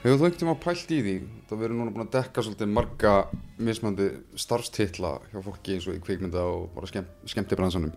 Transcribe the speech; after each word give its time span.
Hefur 0.00 0.16
þú 0.16 0.24
einhvern 0.24 0.40
tíma 0.40 0.52
pælt 0.56 0.92
í 0.96 0.98
því? 1.04 1.14
Það 1.50 1.58
verður 1.60 1.76
núna 1.76 1.90
búin 1.92 2.06
að 2.06 2.14
dekka 2.14 2.42
svolítið 2.44 2.70
marga 2.72 3.10
mismandi 3.60 4.06
starfstitla 4.40 5.10
hjá 5.28 5.42
fólki 5.44 5.74
eins 5.74 5.88
og 5.90 5.98
í 5.98 6.00
kvikmynda 6.06 6.44
og 6.48 6.70
bara 6.72 6.88
skemm, 6.88 7.10
skemmtibransanum. 7.28 7.90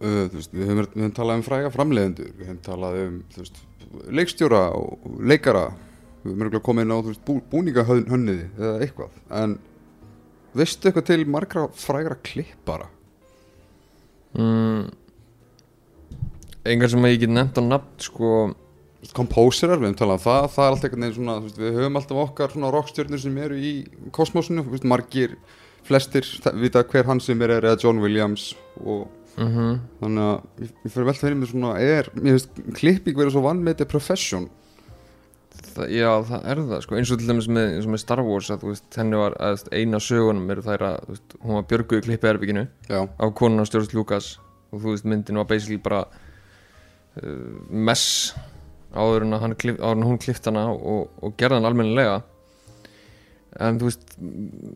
Uh, 0.00 0.30
veist, 0.32 0.54
við 0.56 0.70
höfum, 0.70 0.80
við 0.94 1.02
höfum 1.02 1.12
talað 1.18 1.42
um 1.42 1.44
fræga 1.44 1.74
framleiðendur, 1.74 2.30
við 2.38 2.48
höfum 2.48 2.62
talað 2.64 2.96
um 3.02 3.20
veist, 3.36 3.60
leikstjóra 4.08 4.62
og 4.78 5.04
leikara, 5.20 5.66
við 6.22 6.30
höfum 6.30 6.46
örgulega 6.46 6.66
komið 6.70 6.88
inn 6.88 6.96
á 6.96 6.98
veist, 7.10 7.24
bú, 7.28 7.36
búningahönniði 7.52 8.48
eða 8.56 8.72
eitthvað. 8.88 9.20
En 9.36 9.58
veistu 10.56 10.88
eitthvað 10.88 11.08
til 11.12 11.28
margra 11.28 11.68
frægra 11.76 12.16
klippara? 12.24 12.88
mm, 14.40 14.88
Engar 16.72 16.88
sem 16.88 17.04
að 17.04 17.18
ég 17.18 17.24
get 17.26 17.36
nefnt 17.36 17.58
á 17.60 17.62
nafn 17.68 17.96
sko 18.00 18.34
kompóserar, 19.16 19.80
við 19.82 19.88
höfum 19.90 19.98
talað 19.98 20.20
um 20.20 20.24
það, 20.26 20.44
það 20.54 20.64
er 20.64 20.70
alltaf 20.76 20.84
einhvern 20.86 21.02
veginn 21.06 21.16
svona, 21.18 21.34
veist, 21.42 21.58
við 21.58 21.78
höfum 21.80 21.98
alltaf 21.98 22.20
okkar 22.22 22.52
svona 22.54 22.70
rockstjörnur 22.76 23.22
sem 23.24 23.38
eru 23.42 23.56
í 23.58 23.72
kosmosinu, 24.14 24.62
veist, 24.70 24.86
margir, 24.86 25.34
flestir, 25.88 26.22
það- 26.44 26.60
vita 26.62 26.84
hver 26.86 27.08
hann 27.10 27.20
sem 27.20 27.42
er, 27.42 27.56
eða 27.58 27.80
John 27.82 27.98
Williams 28.04 28.52
og 28.84 29.08
mm 29.36 29.78
þannig 30.02 30.22
að 30.28 30.62
ég, 30.62 30.72
ég 30.84 30.92
fyrir 30.92 31.06
vel 31.08 31.14
fyrir 31.16 31.36
mig 31.40 31.48
svona, 31.48 31.70
er, 31.80 32.10
mér 32.14 32.36
finnst 32.36 32.58
klipping 32.76 33.16
verið 33.16 33.32
svo 33.32 33.42
vannmeiti 33.46 33.86
profession, 33.88 34.46
það, 35.72 35.88
Já, 35.96 36.10
það 36.28 36.46
er 36.52 36.60
það 36.68 36.82
sko 36.84 36.96
eins 36.98 37.10
og 37.14 37.18
til 37.22 37.28
dæmis 37.30 37.48
með, 37.48 37.70
eins 37.78 37.86
og 37.88 37.92
með 37.94 38.02
Star 38.04 38.20
Wars 38.26 38.50
að 38.52 38.60
þú 38.62 38.72
veist 38.74 38.98
henni 39.00 39.16
var 39.16 39.34
að 39.40 39.54
veist, 39.56 39.70
eina 39.72 40.00
sögunum 40.04 40.50
eru 40.52 40.62
þær 40.66 40.84
að 40.90 40.98
þú 41.06 41.14
veist, 41.16 41.36
hún 41.42 41.56
var 41.58 41.66
björguð 41.72 41.98
í 41.98 42.04
klippiherbygginu 42.10 42.64
já, 42.92 43.00
á 43.08 43.24
konun 43.40 43.64
á 43.64 43.66
Stjórnst 43.66 43.94
Lucas 43.96 44.28
og 44.70 44.82
þú 44.84 44.92
veist 44.94 45.08
myndin 45.08 45.40
var 45.40 45.48
basically 45.48 45.80
bara 45.80 46.02
uh, 47.22 47.66
mess 47.72 48.34
áður 48.92 49.26
en, 49.26 49.36
hann 49.40 49.54
áður 49.56 49.96
en 49.98 50.06
hún 50.08 50.20
klift 50.22 50.46
hana 50.48 50.66
og, 50.72 51.08
og 51.22 51.36
gerði 51.40 51.58
hann 51.60 51.68
almennilega. 51.70 52.18
En 53.62 53.78
þú 53.80 53.88
veist 53.90 54.16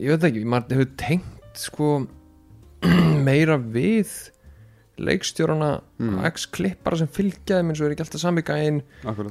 ég 0.02 0.12
veit 0.14 0.24
ekki, 0.30 0.44
maður 0.48 0.76
hefur 0.80 0.94
tengt 1.00 1.60
sko 1.60 1.90
meira 3.26 3.56
við 3.60 4.10
leikstjórana 4.96 5.70
Mm. 6.00 6.18
ex-klippara 6.28 6.96
sem 7.00 7.08
fylgjaði 7.08 7.64
minn 7.64 7.76
svo 7.76 7.86
er 7.86 7.92
ekki 7.94 8.04
alltaf 8.04 8.20
sami 8.20 8.42
gæinn 8.44 8.82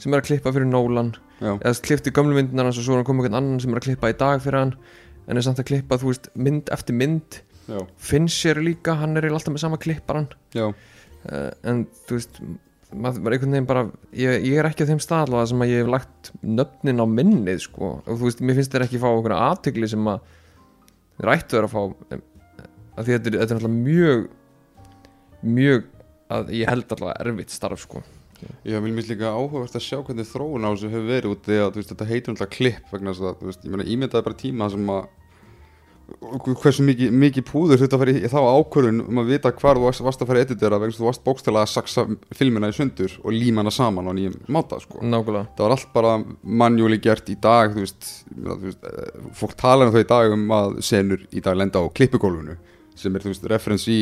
sem 0.02 0.14
er 0.14 0.20
að 0.20 0.28
klippa 0.28 0.50
fyrir 0.54 0.66
Nolan. 0.70 1.12
Já, 1.38 1.52
eða 1.60 1.74
klipti 1.86 2.14
gömlu 2.14 2.34
myndinar 2.38 2.66
hans 2.66 2.80
og 2.82 2.86
svo 2.88 2.96
er 2.96 3.02
hann 3.04 3.06
komið 3.06 3.28
einhvern 3.28 3.38
annan 3.42 3.62
sem 3.62 3.74
er 3.74 3.82
að 3.82 3.86
klippa 3.88 4.10
í 4.10 4.16
dag 4.18 4.42
fyrir 4.42 4.60
hann. 4.64 4.72
En 5.30 5.38
er 5.38 5.46
samt 5.46 5.62
að 5.62 5.68
klippa, 5.70 5.98
þú 6.02 6.10
veist, 6.10 6.30
mynd 6.38 6.70
eftir 6.74 6.98
mynd. 6.98 7.38
Já, 7.70 7.80
Fincher 7.98 8.62
líka, 8.62 8.94
hann 8.98 9.18
er 9.18 9.26
alltaf 9.30 9.54
með 9.54 9.64
sama 9.66 9.78
klipparan 9.82 10.28
uh, 10.62 11.50
en 11.66 11.86
þú 12.10 12.18
veist 12.20 12.42
maður 13.02 13.26
var 13.26 13.36
einhvern 13.36 13.56
veginn 13.56 13.68
bara 13.70 13.84
ég, 14.16 14.46
ég 14.48 14.60
er 14.60 14.70
ekki 14.70 14.88
á 14.88 14.90
þeim 14.92 15.02
stað 15.04 15.28
allavega 15.28 15.52
sem 15.52 15.66
að 15.66 15.72
ég 15.74 15.84
hef 15.84 15.92
lagt 15.92 16.32
nöfnin 16.42 17.04
á 17.04 17.06
minnið 17.10 17.62
sko. 17.66 17.92
Og 18.06 18.16
þú 18.16 18.30
veist, 18.30 18.42
mér 18.46 18.60
finnst 18.60 18.76
þér 18.76 18.88
ekki 18.88 19.02
fá 19.02 19.10
okkur 19.12 19.36
aðtegli 19.36 19.92
sem 19.92 20.10
að 20.12 20.32
þeir 21.20 21.32
ættu 21.36 21.58
þér 21.58 21.68
að 21.68 21.76
fá 21.76 21.82
að 21.86 23.10
þetta 23.10 23.16
er, 23.16 23.38
þetta 23.40 23.46
er 23.46 23.58
alltaf 23.60 23.76
mjög 23.76 24.28
mjög 25.46 25.90
að 26.36 26.54
ég 26.58 26.70
held 26.72 26.94
allavega 26.96 27.26
erfitt 27.26 27.54
starf 27.54 27.84
sko. 27.86 28.02
Já, 28.66 28.78
mér 28.82 28.92
finnst 28.98 29.12
líka 29.14 29.32
áhugavert 29.32 29.78
að 29.78 29.86
sjá 29.86 30.00
hvernig 30.04 30.28
þróun 30.28 30.66
á 30.68 30.70
þessu 30.74 30.90
hefur 30.92 31.08
verið 31.08 31.32
út 31.32 31.46
því 31.46 31.60
að 31.62 31.78
veist, 31.78 31.92
þetta 31.94 32.08
heitir 32.10 32.34
alltaf 32.34 32.52
klipp 32.52 32.92
vegna 32.92 33.14
þess 33.14 33.30
að, 33.30 33.46
ég 33.64 33.72
meina, 33.74 33.86
ímyndaði 33.96 34.28
bara 34.28 34.40
tíma 34.42 34.68
sem 34.74 34.92
að 34.92 35.08
hversu 36.62 36.84
mikið, 36.86 37.14
mikið 37.16 37.46
púður 37.48 37.82
þetta 37.82 37.98
að 37.98 38.02
fara 38.04 38.14
í 38.14 38.30
þá 38.30 38.38
ákvörðun 38.42 39.02
um 39.06 39.22
að 39.22 39.32
vita 39.34 39.52
hvar 39.56 39.80
þú 39.80 39.86
varst, 39.88 40.22
að 40.22 40.30
fara 40.30 40.42
að 40.42 40.46
editera 40.46 40.80
vegna 40.82 40.98
þú 40.98 41.08
varst 41.08 41.24
bókstæla 41.26 41.64
að 41.64 41.72
saksa 41.72 42.06
filmina 42.36 42.70
í 42.70 42.76
sundur 42.76 43.16
og 43.24 43.34
líma 43.34 43.64
hana 43.64 43.74
saman 43.74 44.10
á 44.10 44.14
nýjum 44.14 44.38
máta, 44.54 44.80
sko. 44.84 45.02
nákvæmlega 45.02 45.48
Það 45.56 45.66
var 45.66 45.76
allt 45.76 45.92
bara 45.96 46.14
manjúli 46.62 47.00
gert 47.02 47.32
í 47.34 47.38
dag, 47.42 47.74
þú 47.74 47.86
veist, 47.86 48.12
þú 48.36 48.60
veist 48.68 48.88
eh, 48.92 49.26
fólk 49.40 49.58
tala 49.60 49.88
um 49.88 49.96
þau 49.96 50.02
í 50.04 50.10
dag 50.14 50.38
um 50.38 50.46
að 50.60 50.80
senur 50.86 51.26
í 51.32 51.44
dag 51.46 51.58
lenda 51.58 51.82
á 51.82 51.90
klippugólfinu 51.90 52.58
sem 52.96 53.16
er, 53.16 53.26
þú 53.26 53.34
veist, 53.34 53.50
referens 53.52 53.88
í 53.92 54.00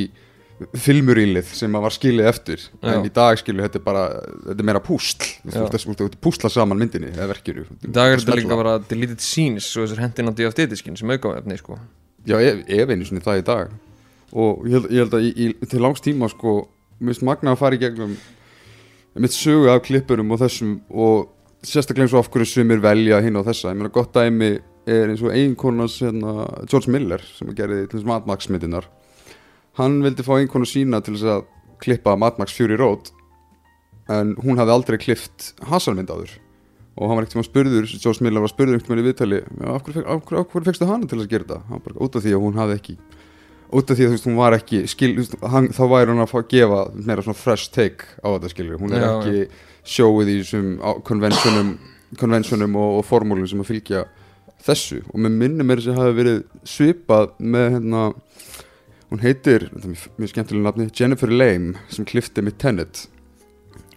filmurílið 0.85 1.49
sem 1.57 1.75
að 1.77 1.85
var 1.85 1.95
skilið 1.95 2.29
eftir. 2.29 2.65
Já. 2.81 2.91
en 2.93 3.07
í 3.07 3.11
dag 3.13 3.39
skilur 3.39 3.65
þetta 3.65 3.79
er 3.79 3.85
bara 3.85 4.03
þetta 4.49 4.57
er 4.57 4.69
meira 4.69 4.83
púsl, 4.83 5.27
þú 5.45 5.65
þú 5.71 6.07
veist, 6.07 6.19
púsla 6.23 6.51
saman 6.53 6.79
myndinni 6.79 7.11
eða 7.13 7.29
verkinu 7.33 7.65
í 7.65 7.91
dag 7.93 8.13
er 8.13 8.23
þetta 8.23 8.37
líka 8.39 8.59
bara 8.59 8.77
deleted 8.89 9.23
scenes 9.23 9.69
og 9.77 9.87
þessar 9.87 10.03
hendin 10.05 10.31
á 10.31 10.33
DFD-diskin 10.37 10.99
sem 10.99 11.13
auka 11.13 11.35
efni 11.39 11.57
sko. 11.59 11.79
Já, 12.27 12.37
ef, 12.39 12.63
ef 12.67 12.93
einu 12.93 13.07
sinni 13.07 13.23
það 13.23 13.41
í 13.41 13.45
dag. 13.49 13.73
Og 14.33 14.63
ég 14.65 14.77
held, 14.77 14.89
ég 14.89 15.03
held 15.03 15.17
að 15.17 15.27
í, 15.27 15.31
í, 15.35 15.69
til 15.69 15.81
langs 15.83 16.01
tíma 16.01 16.29
sko, 16.31 16.55
mér 16.99 17.13
finnst 17.13 17.27
magna 17.27 17.53
að 17.53 17.61
fara 17.61 17.77
í 17.77 17.81
gegnum 17.83 18.15
mitt 19.21 19.35
sögu 19.35 19.69
af 19.69 19.83
klippurum 19.85 20.31
og 20.33 20.41
þessum 20.41 20.77
og 20.89 21.27
sérstaklega 21.63 22.07
eins 22.07 22.15
og 22.15 22.23
af 22.23 22.31
hverju 22.33 22.49
sumir 22.49 22.81
velja 22.83 23.19
hinn 23.23 23.37
og 23.39 23.45
þessa, 23.47 23.71
ég 23.71 23.79
meina 23.79 23.93
gott 23.93 24.15
dæmi 24.15 24.55
er 24.89 25.11
eins 25.11 25.21
og 25.23 25.31
einkonans 25.31 25.99
hérna, 26.03 26.47
George 26.67 26.91
Miller 26.91 27.23
sem 27.37 27.51
gerði 27.55 27.85
til 27.85 27.99
þess 27.99 28.09
Mad 28.09 28.27
Max 28.27 28.49
myndinar 28.51 28.89
hann 29.79 29.99
vildi 30.05 30.25
fá 30.25 30.35
einkonu 30.37 30.67
sína 30.69 31.01
til 31.03 31.15
þess 31.17 31.29
að 31.35 31.43
klippa 31.83 32.15
Mad 32.19 32.39
Max 32.39 32.55
Fury 32.55 32.77
Road 32.79 33.11
en 34.11 34.35
hún 34.43 34.59
hafði 34.59 34.75
aldrei 34.75 34.97
klift 35.01 35.53
Hassan 35.69 35.97
mynd 35.97 36.11
áður. 36.11 36.33
Og 36.93 37.09
hann 37.09 37.17
var 37.17 37.25
ekkert 37.25 37.37
sem 37.37 37.41
að 37.41 37.49
spurður, 37.49 37.91
George 38.03 38.21
Miller 38.25 38.43
var 38.43 38.51
spurður 38.51 38.77
einhvern 38.77 38.93
veginn 38.93 39.03
í 39.03 39.07
viðtali, 39.07 39.39
"Já, 39.41 39.69
af 39.73 39.83
hverju, 39.83 40.03
hverju, 40.27 40.45
hverju 40.51 40.65
fekstu 40.67 40.85
hana 40.85 41.07
til 41.07 41.17
að 41.17 41.29
gera 41.29 41.43
þetta? 41.43 41.61
Hann 41.69 41.81
bara, 41.85 41.95
út 41.95 42.15
af 42.15 42.23
því 42.23 42.33
að 42.35 42.43
hún 42.43 42.59
hafði 42.59 42.75
ekki 42.77 42.97
út 43.73 43.89
af 43.89 43.97
því 43.97 44.05
að 44.05 44.09
þú 44.11 44.15
veist, 44.15 44.27
hún 44.29 44.37
var 44.37 44.55
ekki 44.57 44.81
skil, 44.89 45.11
hann, 45.49 45.69
þá 45.73 45.83
væri 45.89 46.13
hún 46.13 46.23
að 46.23 46.31
fá 46.31 46.37
að 46.41 46.49
gefa 46.53 46.81
meira 46.93 47.23
svona 47.25 47.39
fresh 47.39 47.71
take 47.73 48.05
á 48.21 48.27
þetta 48.35 48.51
skilur 48.53 48.81
hún 48.81 48.93
er 48.93 49.01
Já, 49.01 49.09
ekki 49.17 49.47
sjóið 49.83 50.29
í 50.29 50.35
þessum 50.41 50.67
konvensjónum, 51.07 51.71
konvensjónum 52.21 52.75
og, 52.79 52.99
og 52.99 53.07
formúlum 53.07 53.49
sem 53.49 53.63
að 53.63 53.71
fylgja 53.71 54.03
þessu. 54.63 55.01
Og 55.11 55.19
með 55.25 55.37
minnum 55.41 55.73
er 55.73 55.81
þess 55.81 55.91
að 55.91 56.01
hafi 56.01 56.17
verið 56.21 56.43
svipað 56.63 57.33
með 57.39 57.67
hérna 57.77 58.03
hún 59.13 59.21
heitir, 59.21 59.67
þetta 59.69 59.89
er 59.91 60.05
mjög, 60.17 60.29
skemmtilega 60.31 60.65
nafni 60.67 60.87
Jennifer 60.97 61.31
Lame 61.31 61.81
sem 61.93 62.05
klifti 62.09 62.41
með 62.41 62.55
Tenet. 62.63 63.03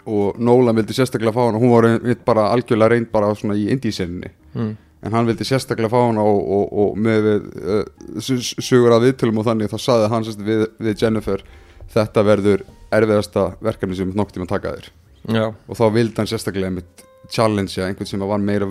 Og 0.07 0.37
Nolan 0.39 0.77
vildi 0.77 0.95
sérstaklega 0.95 1.33
fá 1.35 1.47
hana 1.49 1.59
hún 1.59 1.73
var 1.73 1.89
ein- 1.89 2.19
bara 2.25 2.51
algjörlega 2.53 2.93
reynd 2.93 3.09
bara 3.11 3.33
svona 3.35 3.57
í 3.59 3.65
indísenninni 3.73 4.29
mm. 4.55 4.77
en 5.03 5.13
hann 5.17 5.27
vildi 5.27 5.45
sérstaklega 5.49 5.91
fá 5.91 5.99
hana 6.05 6.23
og, 6.23 6.39
og, 6.47 6.77
og 6.83 7.01
með 7.03 7.27
við, 7.27 7.49
uh, 7.65 8.21
sugur 8.63 8.95
að 8.95 9.09
viðtölum 9.09 9.41
og 9.43 9.49
þannig 9.49 9.73
þá 9.73 9.79
saði 9.83 10.13
hann 10.13 10.29
við, 10.47 10.63
við 10.79 11.03
Jennifer 11.03 11.43
þetta 11.91 12.23
verður 12.23 12.63
erfiðasta 12.95 13.49
verkefni 13.67 13.99
sem 13.99 14.15
nokk 14.15 14.31
tíma 14.37 14.47
taka 14.47 14.77
þér. 14.77 14.89
Já, 15.27 15.45
og 15.51 15.75
þá 15.75 15.85
vildi 15.97 16.21
hann 16.21 16.31
sérstaklega 16.31 16.71
mitt 16.77 17.03
challenge 17.33 17.83
einhvern 17.83 18.07
sem 18.07 18.23
var 18.23 18.39
meira 18.39 18.69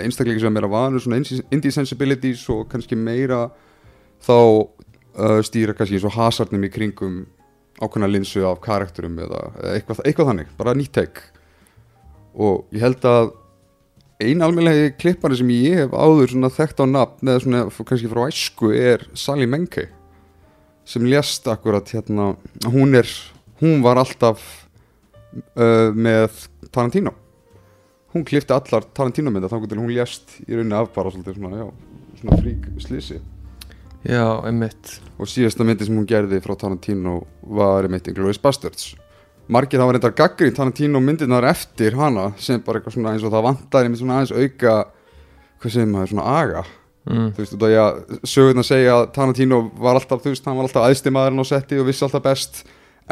einstaklega 0.00 0.40
sem 0.40 0.48
var 0.48 0.56
meira 0.56 0.72
vanur 0.72 1.04
svona 1.04 1.20
indie 1.52 1.74
sensibilities 1.74 2.46
og 2.48 2.64
kannski 2.72 2.96
meira 2.96 3.50
þá 4.24 4.36
uh, 5.16 5.40
stýra 5.44 5.74
kannski 5.76 5.98
eins 5.98 6.06
og 6.06 6.16
hasardnum 6.16 6.66
í 6.66 6.72
kringum 6.72 7.24
ákveðna 7.80 8.08
linsu 8.08 8.44
af 8.48 8.60
karakterum 8.64 9.18
eða, 9.20 9.40
eitthvað, 9.74 10.04
eitthvað 10.04 10.30
þannig, 10.30 10.54
bara 10.56 10.76
nýtt 10.76 10.94
tek 10.96 11.20
og 12.36 12.64
ég 12.72 12.84
held 12.84 13.04
að 13.08 13.34
eina 14.20 14.46
almennilegi 14.46 14.94
klippari 15.00 15.36
sem 15.36 15.50
ég 15.52 15.82
hef 15.82 15.96
áður 15.96 16.32
svona 16.32 16.52
þekkt 16.52 16.80
á 16.80 16.86
nafn 16.88 17.32
eða 17.32 17.42
svona 17.44 17.62
kannski 17.68 18.10
frá 18.12 18.22
æsku 18.30 18.72
er 18.72 19.04
Sally 19.16 19.48
Menke 19.48 19.90
sem 20.88 21.04
lést 21.04 21.48
akkurat 21.50 21.90
hérna 21.92 22.34
hún 22.64 22.96
er, 22.96 23.08
hún 23.60 23.82
var 23.84 23.98
alltaf 24.00 24.42
uh, 25.58 25.92
með 25.92 26.46
Tarantino. 26.70 27.12
Hún 28.14 28.24
klifti 28.24 28.54
allar 28.54 28.86
Tarantino 28.94 29.32
mynda 29.34 29.50
þá 29.50 29.58
til 29.66 29.80
hún 29.80 29.92
lést 29.92 30.38
í 30.46 30.54
rauninni 30.54 30.78
af 30.78 30.92
bara 30.94 31.10
svona, 31.12 31.64
já, 31.64 31.66
svona 32.20 32.38
frík 32.40 32.70
slísi 32.80 33.18
já, 34.04 34.26
einmitt. 34.44 34.98
Og 35.16 35.30
síðasta 35.30 35.64
myndi 35.64 35.88
sem 35.88 35.96
hún 35.96 36.08
gerði 36.08 36.42
frá 36.44 36.56
Tarantino 36.58 37.22
var 37.40 37.88
einmitt 37.88 38.08
Inglourious 38.10 38.42
Bastards 38.42 38.94
margir 39.48 39.80
hafa 39.80 39.94
reyndar 39.94 40.14
gaggri 40.16 40.50
Tarantino 40.54 41.00
myndirnar 41.00 41.46
eftir 41.46 41.94
hana 41.98 42.32
sem 42.38 42.62
bara 42.64 42.80
eitthvað 42.80 42.96
svona 42.96 43.12
eins 43.14 43.26
og 43.26 43.32
það 43.34 43.46
vantar 43.46 43.86
einmitt 43.86 44.00
svona 44.00 44.18
aðeins 44.18 44.34
auka 44.34 44.74
hvað 45.62 45.72
segir 45.72 45.92
maður, 45.92 46.10
svona 46.12 46.26
aga. 46.40 46.64
Mm. 47.06 47.28
þú 47.36 47.42
veist, 47.42 47.52
af 47.54 47.60
því 47.62 47.76
að 47.78 48.24
sögurnar 48.26 48.66
segja 48.66 48.96
að 48.96 49.04
Tarantino 49.14 49.60
var 49.78 49.94
alltaf, 49.94 50.24
þú 50.24 50.32
veist, 50.32 50.48
hann 50.48 50.58
var 50.58 50.66
alltaf 50.66 50.88
aðstimaðurinn 50.88 51.44
á 51.46 51.46
setti 51.46 51.78
og 51.78 51.86
vissi 51.86 52.02
alltaf 52.02 52.24
best 52.24 52.64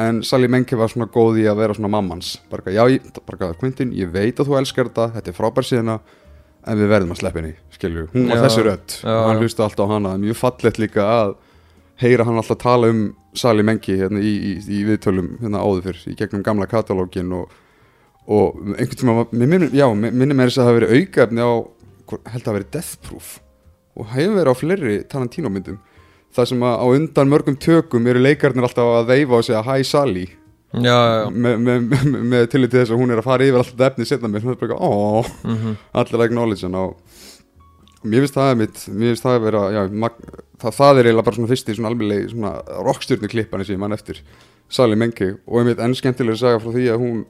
en 0.03 0.19
Sally 0.27 0.49
Menke 0.51 0.75
var 0.75 0.91
svona 0.91 1.07
góð 1.15 1.39
í 1.45 1.47
að 1.47 1.61
vera 1.61 1.77
svona 1.79 1.93
mammans 1.95 2.33
bara 2.51 2.65
eitthvað, 2.65 2.99
já, 2.99 3.23
bara 3.23 3.53
Quentin, 3.61 3.95
ég 3.95 4.11
veit 4.11 4.35
að 4.35 4.51
þú 4.51 4.59
elskar 4.59 4.91
þetta, 4.91 5.13
þetta 5.15 5.31
er 5.31 5.39
frábær 5.39 5.69
síðana 5.69 6.01
en 6.67 6.81
við 6.81 6.93
verðum 6.93 7.15
að 7.15 7.21
sleppa 7.21 7.41
henni, 7.41 7.55
skilju 7.75 8.07
hún 8.13 8.31
var 8.31 8.43
þessi 8.45 8.65
og 9.05 9.29
hann 9.29 9.43
hlusta 9.43 9.67
alltaf 9.67 9.91
á 9.91 9.93
hana. 9.95 10.15
Mjög 10.21 10.39
fallegt 10.41 10.81
líka 10.83 11.07
að 11.09 11.35
heyra 12.03 12.27
hann 12.29 12.41
alltaf 12.41 12.61
tala 12.63 12.91
um 12.93 13.05
Sally 13.37 13.65
Menke 13.67 13.97
hérna 13.99 14.23
í, 14.23 14.33
í, 14.33 14.53
í 14.79 14.83
viðtölum 14.89 15.35
hérna 15.43 15.63
áður 15.63 15.89
fyrr 15.89 16.13
í 16.13 16.17
gegnum 16.19 16.45
gamla 16.47 16.69
katalógin 16.71 17.33
og, 17.37 17.55
og 18.27 18.61
einhvern 18.77 19.01
tíma, 19.01 19.27
minnum, 19.33 20.37
mér 20.37 20.53
þess 20.53 20.61
að 20.61 20.63
það 20.63 20.71
hafi 20.71 20.81
verið 20.81 20.95
aukaefni 21.01 21.49
á, 21.49 21.53
held 21.55 22.23
að 22.23 22.31
það 22.31 22.53
hafi 22.53 22.59
verið 22.59 22.71
Death 22.79 22.95
Proof. 23.09 23.35
Og 23.95 24.09
hefur 24.11 24.39
verið 24.41 24.55
á 24.55 24.61
fleiri 24.61 25.03
Tarantino 25.11 25.53
myndum 25.53 25.83
það 26.35 26.49
sem 26.51 26.65
að 26.67 26.81
á 26.83 26.87
undan 26.99 27.31
mörgum 27.31 27.59
tökum 27.63 28.09
eru 28.11 28.23
leikarnir 28.23 28.67
alltaf 28.67 28.97
að 28.99 29.13
veifa 29.13 29.39
og 29.39 29.47
segja 29.47 29.63
Hi 29.69 29.85
já. 29.87 30.44
Með, 31.31 31.59
með, 31.63 31.85
með, 31.91 32.07
með 32.35 32.47
tillit 32.53 32.71
til 32.73 32.81
þess 32.83 32.95
að 32.95 33.01
hún 33.03 33.13
er 33.15 33.21
að 33.23 33.29
fara 33.29 33.47
yfir 33.47 33.61
alltaf 33.61 33.85
efni 33.91 34.07
setna 34.09 34.31
mér, 34.33 34.43
svona 34.43 34.59
bara, 34.59 34.79
ó, 34.81 35.23
Mm 35.45 35.77
allir 35.95 36.19
að 36.19 36.25
acknowledge 36.27 36.67
hann 36.67 36.75
og 36.81 36.97
mér 38.05 38.25
finnst 38.25 38.35
það 38.37 38.51
að 38.51 38.59
mitt, 38.61 38.81
mér 38.91 39.13
finnst 39.15 39.25
það 39.25 39.37
að 39.39 39.45
vera 39.47 39.63
já, 39.73 39.83
mag, 40.05 40.17
það, 40.61 40.75
það 40.81 40.99
er 41.01 41.07
eiginlega 41.09 41.27
bara 41.29 41.39
svona 41.39 41.53
fyrsti 41.55 41.77
svona 41.79 41.93
alveg 41.93 42.27
svona 42.35 42.53
rockstjörnu 42.89 43.31
klippan 43.33 43.65
sem 43.65 43.77
ég 43.77 43.81
mann 43.85 43.97
eftir 43.97 44.21
Sally 44.75 44.97
Menke. 44.99 45.31
Og 45.47 45.61
einmitt 45.63 45.81
enn 45.85 45.95
skemmtilega 45.97 46.35
að 46.35 46.43
sagja 46.43 46.61
frá 46.65 46.73
því 46.75 46.85
að 46.93 47.03
hún 47.05 47.25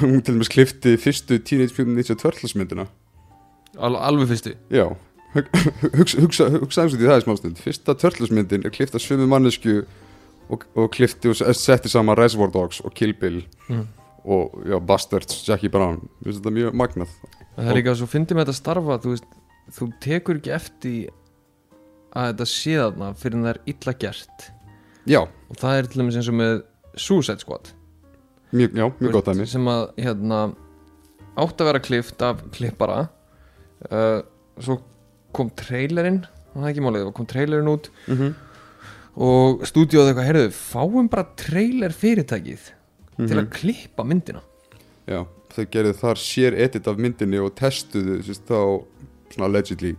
hún 0.00 0.20
til 0.24 0.34
dæmis 0.34 0.48
klifti 0.52 0.96
fyrstu 1.00 1.38
Teenage 1.44 1.76
Mutant 1.76 1.96
Ninja 2.00 2.16
Turtles 2.18 2.54
myndina. 2.56 2.86
Al, 3.78 3.94
alveg 3.96 4.30
fyrstu 4.32 4.54
já, 4.72 4.86
hug- 5.36 5.50
hugsa, 6.00 6.20
hugsa, 6.24 6.46
hugsa 6.58 6.82
eins 6.86 6.94
og 6.96 7.00
því 7.00 7.08
það 7.10 7.16
er 7.20 7.24
smástund 7.26 7.60
fyrsta 7.60 7.94
Turtles 8.00 8.32
myndin 8.32 8.64
er 8.66 8.72
klifta 8.74 8.98
sömu 9.00 9.28
mannesku 9.30 9.82
og, 10.52 10.66
og 10.78 10.90
klifti 10.94 11.30
og 11.30 11.38
setti 11.38 11.90
saman 11.90 12.18
Reservoir 12.18 12.52
Dogs 12.54 12.80
og 12.84 12.94
Kill 12.96 13.14
Bill 13.18 13.40
mm. 13.68 13.84
og 14.24 14.58
já, 14.66 14.78
Bastards, 14.80 15.42
Jackie 15.48 15.70
Brown. 15.72 16.02
Finnst 16.22 16.42
þetta 16.42 16.54
mjög 16.54 16.76
magnað. 16.78 17.14
Það 17.56 17.70
er 17.70 17.78
líka 17.80 17.96
svo 17.98 18.08
fyndið 18.10 18.38
með 18.38 18.46
þetta 18.48 18.58
starfa 18.60 18.98
þú, 19.02 19.14
veist, 19.14 19.32
þú 19.78 19.88
tekur 20.04 20.40
ekki 20.40 20.54
eftir 20.56 21.08
að 22.16 22.30
þetta 22.30 22.48
sé 22.52 22.76
þarna 22.80 23.10
fyrir 23.20 23.38
en 23.38 23.48
það 23.48 23.54
er 23.54 23.62
illa 23.72 23.96
gert. 24.04 24.46
Já, 25.06 25.20
og 25.22 25.58
það 25.60 25.80
er 25.80 25.90
til 25.90 26.02
dæmis 26.02 26.20
eins 26.20 26.30
og 26.30 26.38
með 26.38 26.54
Suicide 26.96 27.42
Squad. 27.42 27.72
Mjög, 28.56 28.78
já, 28.78 28.86
mjög 29.00 29.18
gott 29.18 29.32
veist, 29.34 29.52
sem 29.52 29.68
að 29.68 29.84
hérna 30.00 30.40
átt 31.36 31.60
að 31.60 31.68
vera 31.72 31.82
klift 31.84 32.22
af 32.24 32.40
klippara. 32.54 33.02
Uh, 33.90 34.22
svo 34.62 34.80
kom 35.36 35.50
trailerinn 35.52 36.22
það 36.56 36.66
er 36.66 36.72
ekki 36.72 36.84
málið, 36.84 37.08
kom 37.16 37.28
trailerinn 37.28 37.70
út. 37.70 37.90
Mm 38.06 38.16
-hmm. 38.16 38.34
Og 39.16 39.64
stúdíóð 39.68 40.10
eitthvað, 40.10 40.28
heyrðu, 40.28 40.50
fáum 40.52 41.08
bara 41.12 41.24
trailer 41.38 41.94
fyrirtækið 41.96 42.68
til 43.16 43.38
að 43.40 43.48
klippa 43.54 44.04
myndina. 44.04 44.42
Já, 45.08 45.22
þau 45.54 45.64
gerðu 45.72 45.94
þar 46.02 46.20
sér 46.20 46.58
edit 46.66 46.90
af 46.90 47.00
myndinni 47.00 47.40
og 47.40 47.54
testuðu 47.56 48.20
sérst, 48.26 48.44
þá 48.48 48.84
svona 49.32 49.48
allegedly 49.48 49.94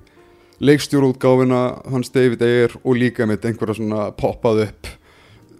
leikstjórútgáfina 0.59 1.61
hans 1.91 2.09
David 2.13 2.41
Ayer 2.41 2.73
og 2.83 2.97
líka 2.97 3.27
með 3.29 3.51
einhverja 3.51 3.77
svona 3.77 4.09
poppað 4.17 4.63
upp 4.67 4.89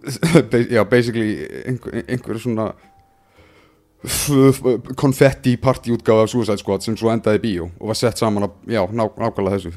já, 0.76 0.84
basically 0.90 1.48
einhver, 1.68 2.04
einhverja 2.08 2.44
svona 2.44 2.68
konfetti 4.98 5.58
partyútgáfa 5.58 6.26
af 6.26 6.30
Suicide 6.32 6.62
Squad 6.62 6.86
sem 6.86 6.98
svo 6.98 7.12
endaði 7.14 7.42
í 7.42 7.44
bíó 7.46 7.68
og 7.80 7.92
var 7.92 7.98
sett 7.98 8.22
saman 8.22 8.48
á, 8.48 8.50
já, 8.70 8.82
ná, 8.90 9.06
nákvæmlega 9.10 9.58
þessu 9.58 9.74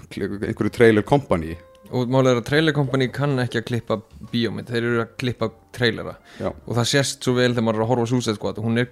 einhverju 0.47 0.73
trailer 0.77 1.07
company 1.07 1.57
og 1.91 2.11
málið 2.13 2.33
er 2.33 2.41
að 2.41 2.49
trailer 2.49 2.77
company 2.77 3.09
kann 3.13 3.39
ekki 3.43 3.61
að 3.61 3.69
klippa 3.71 3.99
bíómynd, 4.31 4.71
þeir 4.71 4.85
eru 4.85 5.03
að 5.05 5.15
klippa 5.21 5.51
trailera. 5.75 6.17
Já, 6.39 6.51
og 6.51 6.77
það 6.79 6.91
sést 6.93 7.27
svo 7.27 7.35
vel 7.39 7.51
þegar 7.53 7.67
maður 7.67 7.81
er 7.81 7.87
að 7.87 7.91
horfa 7.93 8.07
á 8.07 8.11
Suicide 8.13 8.39
Squad 8.39 8.61
hún 8.63 8.83
er 8.83 8.91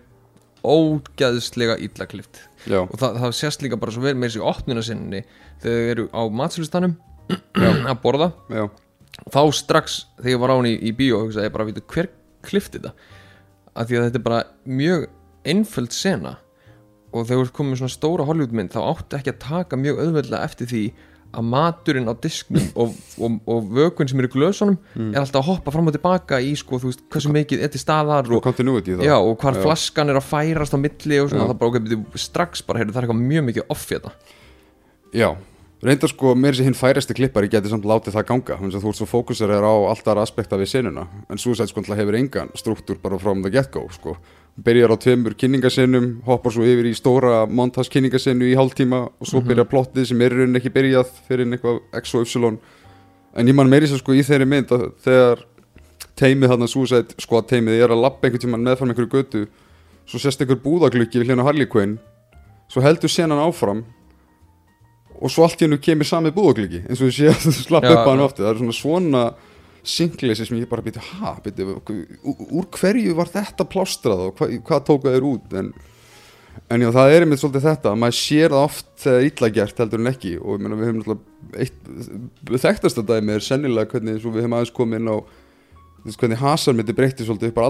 ógæðslega 0.67 1.77
illa 1.87 2.07
klift 2.11 2.41
já, 2.67 2.81
og 2.83 2.97
það, 2.99 3.21
það 3.23 3.35
sést 3.39 3.63
líka 3.63 3.79
bara 3.79 3.95
svo 3.95 4.03
vel 4.03 4.17
með 4.19 4.33
þessi 4.33 4.43
opnuna 4.51 4.83
sinni 4.83 5.21
þegar 5.63 5.79
þau 5.79 5.93
eru 5.93 6.07
á 6.11 6.23
matsölustanum 6.41 6.97
að 7.93 8.01
borða. 8.03 8.33
Já, 8.51 8.65
þá 9.31 9.41
strax 9.55 10.01
þegar 10.19 10.35
ég 10.35 10.43
var 10.43 10.55
á 10.55 10.57
henni 10.59 10.75
í, 10.75 10.81
í 10.91 10.97
bíó 10.99 11.23
hugsaði 11.23 11.49
ég 11.51 11.55
bara, 11.55 11.69
veitu, 11.69 11.85
hver 11.95 12.11
klifti 12.47 12.81
þetta? 12.81 12.95
Af 13.79 13.89
því 13.89 13.99
að 13.99 14.09
þetta 14.09 14.19
er 14.21 14.27
bara 14.27 14.43
mjög 14.67 15.09
einföld 15.49 15.95
sena. 15.95 16.39
Og 17.15 17.29
þegar 17.29 17.53
þú 17.55 17.65
með 17.69 17.81
svona 17.81 17.95
stóra 17.95 18.27
Hollywoodmynd 18.29 18.75
þá 18.75 18.81
áttu 18.83 19.17
ekki 19.17 19.33
að 19.33 19.45
taka 19.45 19.79
mjög 19.81 20.03
auðveldlega 20.03 20.49
eftir 20.49 20.69
því 20.69 20.83
að 21.29 21.45
maturinn 21.45 22.09
á 22.09 22.15
disknum 22.17 22.65
og, 22.81 22.95
og, 23.21 23.35
og 23.45 23.67
vökun 23.77 24.09
sem 24.09 24.21
eru 24.23 24.31
í 24.31 24.33
glösunum 24.33 24.79
er 25.13 25.21
alltaf 25.21 25.43
að 25.43 25.49
hoppa 25.51 25.75
fram 25.75 25.91
og 25.91 25.97
tilbaka 25.97 26.39
í 26.41 26.55
sko, 26.57 26.81
þú 26.81 26.93
veist, 26.93 27.05
hversu 27.13 27.33
mikið 27.35 27.65
er 27.67 27.73
til 27.75 27.83
staðar 27.83 28.31
og 28.33 28.41
já, 29.05 29.17
og 29.19 29.37
hvar 29.43 29.59
Já. 29.59 29.63
flaskan 29.67 30.09
er 30.09 30.21
að 30.21 30.29
færast 30.31 30.73
á 30.73 30.79
milli 30.81 31.21
og 31.21 31.29
svona, 31.31 31.51
það 31.51 31.61
bara, 31.61 31.71
ok, 31.75 31.85
byrju, 31.85 32.25
strax 32.25 32.65
bara, 32.65 32.81
heyrðu, 32.81 32.97
það 32.97 33.03
er 33.03 33.09
eitthvað 33.09 33.29
mjög 33.29 33.47
mikið 33.51 33.73
off 33.77 33.85
í 33.89 33.95
þetta. 33.99 34.15
Já, 35.19 35.29
reyndar 35.85 36.11
sko 36.11 36.35
meira 36.35 36.57
sér 36.59 36.67
hinn 36.67 36.77
færasti 36.77 37.15
klippari 37.15 37.51
geti 37.51 37.71
samt 37.71 37.87
látið 37.87 38.17
það 38.17 38.27
ganga. 38.31 38.59
Þannig 38.59 38.79
að 38.79 38.85
þú 38.85 38.93
ert 38.93 39.01
svo 39.01 39.09
fókusur 39.09 39.53
er 39.55 39.63
á 39.63 39.75
alltaf 39.93 40.21
aspekta 40.23 40.59
við 40.59 40.73
senuna. 40.73 41.07
En 41.31 41.39
Suicide 41.39 41.71
Squad 41.71 41.91
hefur 41.95 42.19
engan 42.19 42.51
struktúr 42.59 42.99
bara 43.03 43.19
frá 43.19 43.35
the 43.43 43.51
get 43.51 43.71
go 43.71 43.87
sko. 43.95 44.17
Byrjar 44.59 44.91
á 44.91 44.97
tveimur 44.99 45.37
kynningasennum 45.39 46.09
hoppar 46.27 46.53
svo 46.53 46.67
yfir 46.67 46.89
í 46.91 46.95
stóra 46.99 47.45
montas 47.47 47.89
kynningasennu 47.89 48.49
í 48.49 48.57
hálftíma 48.59 49.05
og 49.07 49.31
svo 49.31 49.39
byrjar 49.41 49.69
plottið 49.71 50.11
sem 50.11 50.21
er 50.21 50.35
í 50.35 50.41
rauninni 50.41 50.59
ekki 50.59 50.75
byrjað 50.75 51.13
fyrir 51.29 51.47
eitthvað 51.47 51.79
X 52.03 52.17
og 52.19 52.27
Y. 52.27 52.59
En 53.39 53.47
ég 53.47 53.55
man 53.55 53.71
meiri 53.71 53.87
sér 53.87 54.03
sko 54.03 54.17
í 54.17 54.25
þeirri 54.27 54.49
mynd 54.51 54.75
að 54.75 54.89
þegar 55.05 55.47
teimið 56.19 56.53
þarna 56.53 56.69
Suicide 56.71 57.23
Squad 57.23 57.47
teimið 57.51 57.85
er 57.85 57.95
að 57.95 58.03
lappa 58.03 58.27
einhvern 58.27 58.43
tíman 58.43 58.65
meðfram 58.67 58.91
einhverju 58.91 59.13
götu 59.13 59.45
svo 60.09 60.19
sést 60.19 60.43
einhver 60.43 60.59
búðagluggi 60.65 61.21
við 61.21 61.31
hljóna 61.31 61.47
Harley 61.47 61.69
Quinn 61.71 61.99
svo 62.73 62.83
heldur 62.83 63.13
senan 63.13 63.43
áfram 63.43 63.85
og 65.19 65.33
svo 65.33 65.45
allt 65.47 65.63
hennu 65.65 65.79
kemur 65.83 66.09
samið 66.09 66.35
búðagluggi 66.37 66.81
eins 66.87 67.01
og 67.01 67.09
þú 67.09 67.15
sé 67.17 67.29
að 67.33 67.45
þú 67.45 67.53
slapp 67.59 67.87
upp 67.89 68.01
að 68.01 68.11
hann 68.11 68.23
já. 68.23 68.27
ofta 68.29 68.45
það 68.45 68.51
er 68.51 68.61
svona 68.63 68.77
svona 68.79 69.23
singleysi 69.89 70.47
sem 70.47 70.59
ég 70.61 70.71
bara 70.71 70.85
byrja 70.85 71.05
ha, 71.19 71.37
byrja, 71.45 71.79
úr 72.25 72.67
hverju 72.75 73.15
var 73.19 73.31
þetta 73.33 73.67
plástrað 73.71 74.27
og 74.29 74.41
hva, 74.41 74.51
hvað 74.69 74.85
tóka 74.89 75.15
þér 75.15 75.29
út? 75.29 75.55
En, 75.59 75.71
en 76.69 76.85
já, 76.85 76.91
það 76.95 77.15
er 77.15 77.25
einmitt 77.25 77.43
svolítið 77.43 77.69
þetta. 77.71 77.95
Maður 77.97 78.19
sér 78.19 78.55
það 78.55 78.67
oft 78.67 78.91
þegar 79.05 79.29
illa 79.31 79.51
gert 79.59 79.83
heldur 79.85 80.03
en 80.03 80.11
ekki. 80.13 80.35
Og 80.43 80.59
ég 80.59 80.65
meina 80.65 80.79
við 80.79 80.91
höfum 80.91 81.01
náttúrulega 81.01 81.63
eitt 81.63 82.59
þekktasta 82.67 83.07
dæmi 83.09 83.37
er 83.39 83.47
sennilega 83.47 83.95
hvernig 83.95 84.19
við 84.19 84.43
höfum 84.43 84.59
aðeins 84.59 84.75
komið 84.77 85.01
inn 85.01 85.13
á 85.15 85.17
hvernig 86.19 86.43
hasar 86.43 86.77
myndi 86.77 86.97
breytti 86.97 87.27
svolítið 87.27 87.55
upp 87.55 87.63
á 87.63 87.67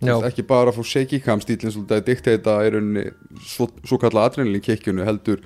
veist, 0.00 0.26
ekki 0.30 0.44
bara 0.48 0.72
að 0.72 0.86
shaky 0.86 1.20
cam 1.24 1.40
stílinn 1.42 1.72
svolítið 1.74 1.98
að 1.98 2.06
diktata 2.08 2.56
í 2.64 2.70
rauninni 2.74 3.06
svo, 3.44 3.68
svo 3.84 3.98
kalla 4.00 4.26
adrenalin 4.28 4.62
kikkjunu 4.64 5.04
heldur 5.04 5.42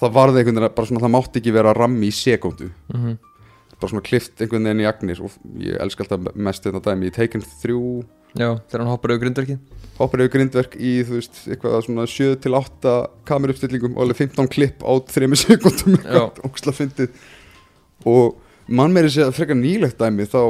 það 0.00 0.14
varði 0.16 0.42
einhvern 0.42 0.62
veginn 0.62 0.76
bara 0.76 0.90
svona 0.90 1.04
það 1.04 1.14
mátti 1.16 1.42
ekki 1.42 1.56
vera 1.56 1.74
rammi 1.76 2.08
í 2.08 2.14
sekundu. 2.14 2.70
Mm 2.94 3.18
bara 3.80 3.90
svona 3.94 4.04
klift 4.04 4.40
einhvern 4.40 4.66
veginn 4.68 4.82
í 4.84 4.88
agnir 4.88 5.20
og 5.24 5.36
ég 5.60 5.78
elska 5.80 6.04
alltaf 6.04 6.34
mest 6.36 6.66
þetta 6.66 6.82
dæmi 6.90 7.08
í 7.08 7.14
Taken 7.16 7.44
3 7.62 7.76
já, 8.36 8.48
þegar 8.68 8.82
hann 8.82 8.90
hoppar 8.92 9.14
auðvitað 9.14 9.22
grindverkið. 9.24 9.60
Hoppar 10.00 10.24
yfir 10.24 10.32
grindverk 10.36 10.76
í 10.76 10.92
þú 11.06 11.16
veist 11.18 11.40
eitthvað 11.46 11.78
svona 11.86 12.06
7 12.10 12.38
til 12.44 12.56
8 12.58 12.96
kameruppstillingum 13.30 13.96
og 13.96 14.04
alveg 14.04 14.20
15 14.26 14.50
klipp 14.52 14.84
á 14.84 14.92
3 15.00 15.30
sekundum 15.44 15.96
og 18.08 18.36
mann 18.70 18.94
meiri 18.94 19.10
segja 19.12 19.32
frekar 19.36 19.58
nýlegt 19.58 19.98
dæmi 20.00 20.28
þá 20.28 20.40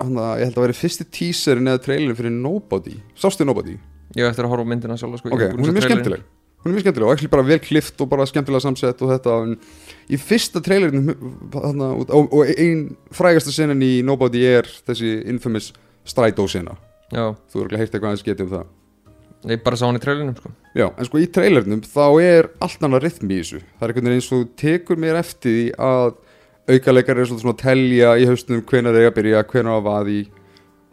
hann 0.00 0.18
að 0.20 0.42
ég 0.42 0.50
held 0.50 0.58
að 0.58 0.66
vera 0.66 0.80
fyrsti 0.80 1.06
teaserin 1.12 1.70
eða 1.70 1.84
trailerin 1.86 2.18
fyrir 2.18 2.34
Nobody. 2.34 2.98
Sástu 3.18 3.46
Nobody? 3.46 3.78
ég 4.18 4.26
eftir 4.26 4.46
að 4.46 4.54
horfa 4.56 4.66
myndina 4.66 4.96
sjálf 4.98 5.20
sko, 5.20 5.30
ok, 5.30 5.42
hún 5.54 5.62
að 5.62 5.68
er 5.70 5.76
mjög 5.76 5.84
skemmtileg 5.86 6.22
hún 6.60 6.70
er 6.70 6.76
mjög 6.76 6.84
skemmtileg 6.84 7.08
og 7.08 7.16
ekki 7.16 7.32
bara 7.32 7.46
vel 7.46 7.60
klift 7.64 8.02
og 8.04 8.10
bara 8.10 8.28
skemmtilega 8.28 8.66
samsett 8.66 9.00
og 9.00 9.14
þetta 9.14 9.38
en 9.46 9.56
í 10.10 10.18
fyrsta 10.20 10.60
trailerinu 10.64 11.16
þarna, 11.54 11.94
og, 11.96 12.28
og 12.28 12.52
ein 12.52 12.90
frægasta 13.16 13.54
senan 13.54 13.82
í 13.84 14.00
Nobody 14.06 14.44
er 14.48 14.68
þessi 14.88 15.16
infamous 15.30 15.72
strætó 16.08 16.44
sena 16.50 16.76
já, 17.10 17.30
þú 17.50 17.62
eru 17.62 17.70
ekki 17.70 17.80
heyrt 17.80 17.94
eitthvað 17.94 18.10
aðeins 18.10 18.26
getið 18.26 18.46
um 18.46 18.52
það. 18.54 18.68
Ég 19.50 19.62
bara 19.64 19.78
sá 19.80 19.86
hann 19.86 19.96
í 19.96 20.02
trailerinum 20.02 20.36
sko. 20.36 20.50
Já, 20.76 20.86
en 20.90 21.06
sko 21.08 21.20
í 21.20 21.28
trailernum 21.32 21.80
þá 21.86 22.04
er 22.20 22.50
allt 22.60 22.82
annað 22.84 23.06
rytmi 23.06 23.38
í 23.38 23.40
þessu. 23.40 23.62
Það 23.78 23.86
er 23.86 23.92
einhvern 23.92 24.10
veginn 24.10 24.20
eins 24.20 24.32
og 24.36 24.50
tekur 24.60 25.00
mér 25.00 25.20
eftir 25.20 25.54
því 25.56 25.64
að 25.86 26.10
aukaleikar 26.70 27.20
er 27.22 27.30
svona 27.30 27.54
að 27.54 27.62
telja 27.62 28.12
í 28.20 28.28
haustunum 28.28 28.66
hvenar 28.68 28.98
er 29.00 29.08
að 29.08 29.16
byrja, 29.16 29.42
hvenar 29.48 29.78
að 29.78 29.86
vaði 29.88 30.20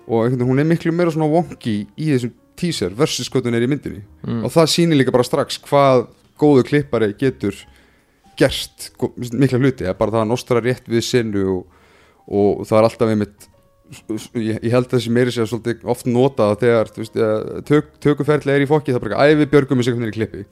og 0.07 0.21
einhvern 0.23 0.37
veginn 0.37 0.51
hún 0.53 0.63
er 0.63 0.69
miklu 0.71 0.95
meira 0.95 1.13
svona 1.13 1.29
wonky 1.31 1.75
í 1.99 2.11
þessum 2.13 2.33
teaser 2.59 2.93
versus 2.97 3.29
hvað 3.31 3.49
hún 3.49 3.57
er 3.59 3.65
í 3.65 3.71
myndinni. 3.71 4.03
Mm. 4.25 4.43
og 4.47 4.53
það 4.53 4.71
sýnir 4.73 4.99
líka 5.01 5.13
bara 5.15 5.25
strax 5.27 5.59
hvað 5.67 6.07
góðu 6.41 6.63
klippari 6.67 7.13
getur 7.17 7.55
gert 8.37 8.91
gó- 9.01 9.13
mikla 9.17 9.57
hluti, 9.61 9.85
er 9.89 9.95
bara 9.97 10.13
það 10.13 10.25
að 10.25 10.31
nostra 10.31 10.61
rétt 10.61 10.85
við 10.89 11.01
sinnu 11.05 11.45
og, 11.55 11.63
og 12.27 12.65
það 12.69 12.77
er 12.81 12.87
alltaf 12.89 13.13
einmitt 13.13 13.47
ég, 14.35 14.57
ég 14.61 14.71
held 14.73 14.85
að 14.89 14.97
þessi 14.97 15.13
meiri 15.15 15.31
sér 15.33 15.47
svolítið 15.49 15.85
oft 15.89 16.05
notað 16.11 16.57
þegar 16.61 16.91
veist, 16.97 17.19
tök, 17.69 17.93
tökuferðli 18.03 18.53
er 18.57 18.65
í 18.65 18.69
fokki 18.69 18.91
það 18.93 18.99
er 19.01 19.05
bara 19.07 19.27
æfi 19.31 19.47
björgum 19.53 19.79
í 19.81 19.85
sekundinni 19.87 20.15
klippi. 20.15 20.43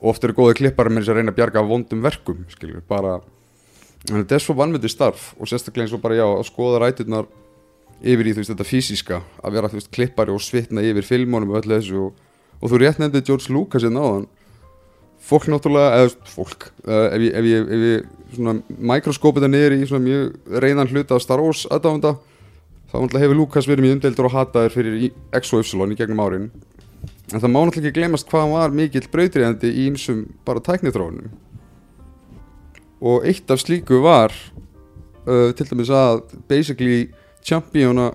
Og 0.00 0.12
oft 0.12 0.24
eru 0.28 0.36
góði 0.36 0.58
klippar 0.60 0.90
með 0.92 1.02
þess 1.06 1.12
að 1.12 1.18
reyna 1.18 1.32
að 1.32 1.38
bjarga 1.40 1.62
vondum 1.66 2.02
verkum 2.04 2.44
skilur, 2.52 2.82
bara. 2.86 3.14
Þetta 4.06 4.36
er 4.36 4.42
svo 4.44 4.54
vannmyndi 4.54 4.90
starf 4.92 5.32
og 5.40 5.48
sérstaklega 5.50 5.88
eins 5.88 5.94
og 5.96 6.02
bara 6.04 6.18
já 6.18 6.24
að 6.28 6.44
skoða 6.46 6.82
ræturnar 6.84 7.26
yfir 8.02 8.30
í 8.30 8.34
veist 8.36 8.52
þetta 8.52 8.66
fysiska 8.66 9.20
að 9.42 9.56
vera 9.56 9.70
veist 9.72 9.92
klippari 9.94 10.34
og 10.34 10.42
svitna 10.44 10.84
yfir 10.84 11.06
filmónum 11.06 11.54
og 11.54 11.62
öllu 11.62 11.78
þessu 11.78 12.02
og, 12.06 12.18
og 12.60 12.72
þú 12.72 12.80
rétt 12.82 13.00
nefndið 13.00 13.26
George 13.28 13.54
Lucas 13.54 13.86
hérna 13.86 14.04
áðan. 14.04 14.26
Fólk 15.26 15.48
náttúrulega, 15.50 16.02
eða 16.04 16.30
fólk 16.30 16.68
uh, 16.86 17.08
ef 17.16 17.24
ég, 17.24 17.32
ef 17.34 17.48
ég, 17.50 17.66
ef 17.66 17.86
ég 17.88 18.36
svona 18.36 18.56
mikroskópið 18.92 19.46
það 19.46 19.54
niður 19.54 19.76
í 19.76 19.88
svona 19.88 20.04
mjög 20.04 20.60
reynan 20.62 20.92
hluta 20.92 21.16
af 21.16 21.24
Star 21.24 21.42
Wars 21.42 21.64
aðdáðanda 21.72 22.14
þá 22.86 22.94
náttúrulega 23.00 23.24
hefur 23.24 23.40
Lucas 23.40 23.68
verið 23.70 23.86
mjög 23.86 23.96
umdeildur 23.96 24.28
og 24.28 24.36
hataður 24.36 24.76
fyrir 24.76 25.08
X 25.40 25.54
og 25.56 25.64
Y 25.64 25.90
í 25.96 25.98
gegnum 25.98 26.22
árin. 26.22 26.46
En 27.32 27.40
það 27.40 27.50
má 27.50 27.58
náttúrulega 27.58 27.88
ekki 27.88 27.96
glemast 27.96 28.30
hvað 28.30 28.52
var 28.52 28.76
mikill 28.76 29.08
brautriðandi 29.10 29.72
í 29.72 29.88
einsum 29.90 30.22
bara 30.46 30.62
tæknitrónum 30.62 31.32
og 33.00 33.26
eitt 33.28 33.50
af 33.50 33.60
slíku 33.60 34.00
var 34.04 34.32
uh, 35.26 35.52
til 35.52 35.66
dæmis 35.68 35.90
að 35.92 36.22
basically 36.48 37.08
championa 37.46 38.10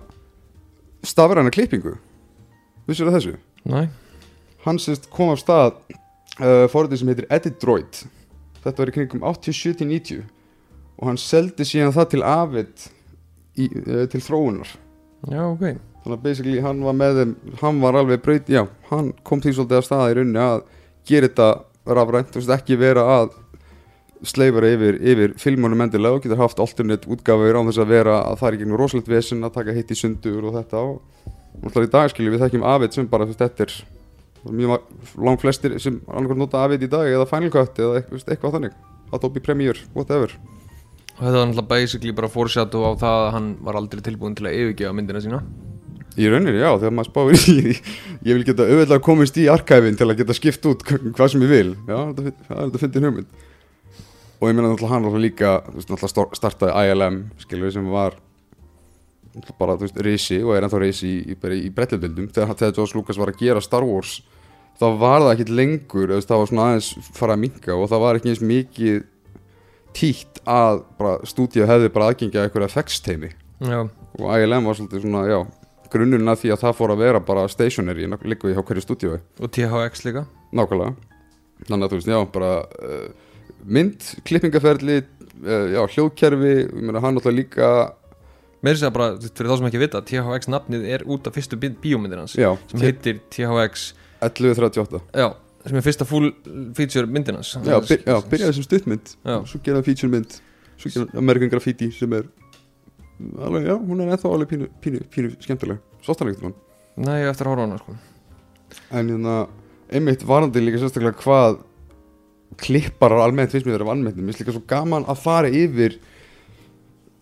stafræna 1.06 1.52
klippingu? 1.54 1.96
Vissur 2.88 3.08
það 3.08 3.18
þessu? 3.18 3.36
Næ, 3.70 3.86
hann 4.66 4.80
sérst 4.82 5.08
kom 5.12 5.32
af 5.32 5.40
stað 5.40 5.78
uh, 6.38 6.66
fórhaldið 6.70 7.02
sem 7.02 7.12
heitir 7.12 7.30
Edidroid 7.32 8.02
þetta 8.62 8.82
var 8.82 8.92
í 8.92 8.96
kringum 8.96 9.24
87-90 9.26 10.22
og 10.98 11.08
hann 11.08 11.20
seldi 11.20 11.66
síðan 11.66 11.94
það 11.96 12.10
til 12.12 12.22
Avid 12.26 12.84
í, 13.58 13.66
uh, 13.66 14.04
til 14.10 14.22
þróunar. 14.22 14.70
Já, 15.30 15.42
ok. 15.46 15.64
Þannig 16.02 16.16
að 16.16 16.22
basically 16.24 16.62
hann 16.62 16.82
var 16.82 16.96
með 16.98 17.20
þeim 17.20 17.34
hann 17.60 17.82
var 17.82 17.98
alveg 18.00 18.22
braut, 18.24 18.48
já, 18.50 18.64
hann 18.90 19.12
kom 19.26 19.42
því 19.42 19.56
svolítið 19.56 19.78
af 19.78 19.86
stað 19.86 20.08
í 20.10 20.16
rauninni 20.18 20.42
að 20.42 20.64
gera 21.08 21.28
þetta 21.28 21.48
rafrænt, 21.98 22.32
þú 22.32 22.42
veist 22.42 22.54
ekki 22.56 22.78
vera 22.80 23.04
að 23.18 23.36
sleifara 24.24 24.68
yfir, 24.74 24.98
yfir 25.02 25.32
filmunum 25.40 25.80
endilega 25.86 26.18
og 26.18 26.22
getur 26.24 26.38
haft 26.40 26.60
alternate 26.62 27.08
útgáfur 27.10 27.58
á 27.58 27.62
þess 27.68 27.80
að 27.82 27.90
vera 27.94 28.16
að 28.28 28.38
það 28.40 28.48
er 28.48 28.56
ekki 28.58 28.76
rosalegt 28.82 29.08
vesen 29.10 29.42
að 29.46 29.54
taka 29.56 29.74
hitt 29.76 29.90
í 29.90 29.98
sundur 29.98 30.44
og 30.48 30.54
þetta 30.60 30.82
og 30.82 31.00
náttúrulega 31.62 31.88
í 31.88 31.92
dag 31.96 32.12
skiljum 32.12 32.36
við 32.36 32.44
þekkjum 32.46 32.66
Avid 32.72 32.94
sem 32.96 33.08
bara, 33.10 33.26
þetta 33.26 33.66
er 33.66 33.74
mjög 34.46 34.72
ma- 34.72 35.26
lang 35.26 35.40
flestir 35.42 35.74
sem 35.82 36.00
annarkvæmt 36.08 36.42
nota 36.44 36.62
Avid 36.66 36.82
í 36.86 36.90
dag 36.90 37.06
eða 37.10 37.26
Final 37.30 37.50
Cut 37.54 37.78
eða 37.82 38.00
eitthvað, 38.02 38.56
þannig. 38.56 38.72
Adobe 39.12 39.42
Premiere, 39.44 39.78
whatever. 39.94 40.32
Og 41.18 41.20
þetta 41.20 41.34
var 41.36 41.46
náttúrulega 41.50 41.68
basically 41.74 42.14
bara 42.16 42.30
fórsjátt 42.32 42.72
á 42.74 42.80
það 42.98 43.18
að 43.26 43.30
hann 43.36 43.50
var 43.62 43.76
aldrei 43.78 44.00
tilbúin 44.06 44.34
til 44.38 44.48
að 44.48 44.56
yfirgefa 44.62 44.96
myndina 44.96 45.20
sína. 45.22 45.42
Í 46.16 46.26
rauninni, 46.28 46.58
já, 46.60 46.68
þegar 46.76 46.92
maður 46.92 47.08
spáir 47.08 47.36
í 47.36 47.38
því 47.40 47.70
Ég 48.28 48.36
vil 48.36 48.44
geta 48.44 48.66
auðvitað 48.68 48.98
komist 49.06 49.38
í 49.40 49.46
arkæfin 49.48 49.94
til 49.96 50.08
að 50.10 50.18
geta 50.18 50.34
skipt 50.36 50.66
út 50.68 50.82
hva- 50.84 50.98
hvað 51.16 51.30
sem 51.32 51.44
ég 51.46 51.52
vil. 51.52 51.70
Já, 51.88 51.98
þetta 52.16 52.32
þetta 52.50 52.80
fyndin 52.82 53.06
hugmynd 53.08 53.30
Og 54.42 54.50
ég 54.50 54.56
meina 54.58 54.72
náttúrulega 54.72 54.96
hann 54.96 55.04
náttúrulega 55.06 55.22
líka 55.22 55.50
náttúrulega 55.70 56.38
startaði 56.38 56.90
ILM 56.90 57.18
skilur 57.38 57.72
sem 57.74 57.88
var 57.92 58.18
bara, 59.58 59.76
veist, 59.78 59.96
reysi 60.02 60.40
og 60.42 60.56
er 60.56 60.66
ennþá 60.66 60.82
reysi 60.82 61.08
í, 61.08 61.20
í, 61.32 61.36
í 61.68 61.70
brellubildum 61.72 62.26
þegar, 62.34 62.56
þegar 62.58 62.74
George 62.80 62.98
Lucas 62.98 63.20
var 63.22 63.32
að 63.32 63.38
gera 63.40 63.62
Star 63.64 63.86
Wars 63.86 64.18
þá 64.80 64.86
var 64.98 65.22
það 65.22 65.32
ekkit 65.36 65.54
lengur 65.54 66.12
veist, 66.16 66.28
það 66.28 66.42
var 66.42 66.50
svona 66.50 66.66
aðeins 66.68 66.90
fara 67.14 67.36
að 67.38 67.44
minka 67.46 67.78
og 67.78 67.88
það 67.92 68.04
var 68.04 68.18
ekki 68.18 68.32
eins 68.32 68.44
mikið 68.50 69.00
títt 69.96 70.42
að 70.48 70.82
bara 70.98 71.14
stúdíu 71.28 71.70
hefði 71.70 71.94
bara 71.94 72.10
aðgengja 72.10 72.44
eitthvað 72.44 72.68
effektsteimi 72.68 73.32
og 73.62 74.28
ILM 74.36 74.68
var 74.68 74.76
svolítið 74.76 75.06
svona, 75.06 75.24
já 75.30 75.40
grunnurinn 75.92 76.32
að 76.32 76.42
því 76.42 76.52
að 76.54 76.62
það 76.62 76.78
fór 76.78 76.94
að 76.94 77.02
vera 77.02 77.20
bara 77.24 77.48
stationary 77.52 78.08
líka 78.08 78.52
hjá 78.52 78.62
hverju 78.62 78.84
stúdíu 78.84 79.12
og 79.16 79.52
THX 79.52 80.06
líka. 80.06 80.24
Nákvæmlega. 80.52 80.94
Þannig 81.68 81.86
að 81.86 81.92
þú 81.92 81.98
veist, 81.98 82.10
já, 82.10 82.20
bara 82.32 82.52
uh, 82.62 83.31
mynd, 83.64 84.06
klippingaferli 84.28 85.00
uh, 85.02 85.66
já, 85.74 85.80
hljóðkerfi, 85.96 86.54
ég 86.66 86.72
meina 86.78 87.02
hann 87.02 87.18
náttúrulega 87.18 87.38
líka 87.40 87.72
Mér 88.62 88.76
sé 88.78 88.86
að 88.86 88.92
bara, 88.94 89.06
fyrir 89.18 89.50
þá 89.50 89.56
sem 89.58 89.66
ekki 89.72 89.80
vita 89.82 90.00
THX 90.06 90.50
nafnið 90.52 90.84
er 90.94 91.02
út 91.10 91.26
af 91.26 91.34
fyrstu 91.34 91.56
bí- 91.58 91.72
bíómyndir 91.82 92.20
hans 92.22 92.36
já, 92.38 92.52
sem 92.70 92.84
heitir 92.84 93.18
THX 93.34 93.88
1138 94.22 95.00
Já, 95.18 95.32
sem 95.66 95.78
er 95.80 95.82
fyrsta 95.82 96.06
full 96.06 96.28
feature 96.78 97.08
myndin 97.10 97.40
hans. 97.40 97.56
Já, 97.58 97.80
byr, 97.82 98.04
já, 98.06 98.20
byrjaði 98.30 98.54
sem 98.58 98.66
stuttmynd. 98.66 99.10
Svo 99.50 99.58
geraði 99.66 99.88
feature 99.90 100.10
mynd. 100.14 100.36
Svo 100.78 100.92
geraði 100.94 101.18
American 101.18 101.50
Graffiti 101.50 101.90
sem 101.94 102.14
er 102.18 102.28
alveg, 103.42 103.66
já, 103.66 103.74
hún 103.78 104.02
er 104.02 104.12
ennþá 104.14 104.30
alveg 104.30 104.52
pínu, 104.52 104.68
pínu, 104.82 105.02
pínu 105.10 105.32
skemmtileg, 105.42 105.82
svostalegt 106.06 106.42
hún 106.42 106.54
Nei, 107.02 107.22
ég 107.22 107.30
á 107.30 107.32
eftir 107.32 107.48
að 107.48 107.54
horfa 107.54 107.62
á 107.62 107.66
hana 107.66 107.78
sko. 107.80 107.94
En 108.92 109.10
hérna, 109.10 109.36
einmitt 109.90 110.24
varandi 110.28 110.60
líka 110.60 110.80
sérstaklega 110.82 111.16
hvað 111.22 111.62
klipparar 112.60 113.24
almennt 113.24 113.52
finnst 113.52 113.66
mér 113.66 113.78
þeirra 113.78 113.90
vannmetnum 113.92 114.26
Mér 114.26 114.34
finnst 114.34 114.44
líka 114.44 114.56
svo 114.56 114.64
gaman 114.68 115.06
að 115.10 115.22
fara 115.22 115.50
yfir 115.52 115.98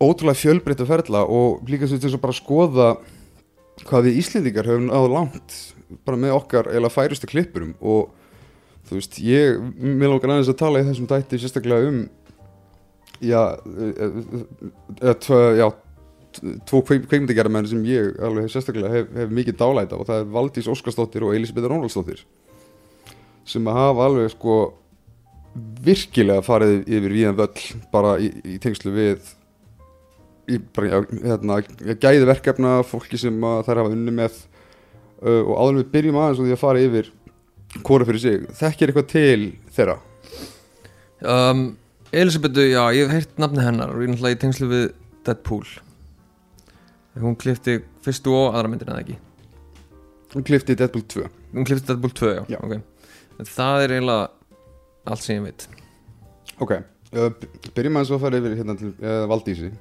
ótrúlega 0.01 0.39
fjölbreytta 0.39 0.87
ferla 0.89 1.25
og 1.29 1.67
líka 1.69 1.89
svo 1.89 1.99
þess 2.01 2.17
að 2.17 2.23
bara 2.23 2.37
skoða 2.37 2.87
hvað 3.85 4.07
við 4.07 4.17
Íslendingar 4.21 4.69
höfum 4.69 4.89
náðu 4.89 5.13
langt 5.13 5.59
bara 6.05 6.19
með 6.19 6.35
okkar 6.37 6.71
eiginlega 6.71 6.95
færustu 6.95 7.29
klippurum. 7.29 7.75
Og 7.81 8.09
þú 8.87 8.97
veist, 8.97 9.19
ég 9.23 9.61
mér 9.77 10.13
lókar 10.13 10.33
aðeins 10.33 10.51
að 10.51 10.59
tala 10.61 10.81
í 10.81 10.87
þessum 10.87 11.07
dætti 11.09 11.39
sérstaklega 11.41 11.91
um 11.91 12.01
já, 13.21 13.41
eða 15.01 15.15
tvö, 15.21 15.41
já 15.59 15.67
tvo 16.67 16.81
kveikmyndagerðamenn 16.87 17.67
sem 17.67 17.81
ég 17.89 18.15
alveg 18.23 18.51
sérstaklega 18.51 18.91
hef, 18.93 19.09
hef 19.17 19.33
mikið 19.35 19.57
dálæta 19.59 19.97
og 19.99 20.07
það 20.07 20.21
er 20.21 20.29
Valdís 20.31 20.69
Óskarsdóttir 20.71 21.25
og 21.27 21.35
Elisabeth 21.35 21.67
Rónaldsdóttir 21.67 22.23
sem 23.47 23.67
að 23.67 23.79
hafa 23.81 24.05
alveg 24.07 24.31
sko 24.31 24.57
virkilega 25.85 26.43
farið 26.45 26.77
yfir 26.87 27.15
víðan 27.15 27.37
völl 27.39 27.63
bara 27.91 28.15
í, 28.23 28.29
í 28.45 28.57
tengslu 28.63 28.93
við 28.95 29.31
í, 30.51 30.59
bara, 30.75 31.01
hérna, 31.11 31.59
gæði 32.01 32.27
verkefna 32.29 32.77
fólki 32.87 33.19
sem 33.19 33.35
þær 33.65 33.81
hafa 33.83 33.91
unni 33.91 34.13
með 34.15 34.37
uh, 35.25 35.41
og 35.41 35.53
áður 35.57 35.73
en 35.73 35.81
við 35.81 35.91
byrjum 35.95 36.21
aðeins 36.21 36.39
og 36.41 36.47
því 36.47 36.55
að 36.55 36.63
fara 36.63 36.85
yfir 36.85 37.11
hvora 37.87 38.07
fyrir 38.07 38.23
sig, 38.23 38.47
þekkir 38.59 38.91
eitthvað 38.91 39.11
til 39.11 39.43
þeirra? 39.75 39.97
Um, 41.21 41.61
Elisabetu, 42.11 42.65
já, 42.67 42.81
ég 42.95 43.07
hef 43.07 43.13
heyrt 43.15 43.37
nafni 43.39 43.63
hennar 43.63 43.93
og 43.93 44.01
ég 44.01 44.09
er 44.09 44.13
náttúrulega 44.15 44.35
í 44.35 44.41
tengslu 44.41 44.67
við 44.71 44.85
Deadpool. 45.27 45.67
Hún 47.21 47.37
klifti 47.39 47.77
fyrstu 48.03 48.33
og 48.35 48.55
aðra 48.57 48.71
myndina 48.71 48.95
eða 48.97 49.03
ekki? 49.05 49.15
Hún 50.33 50.45
klifti 50.47 50.75
Deadpool 50.79 51.03
2 51.11 51.25
Hún 51.53 51.67
klifti 51.67 51.87
Deadpool 51.91 52.13
2, 52.15 52.29
já, 52.35 52.43
Já. 52.55 52.59
ok. 52.63 52.75
En 53.39 53.49
Það 53.51 53.85
er 53.85 53.93
eiginlega 53.95 54.29
allt 55.05 55.23
sem 55.23 55.37
ég 55.39 55.45
veit. 55.49 55.67
Ok, 56.61 56.73
b- 57.41 57.71
byrjum 57.75 57.97
aðeins 57.99 58.13
að 58.15 58.23
fara 58.25 58.41
yfir 58.41 58.57
hérna 58.59 58.75
til 58.79 58.91
uh, 59.01 59.23
Valdísi. 59.31 59.71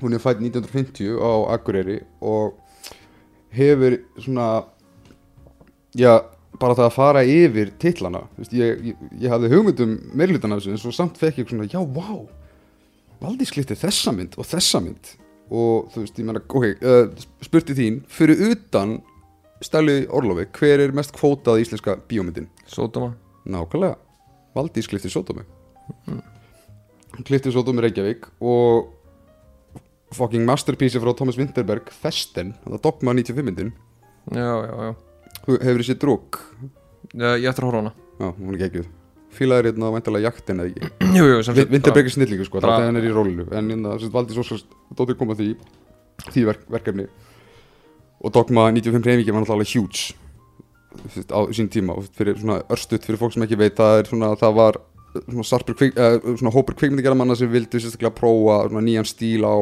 Hún 0.00 0.16
er 0.16 0.22
fætt 0.22 0.40
1950 0.42 1.18
á 1.20 1.32
Akureyri 1.54 2.00
og 2.24 2.56
hefur 3.54 3.98
svona 4.18 4.46
já, 5.94 6.16
bara 6.58 6.74
það 6.74 6.88
að 6.88 6.96
fara 6.96 7.22
yfir 7.28 7.70
veist, 8.38 8.54
ég, 8.56 8.80
ég, 8.90 9.04
ég 9.22 9.30
hafði 9.30 9.52
hugmyndum 9.52 9.92
meirlutan 10.18 10.52
af 10.54 10.62
þessu 10.62 10.74
en 10.74 10.80
svo 10.82 10.94
samt 10.94 11.20
fekk 11.20 11.38
ég 11.42 11.52
svona, 11.52 11.68
já, 11.70 11.78
vá 11.84 12.24
Valdís 13.22 13.52
klifti 13.54 13.76
þessa 13.78 14.12
mynd 14.12 14.34
og 14.36 14.44
þessa 14.44 14.80
mynd. 14.84 15.12
Og 15.54 15.86
þú 15.94 16.02
veist, 16.02 16.18
ég 16.18 16.26
meina, 16.26 16.40
ok, 16.42 16.66
uh, 16.82 17.26
spurti 17.44 17.76
þín. 17.78 18.00
Fyrir 18.10 18.40
utan 18.50 18.98
Stæli 19.64 20.02
Orlofi, 20.12 20.48
hver 20.58 20.82
er 20.82 20.92
mest 20.96 21.14
kvótað 21.14 21.62
íslenska 21.62 21.94
bíómyndin? 22.10 22.50
Sódóma. 22.68 23.14
Nákvæmlega, 23.48 23.94
Valdís 24.54 24.86
klifti 24.90 25.10
Sódómi 25.12 25.44
Hún 26.08 27.24
klifti 27.26 27.52
Sódómi 27.54 27.82
Reykjavík 27.84 28.26
og 28.42 28.90
fucking 30.14 30.44
masterpiece 30.46 31.00
frá 31.02 31.10
Thomas 31.16 31.36
Winterberg 31.38 31.90
Festen, 31.90 32.52
það 32.64 32.80
dogma 32.84 33.14
95 33.14 33.42
myndin. 33.46 33.72
Já, 34.30 34.46
já, 34.62 34.74
já. 34.88 34.92
Þú 35.44 35.56
hefur 35.60 35.82
þessi 35.82 35.96
drúk 36.00 36.38
Já, 37.14 37.34
Ég 37.38 37.48
ætti 37.50 37.60
að 37.62 37.66
horfa 37.68 37.80
hana. 37.82 37.92
Já, 38.20 38.28
hún 38.38 38.54
er 38.54 38.60
geggjuð. 38.62 38.86
Fílaður 39.34 39.66
hérna 39.68 39.90
væntalega 39.94 40.28
jaktin 40.30 40.62
eða 40.62 40.70
ekki? 40.70 40.90
Jú, 41.18 41.24
jú, 41.32 41.38
sem 41.46 41.56
Vi- 41.58 41.66
Winterberg 41.74 42.06
er 42.10 42.14
snillingu 42.14 42.46
sko, 42.46 42.62
það 42.62 42.76
er 42.78 42.86
hann 42.88 42.98
er 43.00 43.06
í 43.08 43.14
rólinu 43.14 43.46
En 43.50 43.70
hérna, 43.72 43.96
sem 43.98 44.06
sagt, 44.06 44.14
Valdís 44.14 44.38
Óskars 44.38 44.62
dóttir 44.94 45.18
koma 45.18 45.34
því 45.38 45.48
því 46.30 46.44
verk, 46.46 46.62
verkefni. 46.70 47.08
Og 48.24 48.32
dogma 48.32 48.68
95 48.70 49.02
reyningi 49.10 49.34
var 49.34 49.42
náttúrulega 49.42 49.66
veist, 49.66 50.14
á 51.30 51.40
sín 51.54 51.70
tíma 51.72 51.96
og 51.98 52.10
fyrir 52.16 52.38
svona 52.40 52.60
örstutt 52.72 53.06
fyrir 53.06 53.20
fólk 53.20 53.34
sem 53.34 53.46
ekki 53.46 53.58
veit 53.60 53.78
það 53.78 54.00
er 54.00 54.10
svona 54.10 54.34
það 54.40 54.58
var 54.58 54.80
svona, 55.14 55.46
sarpur, 55.46 55.78
kvik, 55.78 55.98
uh, 55.98 56.18
svona 56.38 56.54
hópur 56.54 56.78
kvikmyndagjara 56.78 57.18
manna 57.18 57.36
sem 57.38 57.50
vildu 57.50 57.80
sérstaklega 57.80 58.16
prófa 58.18 58.60
svona 58.68 58.84
nýjan 58.86 59.08
stíl 59.08 59.46
á 59.46 59.56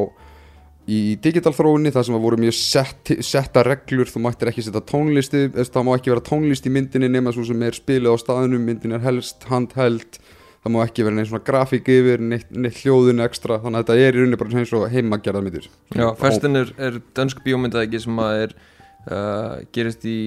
í 0.90 1.00
digital 1.22 1.52
þróunni 1.54 1.92
það 1.94 2.08
sem 2.08 2.16
að 2.18 2.24
voru 2.24 2.38
mjög 2.42 2.56
sett, 2.58 3.12
setta 3.22 3.62
reglur 3.66 4.10
þú 4.10 4.24
mættir 4.24 4.50
ekki 4.50 4.64
setja 4.66 4.82
tónlisti 4.82 5.44
það 5.54 5.86
má 5.86 5.92
ekki 5.94 6.10
vera 6.10 6.24
tónlist 6.26 6.66
í 6.66 6.72
myndinni 6.74 7.10
nema 7.12 7.34
svo 7.34 7.44
sem 7.46 7.62
er 7.62 7.76
spilið 7.76 8.10
á 8.10 8.16
staðinum, 8.18 8.64
myndin 8.66 8.96
er 8.96 9.04
helst 9.04 9.46
handheld 9.50 10.18
það 10.62 10.74
má 10.74 10.80
ekki 10.82 11.06
vera 11.06 11.18
neitt 11.18 11.30
svona 11.30 11.46
grafík 11.46 11.90
yfir 11.90 12.22
neitt, 12.22 12.50
neitt 12.50 12.82
hljóðun 12.82 13.22
ekstra 13.22 13.60
þannig 13.62 13.78
að 13.78 13.84
þetta 13.84 14.08
er 14.08 14.18
í 14.18 14.18
rauninni 14.18 14.40
bara 14.42 14.62
eins 14.62 14.74
og 14.78 14.88
heimagerðar 14.90 15.46
myndir 15.46 15.68
Já, 15.94 16.06
Festen 16.18 16.58
er, 16.58 16.74
er 16.78 16.98
dönsk 17.14 17.42
bíómyndað 17.46 17.86
ekki 17.86 18.02
sem 18.02 18.22
að 18.22 18.42
er 18.44 18.56
uh, 18.56 19.62
gerist 19.74 20.06
í 20.06 20.18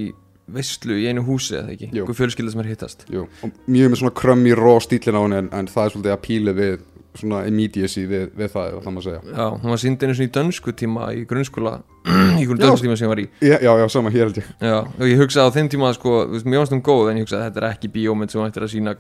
veistlu 0.47 0.97
í 1.01 1.07
einu 1.09 1.23
húsi 1.25 1.55
eða 1.57 1.71
ekki 1.73 1.87
Jú. 1.95 2.03
Hvað 2.05 2.19
fjölskylda 2.19 2.51
sem 2.53 2.61
er 2.65 2.67
hittast 2.73 3.05
Jú, 3.09 3.23
og 3.45 3.55
mjög 3.71 3.93
með 3.93 4.01
svona 4.03 4.15
krömmi 4.19 4.51
ró 4.57 4.75
stílinn 4.83 5.17
á 5.17 5.21
henni 5.25 5.39
en, 5.43 5.49
en 5.57 5.69
það 5.71 5.87
er 5.87 5.95
svolítið 5.95 6.13
að 6.15 6.21
píla 6.27 6.53
við 6.59 6.75
svona 7.15 7.45
immediacy 7.47 8.01
við, 8.11 8.25
við 8.35 8.49
það 8.51 8.73
það 8.83 8.91
má 8.91 9.01
segja 9.05 9.19
Já, 9.31 9.45
hún 9.55 9.71
var 9.71 9.79
sínd 9.81 10.01
einu 10.03 10.15
svona 10.17 10.27
í 10.29 10.33
dönsku 10.35 10.73
tíma 10.75 11.05
í 11.15 11.21
grunnskóla 11.29 11.75
í 12.41 12.43
hvernig 12.43 12.61
Já. 12.61 12.67
dönsku 12.67 12.85
tíma 12.85 12.97
sem 12.99 13.07
ég 13.07 13.13
var 13.13 13.21
í 13.23 13.25
Já, 13.39 13.55
já, 13.63 13.71
já 13.81 13.85
sama 13.95 14.11
hér 14.13 14.27
held 14.27 14.39
ég 14.41 14.49
Já, 14.59 14.75
og 14.83 15.05
ég 15.07 15.21
hugsaði 15.23 15.47
á 15.47 15.55
þeim 15.55 15.69
tíma 15.71 15.93
sko, 15.95 16.15
þú 16.27 16.35
veist, 16.35 16.49
mjög 16.51 16.65
ánstum 16.65 16.83
góð 16.85 17.11
en 17.13 17.21
ég 17.21 17.25
hugsaði 17.25 17.41
að 17.41 17.47
þetta 17.49 17.63
er 17.63 17.67
ekki 17.71 17.91
bíómynd 17.95 18.35
sem 18.35 18.41
hún 18.43 18.51
ættir 18.51 18.67
að 18.67 18.73
sína 18.75 18.95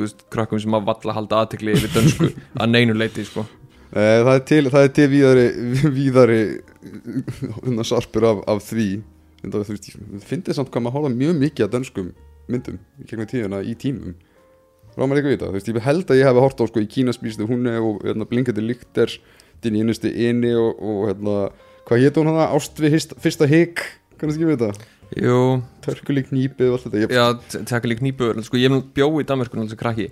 veist, 0.00 0.24
krökkum 0.32 0.62
sem 0.64 0.78
að 0.80 0.88
valla 0.88 1.16
halda 1.20 1.42
aðtekli 1.44 1.76
yfir 1.76 1.92
dönsku 1.98 2.30
að 2.64 2.72
neinu 2.72 2.96
leiti 2.96 3.26
sko. 3.28 3.44
Eh, 3.92 4.18
Það 4.24 4.32
er 4.34 4.42
til, 4.48 4.64
það 4.72 4.82
er 4.88 4.90
til 4.96 5.06
víðari, 5.12 5.46
víðari 6.00 6.40
hérna 7.62 7.84
sarpur 7.88 8.26
af, 8.32 8.42
af 8.48 8.64
því 8.64 8.88
þú 9.42 9.62
veist, 9.68 9.90
ég 9.90 10.24
finnst 10.26 10.50
samt 10.56 10.72
hvað 10.72 10.84
maður 10.86 10.96
horfa 10.98 11.12
mjög 11.14 11.38
mikið 11.42 11.66
að 11.66 11.74
dönskum 11.76 12.10
myndum 12.48 12.78
í 12.98 13.08
gegnum 13.08 13.30
tíðuna 13.30 13.62
í 13.62 13.74
tímum. 13.78 14.16
Rámar 14.98 15.20
eitthvað 15.20 15.34
í 15.34 15.38
það, 15.38 15.48
þú 15.48 15.56
veist, 15.58 15.70
ég 15.70 15.84
held 15.84 16.10
að 16.10 16.18
ég 16.18 16.28
hef 16.28 16.40
hort 16.42 16.62
á 16.62 16.64
sko 16.66 16.82
í 16.82 16.88
Kínaspístu 16.90 17.46
hunni 17.46 17.74
og 17.78 18.00
hérna, 18.06 18.26
blinkandi 18.26 18.64
lykter 18.64 19.14
din 19.62 19.76
í 19.78 19.82
innustu 19.84 20.10
inni 20.10 20.54
og, 20.58 20.80
og 20.82 21.02
hérna, 21.10 21.36
hvað 21.86 22.04
hétt 22.04 22.18
hún 22.18 22.30
hana, 22.32 22.48
ást 22.56 22.80
við 22.82 22.96
hist, 22.96 23.14
fyrsta 23.22 23.46
hik 23.50 23.84
kannski 24.18 24.48
við 24.48 24.58
þetta 24.58 24.88
Jú, 25.22 25.62
Törkuli 25.84 26.24
knýpið 26.26 26.72
og 26.72 26.74
allt 26.76 26.88
þetta 26.90 27.78
já, 27.78 27.86
lík 27.88 28.02
nýböður 28.04 28.42
sko, 28.44 28.58
ég 28.60 28.74
bjó 28.96 29.06
í 29.22 29.24
Danmörku 29.24 29.56
náttúrulega 29.56 29.80
krakki. 29.80 30.08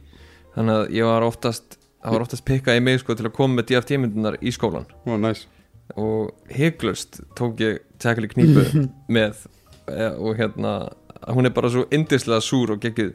Þannig 0.54 0.78
að 0.78 0.94
ég 0.96 1.08
var 1.10 1.26
oftast 1.26 1.76
það 2.06 2.14
var 2.14 2.24
oftast 2.24 2.46
pikkað 2.46 2.78
í 2.78 2.82
mig 2.86 3.02
sko 3.02 3.16
til 3.18 3.26
að 3.26 3.34
koma 3.36 3.58
með 3.58 3.72
DFT 3.72 3.98
myndunar 4.00 4.38
í 4.40 4.52
skólan 4.54 4.86
Ó, 5.04 5.18
næs 5.18 5.44
og 5.94 6.32
hygglust 6.50 7.20
tók 7.38 7.60
ég 7.62 7.82
lík 8.20 8.34
nýböður 8.36 8.88
með 9.16 9.46
eh, 9.92 10.14
og 10.18 10.36
hérna 10.40 10.90
hún 11.30 11.46
er 11.46 11.54
bara 11.54 11.70
svo 11.72 11.86
indislega 11.94 12.42
súr 12.44 12.74
og 12.74 12.82
geggið 12.82 13.14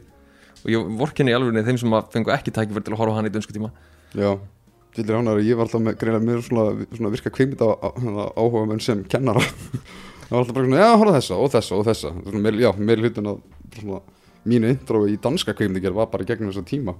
og 0.62 0.70
ég 0.70 0.96
vorkinni 0.98 1.32
í 1.32 1.36
alveg 1.36 1.66
þeim 1.66 1.78
sem 1.80 1.96
að 1.96 2.10
fengu 2.14 2.32
ekki 2.34 2.54
tækifæri 2.54 2.86
til 2.86 2.94
að 2.94 3.00
horfa 3.02 3.18
hann 3.18 3.28
í 3.28 3.32
dönsku 3.34 3.54
tíma. 3.54 3.72
Já, 4.14 4.36
fyllir 4.94 5.18
ánar 5.18 5.40
ég 5.42 5.58
var 5.58 5.66
alltaf 5.66 5.82
með 5.82 5.96
greina 6.00 6.20
mér 6.22 6.42
svona, 6.46 6.86
svona 6.92 7.12
virka 7.12 7.32
kveimita 7.34 7.68
áhuga 7.72 8.66
menn 8.70 8.82
sem 8.82 9.02
kennara. 9.10 9.42
Það 10.28 10.36
var 10.36 10.44
alltaf 10.44 10.56
bara 10.56 10.68
svona, 10.68 10.82
já, 10.82 10.90
horfa 10.96 11.16
þessa 11.18 11.38
og 11.38 11.50
þessa 11.52 11.78
og 11.78 11.88
þessa. 11.88 12.12
Svona, 12.28 12.42
meir, 12.46 12.60
já, 12.62 12.70
meir 12.78 13.02
hlutin 13.02 13.32
að 13.32 13.40
svona, 13.78 13.98
mínu 14.48 14.70
intro 14.72 15.02
í 15.10 15.18
danska 15.22 15.54
kveimdiger 15.58 15.96
var 15.96 16.08
bara 16.12 16.28
gegnum 16.28 16.52
þessa 16.52 16.64
tíma. 16.70 16.94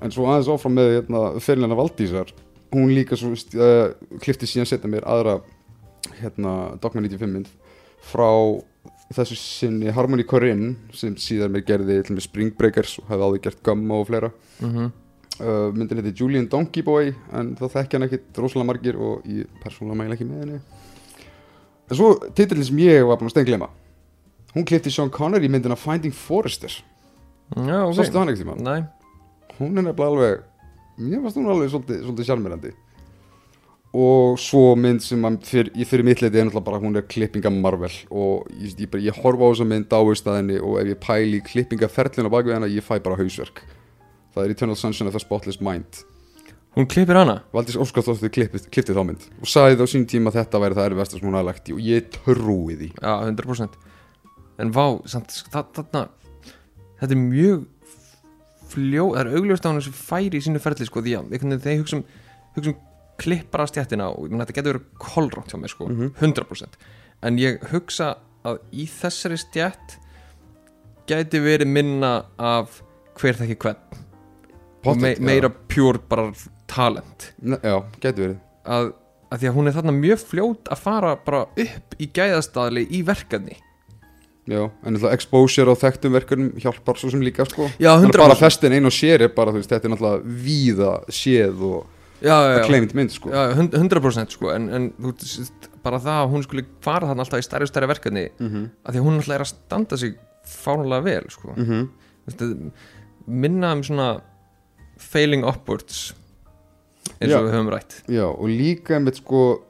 En 0.00 0.14
svo 0.14 0.28
aðeins 0.30 0.48
áfram 0.54 0.78
með 0.78 0.94
hérna, 0.94 1.24
fyrirlina 1.42 1.76
Valdísar 1.76 2.30
hún 2.72 2.92
líka 2.94 3.18
svo 3.18 3.32
uh, 3.34 3.92
klifti 4.22 4.48
síðan 4.48 4.68
setja 4.68 4.90
mér 4.90 5.06
aðra 5.08 5.40
hérna, 6.20 6.76
Dogma 6.80 7.02
95 7.04 7.32
mynd 7.34 7.50
frá 8.10 8.30
þessu 9.10 9.36
sinni 9.36 9.90
Harmony 9.94 10.24
Corinne 10.28 10.76
sem 10.94 11.16
síðan 11.18 11.54
mér 11.54 11.66
gerði 11.66 12.00
með 12.08 12.24
Spring 12.28 12.54
Breakers 12.56 12.98
og 13.02 13.10
hefði 13.10 13.26
áður 13.26 13.44
gert 13.46 13.62
Gummo 13.66 14.00
og 14.00 14.06
fleira. 14.08 14.30
Mm 14.60 14.70
-hmm. 14.74 14.92
uh, 15.40 15.68
myndin 15.74 15.98
heiti 15.98 16.14
Julian 16.16 16.48
Donkey 16.48 16.82
Boy 16.82 17.14
en 17.32 17.56
það 17.56 17.74
þekkja 17.74 17.98
hann 17.98 18.08
ekkit 18.08 18.38
rosalega 18.38 18.66
margir 18.66 18.96
og 18.96 19.26
ég 19.26 19.46
persónulega 19.64 19.98
mæla 19.98 20.14
ekki 20.14 20.28
með 20.30 20.44
henni. 20.44 20.60
En 21.90 21.96
svo 21.96 22.14
titillin 22.34 22.64
sem 22.64 22.78
ég 22.78 23.06
var 23.06 23.18
búin 23.18 23.26
að 23.26 23.34
steinglema 23.34 23.70
hún 24.54 24.64
klifti 24.64 24.90
Sean 24.90 25.10
Connery 25.10 25.48
myndina 25.48 25.76
Finding 25.76 26.14
Forrester. 26.14 26.70
Já, 27.56 27.84
ok. 27.84 27.94
Sástu 27.94 28.18
hann 28.18 28.30
ekkert 28.30 28.44
tíma 28.44 28.54
Næ, 28.54 28.86
hún 29.58 29.78
er 29.78 29.82
nefnilega 29.82 30.06
alveg 30.06 30.42
mér 31.00 31.24
fannst 31.24 31.40
hún 31.40 31.50
alveg 31.50 31.72
svolítið, 31.72 32.04
svolítið 32.06 32.30
sjálfmyrandi 32.30 32.72
og 33.90 34.36
svo 34.38 34.76
mynd 34.78 35.02
sem 35.02 35.24
fyr, 35.42 35.70
ég 35.74 35.88
fyrir 35.88 36.06
mitt 36.06 36.20
leiti 36.22 36.38
er 36.38 36.46
náttúrulega 36.46 36.66
bara 36.68 36.78
hún 36.78 36.98
er 36.98 37.06
klippinga 37.10 37.50
Marvel. 37.50 37.90
Og 38.10 38.46
ég, 38.54 38.76
ég, 38.78 38.90
bara, 38.90 39.02
ég 39.02 39.18
horfa 39.18 39.42
á 39.42 39.50
þessa 39.50 39.66
mynd 39.66 39.90
á 39.90 40.00
staðinni 40.20 40.60
og 40.62 40.78
ef 40.78 40.92
ég 40.92 41.00
pæli 41.02 41.40
klippingaferlinu 41.42 42.30
á 42.30 42.34
bakvið 42.36 42.54
hana 42.54 42.70
ég 42.70 42.86
fæ 42.86 43.00
bara 43.02 43.18
hausverk. 43.18 43.64
Það 44.30 44.44
er 44.44 44.54
Eternal 44.54 44.78
Sunshine 44.78 45.10
of 45.10 45.16
the 45.18 45.22
Spotless 45.22 45.58
Mind. 45.60 46.04
Hún 46.78 46.86
klippir 46.86 47.18
hana? 47.18 47.40
Valdís 47.50 47.74
Óskarsdóttir 47.74 48.30
klippti 48.30 48.94
þá 48.94 49.02
mynd 49.02 49.26
og 49.42 49.50
sagði 49.50 49.80
þá 49.80 49.90
sín 49.90 50.06
tíma 50.06 50.30
að 50.30 50.38
þetta 50.38 50.60
væri 50.62 50.78
það 50.78 50.90
erfasta 50.92 51.18
sem 51.18 51.26
hún 51.26 51.34
hafði 51.34 51.48
lagt 51.48 51.70
í 51.70 51.74
og 51.74 51.80
ég 51.82 52.12
trúi 52.14 52.76
því. 52.78 52.92
Já, 52.94 53.14
100% 53.26 53.80
En 54.60 54.70
vá, 54.76 54.84
samt, 55.08 55.34
þarna 55.50 56.04
Þetta 57.00 57.14
er 57.16 57.20
mjög 57.24 57.66
fljó, 58.70 59.08
það 59.14 59.20
er 59.24 59.32
augljóst 59.40 59.66
á 59.66 59.70
hann 59.70 59.82
sem 59.84 59.96
færi 59.96 60.38
í 60.40 60.44
sínu 60.46 60.60
ferli 60.62 60.86
sko, 60.88 61.02
því 61.04 61.16
að 61.18 61.32
einhvern 61.34 61.54
veginn 61.56 61.64
þegar 61.66 61.82
hugsa 61.84 61.96
um, 62.00 62.04
hugsa 62.56 62.70
um 62.74 62.78
klippara 63.20 63.66
stjættina 63.68 64.06
og 64.14 64.24
ég 64.26 64.32
meina 64.32 64.46
þetta 64.48 64.56
getur 64.60 64.78
verið 64.78 64.86
kolrátt 65.02 65.52
hjá 65.52 65.58
mér 65.60 65.72
sko, 65.74 65.88
Mhm. 65.90 66.12
100% 66.20 66.78
en 67.22 67.36
ég 67.38 67.58
hugsa 67.72 68.14
að 68.44 68.60
í 68.72 68.86
þessari 68.88 69.36
stjætt 69.42 69.98
gæti 71.10 71.40
verið 71.42 71.66
minna 71.68 72.12
af 72.38 72.80
hver 73.20 73.34
þekki 73.36 73.56
hvern. 73.60 74.00
Og 74.86 74.96
me 74.96 75.14
meira 75.20 75.50
pure 75.50 75.98
bara 76.08 76.30
talent. 76.70 77.32
Ne, 77.42 77.58
já, 77.60 77.82
getur 78.00 78.22
verið. 78.24 78.38
Að, 78.64 78.92
að 79.30 79.38
því 79.42 79.48
að 79.50 79.56
hún 79.58 79.68
er 79.68 79.74
þarna 79.76 79.92
mjög 79.98 80.22
fljót 80.30 80.70
að 80.72 80.78
fara 80.80 81.10
bara 81.26 81.42
upp 81.64 81.96
í 82.00 82.06
gæðastadli 82.16 82.86
í 82.88 83.02
verkefni 83.04 83.58
já, 84.50 84.62
en 84.84 84.94
náttúrulega 84.96 85.14
exposure 85.16 85.70
á 85.70 85.76
þekktum 85.78 86.12
verkefnum 86.18 86.50
hjálpar 86.58 86.98
svo 86.98 87.10
sem 87.12 87.22
líka 87.22 87.46
sko 87.48 87.68
Já, 87.78 87.92
Það 87.94 88.04
er 88.04 88.10
100% 88.10 88.18
bara 88.24 88.34
festin 88.40 88.72
einn 88.76 88.86
og 88.90 88.94
sér 88.96 89.22
er 89.26 89.32
bara, 89.36 89.52
þú 89.54 89.60
veist, 89.62 89.70
þetta 89.72 89.86
er 89.88 89.92
náttúrulega 89.94 90.36
víða 90.44 90.92
séð 91.08 91.62
og 91.70 91.86
já, 92.20 92.34
já, 92.34 92.50
já. 92.52 92.58
acclaimed 92.64 92.94
mynd, 92.98 93.10
sko. 93.14 93.30
Já, 93.32 93.54
hund- 93.56 93.76
100% 93.78 94.34
sko 94.36 94.50
en, 94.54 94.68
en 94.76 94.90
þú 95.00 95.12
veist, 95.16 95.68
bara 95.84 95.98
það 96.02 96.18
að 96.24 96.30
hún 96.34 96.42
skulle 96.44 96.64
fara 96.84 97.06
þarna 97.08 97.24
alltaf 97.24 97.40
í 97.40 97.46
stærri 97.46 97.64
og 97.68 97.70
stærri 97.72 97.86
verkefni 97.88 98.26
Mm 98.40 98.48
-hmm. 98.50 98.66
að 98.84 98.92
því 98.92 98.98
að 98.98 99.06
hún 99.06 99.16
alltaf 99.20 99.34
er 99.34 99.40
að 99.40 99.52
standa 99.54 99.96
sig 99.96 100.14
fánulega 100.46 101.02
vel 101.04 101.24
sko 101.30 101.54
Mm 101.56 101.64
-hmm. 101.66 101.88
Veist, 102.26 102.72
minna 103.26 103.72
um 103.72 103.82
svona 103.82 104.20
failing 104.98 105.44
upwards 105.44 106.14
eins 107.20 107.32
og 107.34 107.44
við 107.46 107.52
höfum 107.54 107.70
rætt 107.72 108.02
Já, 108.08 108.24
og 108.26 108.48
líka 108.48 108.94
einmitt, 108.96 109.16
sko, 109.16 109.62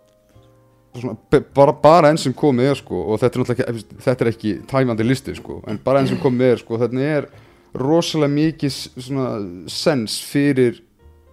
svona, 0.99 1.17
bara, 1.55 1.75
bara 1.83 2.11
enn 2.11 2.19
sem 2.19 2.35
komið 2.37 2.73
er, 2.73 2.79
sko, 2.81 3.05
og 3.13 3.21
þetta 3.23 3.41
er 3.41 3.55
ekki, 3.55 3.87
þetta 4.07 4.25
er 4.25 4.33
ekki 4.33 4.55
tæmandi 4.71 5.07
listi, 5.07 5.35
sko, 5.39 5.61
en 5.71 5.79
bara 5.85 6.03
enn 6.03 6.11
sem 6.11 6.21
komið 6.21 6.55
er, 6.55 6.63
sko, 6.65 6.79
þetta 6.81 7.05
er 7.07 7.29
rosalega 7.79 8.35
mikið 8.35 8.79
sens 9.71 10.19
fyrir 10.27 10.81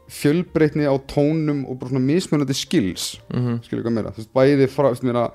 fjölbreytni 0.08 0.88
á 0.88 0.96
tónum 1.10 1.66
og 1.68 1.80
bara 1.82 1.92
svona 1.92 2.06
mismunandi 2.06 2.54
skills. 2.56 3.18
Mm 3.34 3.42
-hmm. 3.42 3.64
skilur 3.66 3.84
hvað 3.84 3.94
meira, 3.94 4.12
þú 4.12 4.18
veist, 4.18 4.34
bæði 4.34 4.68
frá, 4.68 5.04
meira 5.04 5.32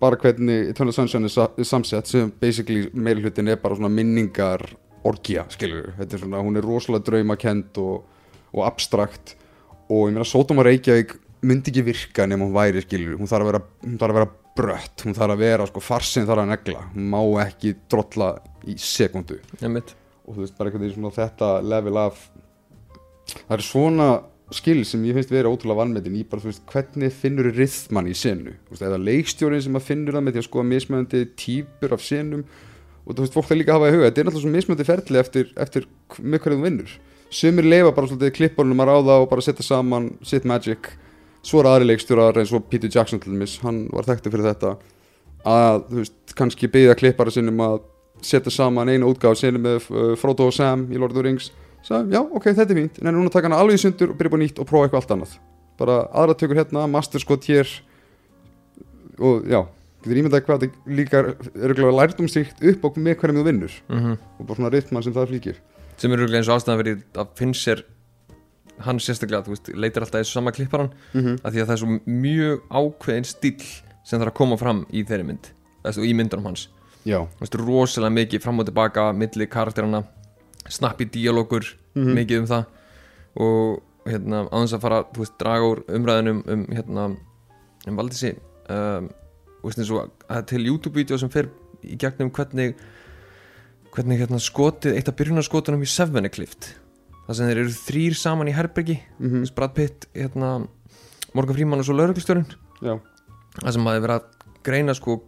bara 0.00 0.16
hvernig 0.16 0.70
Eternal 0.70 0.92
Sunshine 0.92 1.24
er, 1.24 1.28
sa 1.28 1.48
samsett 1.62 2.06
sem 2.06 2.32
basically 2.40 2.90
meiri 2.94 3.22
hlutin 3.22 3.48
er 3.48 3.56
bara 3.56 3.74
svona 3.74 3.88
minningar 3.88 4.62
orgja, 5.04 5.44
skilur 5.48 5.92
þetta 5.98 6.14
er 6.14 6.18
svona, 6.18 6.42
hún 6.42 6.56
er 6.56 6.66
rosalega 6.66 7.04
draumakend 7.04 7.78
og, 7.78 8.04
og 8.52 8.66
abstrakt. 8.66 9.36
Og 9.88 10.08
ég 10.08 10.14
meina 10.14 10.24
Sótum 10.24 10.58
og 10.58 10.66
Reykjavík 10.68 11.14
myndi 11.46 11.72
ekki 11.72 11.84
virka 11.86 12.26
nema 12.26 12.46
hún 12.46 12.54
væri, 12.56 12.82
skilur, 12.84 13.18
hún 13.20 13.30
þarf 13.30 13.44
að 13.44 13.50
vera 13.52 13.60
hún 13.84 13.98
þarf 14.00 14.14
að 14.14 14.18
vera 14.18 14.30
brött, 14.58 15.04
hún 15.06 15.14
þarf 15.16 15.34
að 15.34 15.42
vera 15.44 15.66
sko, 15.68 15.82
farsin 15.84 16.26
þarf 16.26 16.42
að 16.42 16.50
negla, 16.52 16.82
hún 16.94 17.10
má 17.12 17.20
ekki 17.44 17.74
drolla 17.90 18.32
í 18.66 18.74
sekundu. 18.82 19.38
Og 20.26 20.34
þú 20.34 20.42
veist, 20.42 20.56
bara 20.58 20.68
einhvern 20.68 20.84
veginn 20.84 20.98
svona 20.98 21.14
þetta 21.14 21.52
level 21.64 22.00
af 22.02 22.24
það 23.28 23.54
er 23.58 23.64
svona 23.64 24.08
skil 24.56 24.80
sem 24.88 25.02
ég 25.04 25.16
finnst 25.16 25.32
vera 25.32 25.50
ótrúlega 25.52 25.82
vannmetin 25.82 26.16
í 26.16 26.24
bara, 26.28 26.42
þú 26.42 26.50
veist, 26.50 26.64
hvernig 26.72 27.14
finnur 27.14 27.50
rithman 27.54 28.08
í 28.08 28.16
senu, 28.16 28.56
eða 28.80 29.00
leikstjórin 29.00 29.62
sem 29.64 29.76
að 29.78 29.86
finnur 29.90 30.16
það 30.16 30.24
með 30.26 30.36
því 30.36 30.42
að 30.42 30.48
skoða 30.48 30.70
mismöðandi 30.72 31.22
típur 31.38 31.94
af 31.96 32.04
senum. 32.04 32.46
Og 33.04 33.16
þú 33.16 33.24
veist, 33.24 33.36
fólk 33.36 33.48
það 33.48 33.60
líka 33.60 33.72
að 33.72 33.78
hafa 33.78 33.88
í 33.88 33.94
huga, 33.94 34.08
þetta 34.08 34.20
er 34.20 34.26
náttúrulega 34.28 34.44
svo 34.46 34.54
mismöðandi 34.56 34.88
ferli 34.88 35.20
eftir, 35.20 35.52
eftir 35.64 35.86
með 36.18 36.42
hverju 36.44 36.58
þú 36.58 36.64
vinnur. 36.66 36.96
Sumir 37.28 37.68
leifa 37.68 37.92
bara 37.92 38.08
svolítið 38.08 38.34
klippunum 38.36 38.82
að 38.84 38.90
ráða 38.90 39.18
og 39.22 39.28
bara 39.30 39.44
setja 39.44 39.64
saman 39.64 40.10
sitt 40.24 40.48
magic 40.48 40.90
svo 41.48 41.62
er 41.62 41.70
aðri 41.70 41.88
leikstjórar 41.88 42.38
eins 42.40 42.52
og 42.56 42.66
Peter 42.70 42.90
Jackson 42.92 43.20
til 43.22 43.32
dæmis, 43.32 43.56
hann 43.64 43.86
var 43.94 44.08
þekktur 44.08 44.34
fyrir 44.34 44.50
þetta 44.50 44.74
að, 45.48 45.86
þú 45.88 46.02
veist, 46.02 46.18
kannski 46.38 46.70
byggja 46.72 46.98
klippara 46.98 47.32
sinnum 47.32 47.62
að 47.64 47.78
setja 48.24 48.52
saman 48.52 48.90
einu 48.90 49.08
útgáð 49.12 49.38
senu 49.40 49.62
með 49.62 49.88
uh, 49.94 50.12
Frodo 50.18 50.48
og 50.50 50.54
Sam 50.56 50.88
í 50.90 50.98
Lord 50.98 51.14
of 51.14 51.20
the 51.20 51.24
Rings. 51.24 51.52
Sagði, 51.86 52.16
já, 52.16 52.20
ok, 52.20 52.50
þetta 52.50 52.74
er 52.74 52.80
fínt, 52.80 52.98
en 53.00 53.14
núna 53.14 53.32
taka 53.32 53.48
hana 53.48 53.60
alveg 53.62 53.78
í 53.78 53.82
sundur 53.84 54.12
og 54.12 54.18
byrja 54.18 54.34
á 54.34 54.38
nýtt 54.42 54.60
og 54.60 54.68
prófa 54.68 54.88
eitthvað 54.88 55.04
allt 55.04 55.14
annað. 55.14 55.34
Bara 55.78 55.98
aðra 56.10 56.34
tökur 56.40 56.58
hérna, 56.58 56.84
master 56.90 57.22
skot 57.22 57.46
hér 57.48 57.70
og 59.18 59.46
já 59.46 59.60
getur 60.02 60.20
ímyndað 60.20 60.44
hvað 60.46 60.64
þetta 60.64 60.96
líka 60.98 61.22
er 61.54 61.74
glæða 61.78 61.94
lærdomstíkt 62.00 62.60
upp 62.72 62.84
á 62.86 62.88
með 62.98 63.16
hverjum 63.22 63.38
þú 63.40 63.46
vinnur. 63.46 63.78
Og 64.38 64.42
bara 64.46 64.58
svona 64.58 64.72
rytman 64.74 65.06
sem 65.06 65.14
það 65.14 65.32
flýkir 65.32 65.62
sem 65.98 66.12
er 66.12 66.20
örugglega 66.20 66.42
eins 66.42 66.50
og 66.50 66.58
ástæðan 66.60 66.80
fyrir 66.82 66.98
að 67.18 67.30
finnst 67.38 67.66
sér 67.66 67.80
hann 68.84 68.98
sérstaklega, 69.02 69.42
þú 69.46 69.54
veist, 69.54 69.68
leitar 69.74 70.04
alltaf 70.04 70.20
þessu 70.20 70.32
sama 70.38 70.52
klipparan 70.52 70.90
mm 71.12 71.20
-hmm. 71.20 71.40
að 71.42 71.52
því 71.52 71.60
að 71.62 71.66
það 71.66 71.72
er 71.72 71.82
svo 71.82 72.00
mjög 72.06 72.60
ákveðin 72.70 73.24
stíl 73.24 73.64
sem 74.04 74.20
þarf 74.20 74.32
að 74.32 74.38
koma 74.40 74.56
fram 74.56 74.86
í 74.92 75.04
þeirri 75.04 75.24
mynd 75.24 75.50
þessu, 75.84 76.04
í 76.04 76.14
myndunum 76.14 76.44
hans 76.44 76.68
já, 77.04 77.26
Þú 77.26 77.40
veist, 77.40 77.54
rosalega 77.54 78.14
mikið 78.14 78.42
fram 78.42 78.58
og 78.58 78.66
tilbaka 78.66 79.12
milli 79.12 79.46
karakterana 79.46 80.04
snappi 80.68 81.04
díalógur, 81.04 81.64
Mhm. 81.94 82.14
mikið 82.14 82.38
um 82.38 82.46
það 82.46 82.64
og 83.36 83.82
hérna 84.06 84.48
þess 84.50 84.74
að 84.74 84.80
fara, 84.80 85.02
þú 85.12 85.18
veist, 85.18 85.38
draga 85.38 85.64
úr 85.64 85.84
umræðinum 85.88 86.42
um 86.46 86.66
hérna, 86.66 87.16
um 87.86 87.96
Valdísi 87.96 88.36
um, 88.68 89.08
þú 89.62 89.64
veist 89.64 89.78
eins 89.78 89.90
og 89.90 90.10
að 90.28 90.46
til 90.46 90.66
YouTube-vídeó 90.66 91.18
sem 91.18 91.28
fer 91.28 91.48
í 91.84 91.96
gegnum 91.96 92.30
hvernig 92.30 92.74
hvernig 93.94 94.20
hérna 94.20 94.38
skotið, 94.38 94.96
eitt 94.96 95.08
af 95.08 95.16
byrjunarskotunum 95.16 95.82
í 95.82 95.88
Seven 95.90 96.24
er 96.24 96.32
klift 96.34 96.74
það 97.28 97.38
sem 97.38 97.50
þeir 97.50 97.60
eru 97.62 97.76
þrýr 97.76 98.16
saman 98.16 98.48
í 98.48 98.56
herbergi. 98.56 98.98
Mm 99.20 99.34
mm. 99.34 99.48
Brad 99.56 99.74
Pitt, 99.76 100.08
hérna 100.16 100.52
Morgan 101.36 101.56
Freeman 101.58 101.82
og 101.82 101.86
svo 101.86 101.96
lauruglustjórinn 101.98 102.48
já, 102.80 102.94
það 103.60 103.72
sem 103.74 103.84
maður 103.84 104.06
verið 104.06 104.16
að 104.16 104.54
greina 104.64 104.94
sko 104.96 105.18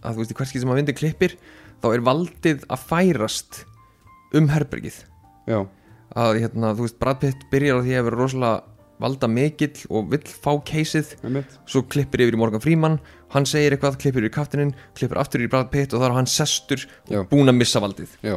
að 0.00 0.14
þú 0.14 0.22
veist 0.22 0.32
í 0.32 0.38
hverski 0.38 0.62
sem 0.62 0.72
að 0.72 0.80
vindi 0.80 0.96
klippir 0.96 1.36
þá 1.82 1.86
er 1.92 2.04
valdið 2.06 2.64
að 2.70 2.86
færast 2.88 3.62
um 4.36 4.48
herbergið. 4.48 5.02
Já, 5.50 5.60
að 6.16 6.40
hérna, 6.40 6.74
þú 6.78 6.86
veist, 6.86 6.98
Brad 7.02 7.20
Pitt 7.20 7.48
byrjar 7.52 7.80
á 7.80 7.84
því 7.84 7.96
að 7.98 8.06
vera 8.08 8.20
rosalega 8.20 8.66
valda 9.00 9.28
mikill 9.32 9.86
og 9.88 10.10
vill 10.12 10.26
fá 10.28 10.52
keysið, 10.68 11.14
svo 11.68 11.82
klippir 11.88 12.26
yfir 12.26 12.36
í 12.36 12.40
Morgan 12.40 12.60
Freeman 12.60 12.98
hann 13.32 13.46
segir 13.48 13.72
eitthvað, 13.72 13.96
klippir 14.02 14.26
yfir 14.26 14.28
í 14.28 14.34
kaftinin 14.34 14.72
klippir 14.96 15.20
aftur 15.20 15.40
yfir 15.40 15.48
í 15.48 15.52
Brad 15.54 15.70
Pitt 15.72 15.94
og 15.96 16.02
þá 16.02 16.08
er 16.10 16.16
hann 16.18 16.28
sestur 16.28 16.84
Já. 17.08 17.22
og 17.22 17.30
búin 17.32 17.52
að 17.52 17.60
missa 17.62 17.80
valdið. 17.82 18.16
Já 18.24 18.36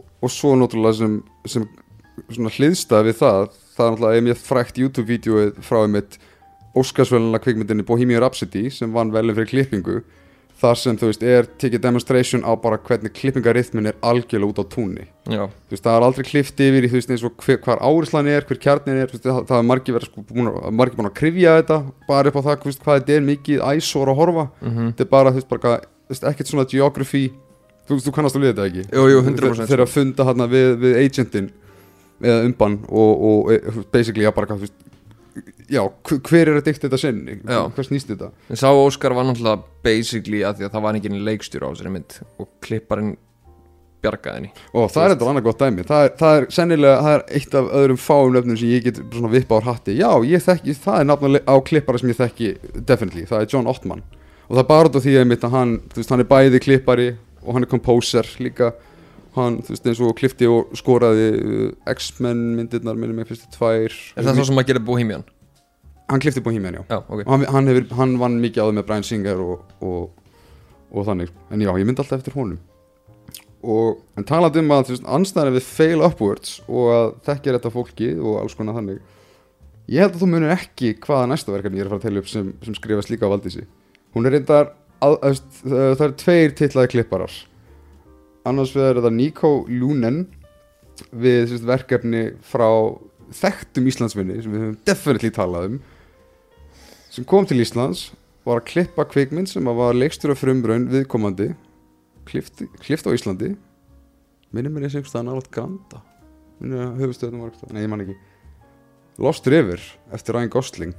og, 0.00 0.30
svo 0.32 0.54
náttúrulega 0.58 0.98
sem, 1.00 1.66
sem 2.30 2.50
hliðstað 2.56 3.10
við 3.10 3.20
það 3.22 3.42
það 3.76 3.86
er 3.86 3.92
náttúrulega 3.94 4.26
mjög 4.28 4.40
frækt 4.44 4.80
YouTube-vídeóið 4.84 5.60
frá 5.64 5.82
einmitt 5.84 6.18
Óskarsvöluna 6.78 7.40
kvikmyndinni 7.42 7.86
Bohemian 7.86 8.22
Rhapsody 8.22 8.68
sem 8.70 8.92
vann 8.94 9.10
velum 9.14 9.34
fyrir 9.34 9.50
klippingu 9.50 10.00
þar 10.60 10.76
sem 10.76 10.98
þú 11.00 11.08
veist 11.08 11.22
er 11.24 11.48
tekið 11.60 11.82
demonstration 11.86 12.44
á 12.44 12.52
bara 12.60 12.78
hvernig 12.84 13.14
klippingarithmin 13.16 13.88
er 13.90 13.98
algjörlega 14.04 14.52
út 14.52 14.60
á 14.60 14.64
túnni. 14.68 15.06
Já, 15.24 15.46
þú 15.48 15.74
veist, 15.74 15.84
það 15.86 15.96
er 15.96 16.06
aldrei 16.06 16.26
klift 16.28 16.60
yfir 16.60 16.86
í 16.86 16.90
þú 16.90 16.98
veist 16.98 17.12
eins 17.14 17.24
og 17.26 17.44
hver, 17.44 17.60
hvar 17.64 17.80
árislan 17.80 18.28
er, 18.30 18.44
hver 18.48 18.60
kjarnin 18.60 19.00
er 19.00 19.12
veist, 19.12 19.24
það, 19.24 19.40
það 19.48 19.56
er 19.56 19.68
margir 19.70 19.96
verið 19.96 20.10
sko 20.10 20.24
búin 20.28 20.50
að, 20.50 20.58
margir 20.76 21.00
búin 21.00 21.10
að 21.10 21.16
krifja 21.22 21.54
þetta, 21.60 21.78
bara 22.08 22.32
upp 22.32 22.40
á 22.40 22.42
það 22.48 22.66
veist, 22.68 22.82
hvað 22.84 23.00
þetta 23.00 23.16
er 23.16 23.26
mikið 23.30 23.64
æsor 23.70 24.12
að 24.12 24.20
horfa. 24.20 24.46
Mhm. 24.60 24.90
Þetta 24.90 25.06
er 25.06 25.12
bara, 25.16 25.32
þú 25.32 25.40
veist, 25.40 25.52
bara 25.54 26.32
ekkert 26.34 26.52
svona 26.52 26.68
geography, 26.68 27.24
þú 27.90 27.98
þú 28.04 28.14
kannast 28.16 28.38
að 28.38 28.44
liða 28.44 28.54
þetta 28.54 28.68
ekki? 28.70 28.84
Jú, 28.96 29.06
jú, 29.12 29.24
100% 29.26 29.70
þegar 29.70 29.84
að 29.86 29.94
funda 29.94 30.28
hérna 30.28 30.46
við, 30.50 30.70
við 30.84 31.00
agentin 31.04 31.50
eða 32.20 32.46
umban 32.46 32.78
og, 32.88 33.26
og 33.30 33.52
e, 33.54 33.60
basically, 33.92 34.26
já, 34.26 34.32
bara 34.36 34.50
hvað, 34.50 34.62
þú 34.62 34.68
veist 34.68 34.86
já, 35.70 35.82
hver 36.28 36.50
er 36.50 36.58
að 36.58 36.66
dikta 36.66 36.88
þetta 36.88 37.00
sinn? 37.00 37.24
Hvað 37.46 37.88
snýst 37.88 38.12
þetta? 38.12 38.30
En 38.50 38.60
sá 38.60 38.68
Óskar 38.70 39.14
var 39.16 39.26
náttúrulega 39.28 39.62
basically 39.86 40.44
að 40.46 40.60
því 40.60 40.68
að 40.68 40.76
það 40.76 40.86
var 40.86 40.98
enginn 40.98 41.26
leikstjóri 41.26 41.66
á 41.66 41.70
þessari 41.70 41.92
mynd 41.94 42.16
og 42.42 42.48
klipparinn 42.64 43.12
bjargaði 44.00 44.38
henni. 44.38 44.52
Og 44.72 44.88
það 44.92 45.04
er 45.04 45.12
þetta 45.14 45.28
annað 45.30 45.46
gott 45.46 45.62
dæmi. 45.62 45.84
Það 45.88 46.04
er, 46.06 46.12
það 46.20 46.38
er 46.38 46.46
sennilega, 46.56 47.00
það 47.04 47.16
er 47.16 47.24
eitt 47.38 47.56
af 47.60 47.72
öðrum 47.80 48.00
fáum 48.00 48.32
nöfnum 48.34 48.60
sem 48.60 48.72
ég 48.72 48.86
get 48.86 49.00
svona 49.02 49.32
vippa 49.34 49.60
á 49.60 49.68
hatti. 49.68 49.96
Já, 49.98 50.08
ég 50.26 50.44
þekki, 50.46 50.76
það 50.86 51.02
er 51.02 51.10
nafn 51.10 51.40
á 51.44 51.54
klippara 51.68 52.00
sem 52.00 52.12
ég 52.12 52.20
þekki 52.20 52.52
definitely, 52.78 53.26
það 53.28 53.44
er 53.44 53.50
John 53.52 53.68
Ottman. 53.70 54.04
Og 54.48 54.56
það 54.56 54.62
er 54.64 54.70
bara 54.70 54.90
út 54.90 54.96
af 54.98 55.04
því 55.04 55.18
einmitt 55.20 55.44
að 55.46 55.54
hann 55.54 55.74
veist, 55.94 56.10
hann 56.10 56.24
er 56.24 56.30
bæði 56.30 56.62
klippari 56.64 57.10
og 57.44 57.56
hann 57.56 57.66
er 57.66 57.70
composer 57.70 58.28
líka. 58.42 58.72
Hann, 59.36 59.60
þú 59.62 59.76
veist, 59.76 59.84
eins 59.86 60.00
og 60.02 60.16
klifti 60.18 60.48
og 60.50 60.72
skoraði 60.78 61.26
uh, 61.38 61.66
X-Men 61.92 62.40
myndirnar 62.56 62.96
minnum 62.98 63.20
með 63.20 63.30
fyrstu 63.30 63.52
tvær. 63.54 63.94
Er 64.18 64.26
það 64.26 64.40
svo 64.40 64.48
sem 64.50 64.62
að 64.62 64.72
gera 64.72 64.82
Bohemian? 64.82 65.28
hann 66.10 66.20
klifti 66.20 66.42
búin 66.42 66.58
hímjan, 66.58 66.74
já. 66.74 66.84
Já, 66.88 66.98
ok. 67.08 67.20
Og 67.26 67.30
hann, 67.32 67.44
hann, 67.54 67.68
hefur, 67.70 67.86
hann 67.98 68.16
vann 68.18 68.40
mikið 68.42 68.64
áður 68.64 68.76
með 68.78 68.88
Brian 68.88 69.06
Singer 69.06 69.44
og, 69.44 69.62
og, 69.84 70.34
og 70.90 71.06
þannig. 71.06 71.30
En 71.50 71.62
já, 71.62 71.70
ég 71.70 71.86
myndi 71.86 72.02
alltaf 72.02 72.18
eftir 72.18 72.36
honum. 72.36 72.58
Og 73.60 74.00
en 74.16 74.26
talandi 74.26 74.62
um 74.62 74.72
að 74.74 74.86
þú 74.88 74.94
veist, 74.96 75.08
anstæðan 75.16 75.56
við 75.58 75.66
fail 75.68 76.04
upwards 76.06 76.54
og 76.66 76.92
að 76.94 77.08
þekkja 77.28 77.56
þetta 77.58 77.72
fólki 77.74 78.12
og 78.16 78.38
alls 78.40 78.56
konar 78.56 78.78
þannig. 78.78 79.02
Ég 79.90 80.04
held 80.04 80.16
að 80.16 80.22
þú 80.22 80.30
munir 80.32 80.54
ekki 80.54 80.94
hvaða 81.04 81.28
næsta 81.30 81.52
verkefni 81.52 81.80
ég 81.80 81.84
er 81.84 81.90
að 81.90 81.94
fara 81.94 82.02
að 82.02 82.08
telja 82.08 82.24
upp 82.24 82.30
sem, 82.30 82.52
sem 82.64 82.76
skrifast 82.78 83.12
líka 83.12 83.28
á 83.28 83.32
Valdísi. 83.32 83.66
Hún 84.16 84.26
er 84.26 84.36
reyndar 84.36 84.72
að, 85.04 85.16
að, 85.16 85.40
að, 85.66 85.94
það 85.98 86.04
er 86.06 86.16
tveir 86.24 86.56
titlaði 86.58 86.92
klipparar. 86.94 87.38
Annars 88.48 88.74
vegar 88.76 88.98
er 88.98 89.04
það 89.04 89.16
Nico 89.16 89.52
Lunen 89.68 90.22
við 91.10 91.54
veist, 91.54 91.66
verkefni 91.66 92.24
frá 92.44 92.68
þekktum 93.40 93.88
Íslandsvinni 93.88 94.40
sem 94.42 94.52
við 94.52 94.64
höfum 94.64 94.78
definitely 94.88 95.30
talað 95.34 95.68
um 95.70 95.80
sem 97.10 97.26
kom 97.26 97.46
til 97.48 97.60
Íslands 97.62 98.10
var 98.46 98.60
að 98.60 98.68
klippa 98.70 99.06
kvikmynd 99.08 99.50
sem 99.50 99.66
að 99.68 99.80
var 99.80 99.98
leikstur 99.98 100.32
af 100.34 100.40
frumbraun 100.42 100.88
viðkomandi 100.90 101.50
klift, 102.28 102.62
klift 102.82 103.08
á 103.08 103.14
Íslandi. 103.14 103.54
Minnum 104.54 104.74
mér 104.74 104.88
ég 104.88 104.94
sem 104.94 105.06
staðan 105.06 105.34
alveg 105.34 105.50
granda. 105.54 106.00
Minnum 106.60 106.84
að 106.86 107.02
höfustöðunum 107.04 107.44
var 107.44 107.52
eitthvað 107.52 107.74
nei 107.76 107.82
ég 107.84 107.92
man 107.92 108.04
ekki. 108.04 108.16
Lost 109.20 109.48
River 109.50 109.82
eftir 110.14 110.36
Ryan 110.36 110.52
Gosling 110.52 110.94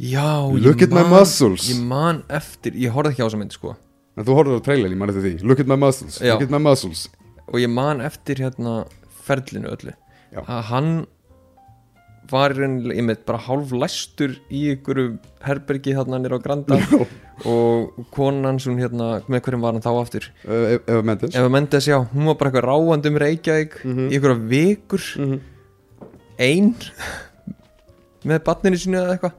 Já, 0.00 0.48
Look 0.64 0.80
at 0.82 0.90
my 0.96 1.02
muscles. 1.04 1.66
Ég 1.68 1.80
man 1.84 2.22
eftir, 2.32 2.72
ég 2.80 2.92
horfði 2.94 3.12
ekki 3.12 3.20
á 3.20 3.26
þessa 3.28 3.40
mynd 3.42 3.52
sko. 3.56 3.74
En 4.16 4.24
þú 4.24 4.36
horfður 4.38 4.60
á 4.60 4.64
trailer, 4.64 4.92
ég 4.94 4.96
man 5.00 5.12
eftir 5.12 5.26
því. 5.26 5.32
Look 5.44 5.60
at 5.60 5.68
my 5.68 5.76
muscles, 5.76 6.16
Já. 6.24 6.32
look 6.34 6.46
at 6.46 6.52
my 6.54 6.60
muscles. 6.62 7.08
Og 7.50 7.58
ég 7.60 7.68
man 7.72 8.00
eftir 8.00 8.40
hérna 8.40 8.86
ferlinu 9.26 9.68
öllu. 9.74 9.92
Já. 10.32 10.40
Að 10.46 10.62
hann 10.70 10.92
var 12.30 12.54
rauninni, 12.54 12.94
ég 12.94 13.04
með 13.04 13.24
bara 13.26 13.40
hálf 13.42 13.72
læstur 13.74 14.36
í 14.54 14.62
ykkur 14.76 15.00
herbergi 15.44 15.96
þarna 15.98 16.20
nýra 16.22 16.38
á 16.38 16.44
Granda. 16.44 16.78
Og 17.50 17.96
konan 18.12 18.58
sem 18.60 18.76
hérna, 18.76 19.22
með 19.32 19.40
hverjum 19.46 19.62
var 19.64 19.72
hann 19.76 19.82
þá 19.84 19.90
aftur? 19.96 20.26
Uh, 20.44 20.76
Eva 20.84 21.00
Mendes. 21.08 21.32
Ef 21.34 21.46
að 21.46 21.52
Mendes, 21.54 21.86
já, 21.88 21.96
hún 22.12 22.28
var 22.28 22.36
bara 22.40 22.50
eitthvað 22.52 22.66
ráandi 22.68 23.08
um 23.12 23.16
Reykjavík 23.22 23.78
Mhm. 23.84 24.08
í 24.12 24.18
ykkur 24.18 24.34
vikur. 24.52 25.06
Mhm. 25.20 25.40
ein. 26.40 26.74
Með 28.28 28.42
barninu 28.44 28.76
sínu 28.80 29.00
eða 29.00 29.16
eitthvað 29.16 29.32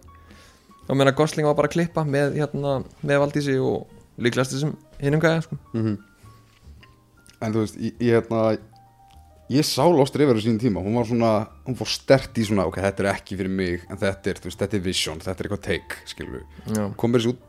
og 0.91 0.97
meðan 0.99 1.15
Gosling 1.15 1.47
var 1.47 1.55
bara 1.57 1.69
að 1.71 1.77
klippa 1.77 2.03
með, 2.05 2.35
hérna, 2.41 2.75
með 3.01 3.21
Valdísi 3.23 3.55
og 3.63 3.87
líklegast 4.21 4.53
þessum 4.57 4.75
hinnum 5.01 5.23
gæja 5.23 5.45
sko. 5.47 5.57
Mhm. 5.73 5.95
En 7.41 7.53
þú 7.55 7.63
veist, 7.63 7.79
ég, 7.81 7.95
ég 8.03 8.19
hérna 8.19 8.57
Ég 9.51 9.65
sá 9.67 9.83
Lost 9.83 10.15
River 10.15 10.37
á 10.37 10.39
sínum 10.39 10.61
tíma. 10.61 10.79
Hún 10.79 10.95
var 10.95 11.03
svona, 11.09 11.31
hún 11.67 11.75
fór 11.75 11.89
stert 11.91 12.37
í 12.39 12.45
svona 12.47 12.63
Ok, 12.69 12.77
þetta 12.79 13.03
er 13.03 13.09
ekki 13.11 13.35
fyrir 13.35 13.51
mig, 13.51 13.81
en 13.91 13.97
þetta 13.99 14.31
er, 14.31 14.37
veist, 14.45 14.59
þetta 14.61 14.77
er 14.77 14.83
vision 14.85 15.19
Þetta 15.19 15.33
er 15.43 15.49
eitthvað 15.49 15.63
take, 15.65 15.97
skilur 16.07 16.37
við 16.37 16.77
Já, 16.77 16.85
Kom 16.95 17.11
mér 17.11 17.19
þessi 17.19 17.33
út 17.33 17.41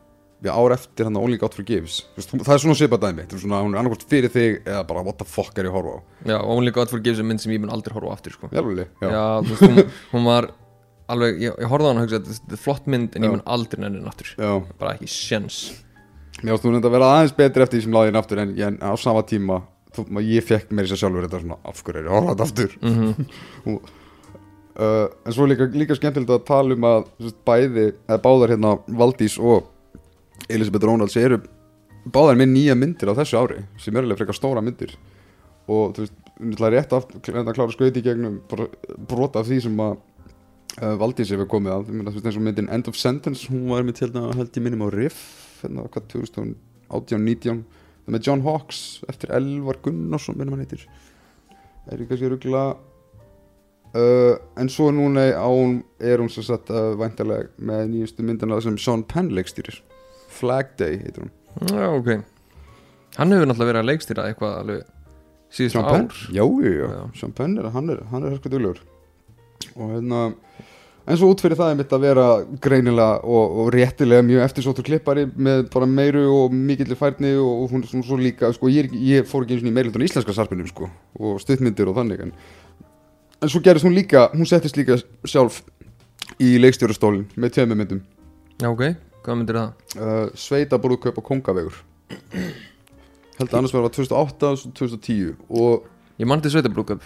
við 0.43 0.51
ár 0.51 0.73
eftir 0.75 1.07
hann 1.07 1.15
Only 1.15 1.37
God 1.39 1.53
Forgives. 1.55 2.01
Veist, 2.17 2.33
hún- 2.33 2.43
Það 2.43 2.53
er 2.57 2.59
svona 2.65 2.75
svipað 2.75 2.99
dæmi. 3.05 3.23
Þetta 3.23 3.37
er 3.37 3.43
svona, 3.45 3.61
hún 3.63 3.71
er 3.71 3.79
annarkvort 3.79 4.03
fyrir 4.11 4.33
þig 4.33 4.57
Eða 4.67 4.81
bara, 4.89 5.03
what 5.07 5.17
the 5.21 5.23
fuck 5.29 5.55
er 5.57 5.63
ég 5.63 5.71
að 5.71 5.77
horfa 5.77 5.93
á? 5.95 5.99
Já 6.33 6.37
Only 6.43 6.71
God 6.75 6.89
Forgives 6.91 7.19
er 7.19 7.23
mynd 7.29 7.39
sem 7.39 7.53
ég 7.55 7.61
mun 7.63 7.71
aldrei 7.71 7.93
horfa 7.95 8.11
á 8.11 8.15
aftur 8.17 8.35
sko. 8.35 8.49
Jálfurli, 8.51 8.87
Já, 8.99 9.07
já, 9.07 9.23
veist, 9.47 9.61
hún, 9.63 9.89
hún 10.11 10.25
var 10.27 10.49
alveg, 11.11 11.41
ég, 11.41 11.55
ég 11.59 11.71
horfði 11.71 11.87
á 11.87 11.89
hann 11.91 12.01
og 12.01 12.05
hugsa 12.05 12.21
þetta 12.27 12.55
er 12.57 12.61
flott 12.63 12.87
mynd 12.91 13.17
en 13.17 13.27
ég 13.27 13.33
mun 13.33 13.45
aldrei 13.55 13.81
nenni 13.81 13.99
henni 13.99 14.11
aftur. 14.11 14.35
Já. 14.37 14.51
bara 14.79 14.95
ekki 14.97 15.09
sjens 15.11 15.63
Mér 16.43 16.55
ást 16.55 16.65
þú 16.65 16.73
nefndi 16.73 16.89
að 16.89 16.95
vera 16.97 17.09
aðeins 17.15 17.35
betri 17.37 17.63
eftir 17.63 17.79
því 17.79 17.85
sem 17.85 17.93
laði 17.95 18.15
aftur 18.19 18.41
En, 18.43 18.53
en 18.67 18.79
á 18.81 18.91
sama 18.99 19.21
tíma, 19.27 19.61
þú, 19.95 20.07
ég 20.25 20.47
fekk 20.47 20.71
mér 20.73 20.87
þess 20.87 20.97
að 20.97 21.03
sjálfur 21.03 21.27
Þetta 21.27 21.43
svona, 21.43 21.59
af 21.69 21.83
hverju 21.85 22.01
er 22.01 22.07
ég 22.07 22.11
að 22.11 22.17
horfa 22.17 22.31
á 22.31 22.33
þetta 22.33 22.47
aftur? 22.49 22.79
Mm 23.69 23.83
uh, 24.79 25.07
en 25.25 25.35
svo 25.35 25.45
er 25.45 25.53
líka, 25.53 25.67
líka 25.75 25.97
skemmtilegt 25.97 26.33
að 26.33 26.45
tala 26.47 26.77
um 26.77 26.87
að 26.87 27.09
bæði, 27.47 27.87
eða 28.07 28.21
báðar 28.23 28.53
hérna 28.55 28.75
Valdís 28.87 29.37
og 29.41 29.69
Elisabeth 30.49 30.87
Rónalds 30.87 31.17
eru 31.19 31.39
báðar 32.13 32.39
með 32.39 32.53
nýja 32.55 32.77
myndir 32.77 33.13
á 33.13 33.17
þessu 33.21 33.39
ári 33.39 33.61
sem 33.79 33.95
er 33.95 34.05
alveg 34.05 34.19
frekar 34.21 34.37
stóra 34.37 34.63
myndir. 34.63 34.95
Og 35.71 35.93
þú 35.95 36.03
veist, 36.03 36.15
náttúrulega 36.41 36.73
rétt 36.73 36.95
aftur 36.97 37.37
að 37.39 37.53
klára 37.55 37.71
skauti 37.71 38.03
gegnum 38.03 38.41
brota 39.07 39.39
af 39.43 39.47
því 39.47 39.61
sem 39.67 39.77
að 39.79 39.93
uh, 40.81 40.95
Valdís 41.01 41.31
hefur 41.33 41.49
komið 41.51 41.75
að, 41.75 41.91
þú 41.91 42.13
veist 42.15 42.27
eins 42.27 42.39
og 42.39 42.45
myndin 42.47 42.71
End 42.73 42.89
of 42.89 42.97
Sentence, 42.99 43.49
hún 43.51 43.67
var 43.71 43.85
með 43.85 43.99
til 44.01 44.11
að 44.11 44.33
held 44.39 44.57
ég 44.57 44.65
minnum 44.65 44.85
á 44.85 44.89
Riff, 44.93 45.21
hérna 45.61 45.85
hvað 45.93 46.09
2018-19 46.15 47.63
með 48.13 48.25
John 48.27 48.43
Hawkes 48.43 49.03
eftir 49.11 49.31
Elvar 49.35 49.79
Gunnarsson 49.83 50.37
minnum 50.39 50.57
hann 50.57 50.65
heitir. 50.65 50.87
Er 51.91 52.01
ég 52.01 52.09
kannski 52.09 52.31
ruggla 52.31 52.63
uh, 53.93 54.35
en 54.59 54.71
svo 54.71 54.89
núna 54.95 55.29
á 55.35 55.47
hún 55.47 55.81
er 55.99 56.23
hún 56.23 56.31
svo 56.31 56.43
satt 56.45 56.71
uh, 56.73 56.93
væntalega 56.99 57.51
með 57.57 57.85
nýjustu 57.93 58.25
myndina 58.25 58.59
sem 58.63 58.77
Sean 58.81 59.05
Penn 59.07 59.31
leikstýrir. 59.35 59.79
Flag 60.33 60.73
Day 60.79 60.97
heitir 61.03 61.27
hún. 61.27 61.33
Já, 61.69 61.87
ok. 61.93 62.09
Hann 63.19 63.35
hefur 63.35 63.45
náttúrulega 63.47 63.71
verið 63.71 63.83
að 63.83 63.91
leikstýra 63.91 64.27
eitthvað 64.29 64.57
alveg 64.63 64.87
síðustu 65.53 65.77
Sean 65.77 65.85
ár. 65.85 65.93
Penn? 65.93 66.09
Já, 66.33 66.43
já. 66.81 67.05
Sean 67.19 67.37
Penn 67.37 67.59
er, 67.61 67.69
hann 67.75 67.93
er, 67.93 68.03
hann 68.11 68.27
er 68.27 68.35
sko 68.39 68.51
duglegur 68.51 68.81
og 69.73 69.93
hérna 69.93 70.23
en 71.03 71.19
svo 71.19 71.29
út 71.33 71.41
fyrir 71.43 71.57
það 71.59 71.73
er 71.73 71.77
mitt 71.81 71.93
að 71.95 72.03
vera 72.05 72.25
greinilega 72.63 73.19
og, 73.27 73.57
og 73.63 73.69
réttilega 73.75 74.25
mjög 74.25 74.43
eftirsóttur 74.45 74.87
klippari 74.87 75.25
með 75.35 75.65
bara 75.73 75.89
meiru 75.89 76.23
og 76.31 76.55
mikillir 76.55 76.99
færni 76.99 77.33
og, 77.35 77.63
og 77.63 77.73
hún 77.73 77.83
er 77.83 77.91
svona 77.91 78.07
svo 78.07 78.19
líka 78.19 78.51
sko, 78.55 78.71
ég, 78.71 78.91
ég 79.03 79.27
fór 79.29 79.45
ekki 79.45 79.57
eins 79.57 79.65
og 79.65 79.71
í 79.71 79.75
meirlutun 79.75 80.05
íslenska 80.07 80.35
sarpinum 80.35 80.69
sko, 80.69 80.89
og 81.19 81.39
stuttmyndir 81.43 81.91
og 81.91 81.99
þannig 81.99 82.25
en, 82.27 82.35
en 83.43 83.51
svo 83.51 83.63
gerist 83.65 83.87
hún 83.87 83.97
líka 83.97 84.29
hún 84.33 84.49
settist 84.49 84.79
líka 84.79 84.99
sjálf 85.27 85.61
í 86.39 86.55
leikstjórastólin 86.63 87.27
með 87.35 87.57
tveimur 87.57 87.77
myndum. 87.79 88.03
Já, 88.61 88.69
ok, 88.71 88.85
hvað 89.25 89.39
myndir 89.39 89.59
það? 89.59 89.97
uh, 89.99 90.27
Sveita 90.39 90.79
brúðkaup 90.81 91.19
og 91.19 91.27
kongavegur. 91.27 91.81
Held 93.33 93.49
að 93.49 93.57
annars 93.59 93.73
verða 93.75 93.91
2008 93.97 94.53
og 94.53 94.77
2010 94.77 95.33
og 95.49 95.89
Ég 96.21 96.27
mann 96.29 96.41
til 96.41 96.51
sveitabrúköp 96.53 97.01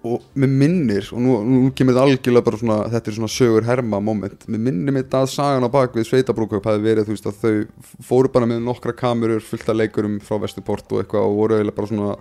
og 0.00 0.24
mér 0.32 0.48
minnir 0.48 1.08
og 1.12 1.20
nú, 1.20 1.34
nú 1.44 1.70
kemur 1.76 1.92
þetta 1.92 2.04
algjörlega 2.08 2.46
bara 2.46 2.60
svona 2.60 2.76
þetta 2.88 3.10
er 3.10 3.16
svona 3.18 3.32
sögur 3.34 3.66
herma 3.68 4.00
moment 4.00 4.46
mér 4.48 4.62
minnir 4.64 4.96
mitt 4.96 5.16
að 5.16 5.26
sagan 5.34 5.66
á 5.66 5.70
bak 5.72 5.96
við 5.96 6.08
Sveitabrúkaup 6.08 6.68
hafi 6.70 6.80
verið 6.84 7.08
þú 7.08 7.16
veist 7.16 7.28
að 7.28 7.40
þau 7.42 7.96
fóru 8.08 8.32
bara 8.32 8.48
með 8.48 8.62
nokkra 8.64 8.94
kamerur 8.96 9.44
fullt 9.44 9.68
af 9.68 9.76
leikurum 9.76 10.16
frá 10.24 10.38
Vesturport 10.40 10.94
og 10.94 11.02
eitthvað 11.02 11.26
og 11.28 11.36
voru 11.36 11.58
eiginlega 11.58 11.76
bara 11.76 11.90
svona 11.92 12.14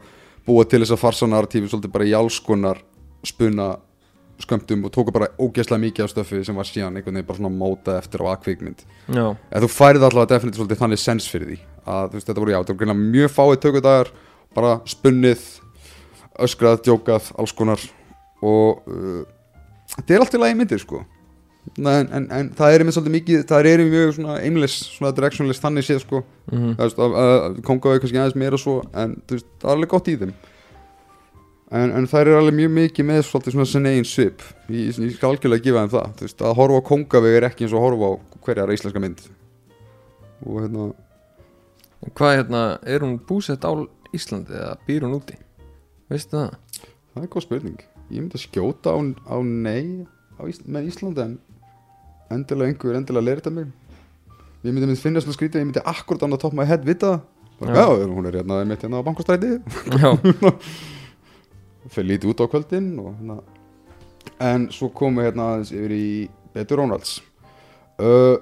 búa 0.49 0.65
til 0.67 0.81
þess 0.83 0.95
að 0.97 1.03
farsa 1.05 1.29
narratífi 1.29 1.71
svolítið 1.71 1.93
bara 1.95 2.09
í 2.09 2.15
allskonar 2.19 2.83
spuna 3.27 3.69
skömmtum 4.43 4.85
og 4.87 4.93
tóku 4.95 5.13
bara 5.15 5.31
ógeðslega 5.39 5.83
mikið 5.83 6.05
af 6.05 6.11
stöfi 6.13 6.41
sem 6.47 6.55
var 6.55 6.67
síðan 6.67 6.95
einhvern 6.99 7.15
veginn 7.15 7.27
bara 7.27 7.39
svona 7.39 7.55
mótað 7.55 7.99
eftir 7.99 8.23
á 8.23 8.31
aðkvikmynd 8.33 8.83
Já, 9.11 9.25
eða 9.35 9.63
þú 9.65 9.71
færið 9.73 10.05
allavega 10.07 10.31
definitív 10.33 10.61
svolítið 10.61 10.83
þannig 10.83 11.01
sens 11.03 11.27
fyrir 11.31 11.49
því 11.49 11.57
að 11.83 12.05
þú 12.05 12.19
veist 12.19 12.29
þetta 12.29 12.43
voru 12.43 12.53
já, 12.53 12.59
þetta 12.59 12.75
voru 12.75 12.81
greinilega 12.83 13.11
mjög 13.15 13.33
fáið 13.35 13.57
tökudagar 13.65 14.11
bara 14.55 14.77
spunnið 14.89 15.43
öskrað, 16.45 16.83
djókað, 16.85 17.31
alls 17.39 17.53
konar. 17.55 17.81
Og 18.45 18.83
uh, 18.89 19.23
þetta 19.95 20.15
er 20.15 20.25
allt 20.25 20.37
í 20.37 20.41
lagi 20.41 20.59
myndir 20.59 20.83
sko. 20.83 21.01
En, 21.77 22.07
en, 22.07 22.27
en 22.33 22.51
það 22.57 22.73
er 22.73 22.81
einmitt 22.81 22.95
svolítið 22.95 23.15
mikið 23.17 23.41
það 23.49 23.59
er 23.59 23.67
einmitt 23.83 23.93
mjög 23.93 24.13
svona 24.15 24.37
aimless, 24.41 24.85
svona 24.95 25.11
directionless 25.13 25.61
þannig 25.61 25.85
séð 25.85 25.99
sko, 26.01 26.21
mm 26.49 26.77
það 26.79 26.85
veist, 26.87 27.01
að, 27.03 27.17
að 27.19 27.59
kongaðu 27.67 28.01
kannski 28.01 28.21
aðeins 28.21 28.39
meira 28.41 28.59
svo, 28.59 28.77
en 28.97 29.17
veist, 29.29 29.49
það 29.59 29.69
er 29.69 29.75
alveg 29.75 29.91
gott 29.91 30.09
í 30.09 30.15
þeim. 30.21 30.31
En, 31.69 31.91
en 31.99 32.07
það 32.09 32.23
er 32.23 32.39
alveg 32.39 32.57
mjög 32.57 32.71
mikið 32.77 33.07
með 33.11 33.21
svolítið 33.27 33.55
svona 33.55 33.69
sinni 33.69 33.91
eigin 33.91 34.09
svip. 34.09 34.41
Ég, 34.73 34.97
ég 34.97 35.13
skal 35.19 35.35
algjörlega 35.35 35.67
gefa 35.67 35.83
þeim 35.83 35.93
það, 35.93 36.15
veist, 36.23 36.41
að 36.41 36.57
horfa 36.57 36.81
á 36.81 36.87
kongaveg 36.89 37.37
er 37.37 37.47
ekki 37.51 37.67
eins 37.67 37.75
og 37.77 37.85
horfa 37.85 38.09
á 38.09 38.13
hverjar 38.47 38.73
íslenska 38.73 39.03
mynd. 39.03 39.21
Og 40.47 40.63
hérna 40.63 40.89
Hvað 42.15 42.35
hérna, 42.37 42.63
er 42.87 43.03
hún 43.03 43.17
búsett 43.27 43.65
á 43.67 43.75
Íslandi 44.15 44.55
eða 44.55 44.77
býr 44.87 45.03
hún 45.05 45.17
úti? 45.19 45.35
Veistu 46.09 46.37
það? 46.39 46.87
það 47.13 47.25
er 47.25 47.31
góð 47.33 47.45
spurning 47.45 47.83
ég 48.09 48.23
myndi 48.23 48.37
að 48.37 48.45
skjóta 48.45 48.93
á, 48.93 48.97
á 49.29 49.37
nei 49.43 50.05
á 50.39 50.41
Ís, 50.49 50.61
með 50.65 50.89
Íslandi 50.89 51.25
en 51.25 51.35
endilega 52.33 52.73
einhver 52.73 52.97
endilega 52.97 53.25
leir 53.25 53.41
þetta 53.41 53.53
mig 53.53 53.69
ég 54.63 54.73
myndi, 54.73 54.87
myndi 54.87 55.01
finna 55.01 55.23
svona 55.23 55.37
skrítið 55.37 55.63
ég 55.63 55.69
myndi 55.69 55.85
akkurat 55.85 56.25
annað 56.25 56.43
topp 56.45 56.57
maður 56.57 56.73
head 56.73 56.87
vita 56.87 57.13
það 57.59 57.75
Já. 57.75 58.07
hún 58.07 58.29
er 58.29 58.39
hérna 58.39 58.59
mitt 58.67 58.85
hérna 58.85 59.01
á 59.03 59.07
bankastræti 59.07 59.57
Já, 59.99 60.09
fyrir 61.93 62.09
lítið 62.13 62.33
út 62.33 62.43
á 62.45 62.51
kvöldin 62.51 62.91
og, 63.03 63.13
hérna. 63.17 63.39
en 64.49 64.69
svo 64.73 64.91
komum 64.95 65.21
við 65.21 65.29
hérna 65.29 65.49
aðeins 65.53 65.73
yfir 65.75 65.95
í 65.97 66.05
Betur 66.55 66.81
Rónalds 66.81 67.17
uh, 67.99 68.37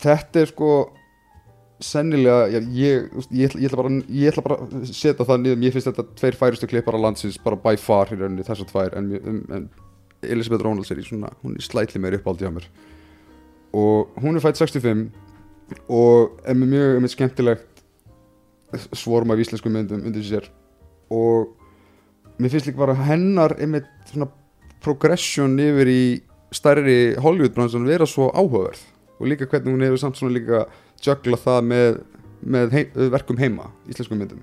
þetta 0.00 0.44
er 0.44 0.52
sko 0.54 0.72
sennilega 1.84 2.48
ég, 2.50 2.68
ég, 2.74 3.10
ég, 3.30 3.50
ætla, 3.50 3.60
ég, 3.62 3.74
bara, 3.78 3.92
ég 4.10 4.32
ætla 4.32 4.44
bara 4.44 4.58
að 4.64 4.88
setja 4.90 5.26
það 5.26 5.42
niður. 5.42 5.60
Mér 5.62 5.74
finnst 5.74 5.90
þetta 5.90 6.06
tveir 6.18 6.38
færustu 6.38 6.68
klippara 6.70 7.00
landsins 7.00 7.38
bara 7.42 7.58
by 7.62 7.76
far 7.80 8.10
í 8.12 8.18
rauninni 8.18 8.46
þessar 8.46 8.70
tvær 8.72 8.96
en, 8.98 9.12
um, 9.18 9.40
en 9.54 9.68
Elisabeth 10.26 10.66
Rónalds 10.66 10.90
er 10.90 10.98
í 10.98 11.06
svona 11.06 11.30
hún 11.44 11.54
er 11.54 11.64
slætli 11.64 12.02
meir 12.02 12.18
uppáldi 12.18 12.48
á 12.48 12.52
mér. 12.54 12.66
Og 13.76 14.18
hún 14.22 14.38
er 14.38 14.42
fætt 14.42 14.58
65 14.58 15.08
og 15.92 16.40
er 16.48 16.56
með 16.56 16.72
mjög 16.72 17.02
með 17.04 17.14
skemmtilegt 17.14 17.84
svorm 18.96 19.30
af 19.32 19.40
íslensku 19.44 19.70
myndum 19.72 20.02
undir 20.08 20.26
sér. 20.26 20.48
Og 21.14 21.54
mér 22.38 22.52
finnst 22.52 22.68
líka 22.68 22.82
bara 22.82 22.98
hennar 23.06 23.54
einmitt 23.60 23.88
svona 24.10 24.28
progression 24.82 25.58
yfir 25.62 25.90
í 25.90 26.02
stærri 26.54 27.14
Hollywood-bransan 27.20 27.86
vera 27.86 28.06
svo 28.08 28.32
áhugaverð. 28.32 28.82
Og 29.18 29.30
líka 29.30 29.48
hvernig 29.50 29.74
hún 29.74 29.84
hefur 29.86 30.00
samt 30.00 30.18
svona 30.18 30.36
líka 30.36 30.66
juggla 31.04 31.38
það 31.40 31.60
með, 31.72 31.98
með 32.42 32.76
heim, 32.76 32.94
verkum 33.14 33.40
heima, 33.40 33.68
íslenskum 33.90 34.20
myndum. 34.20 34.42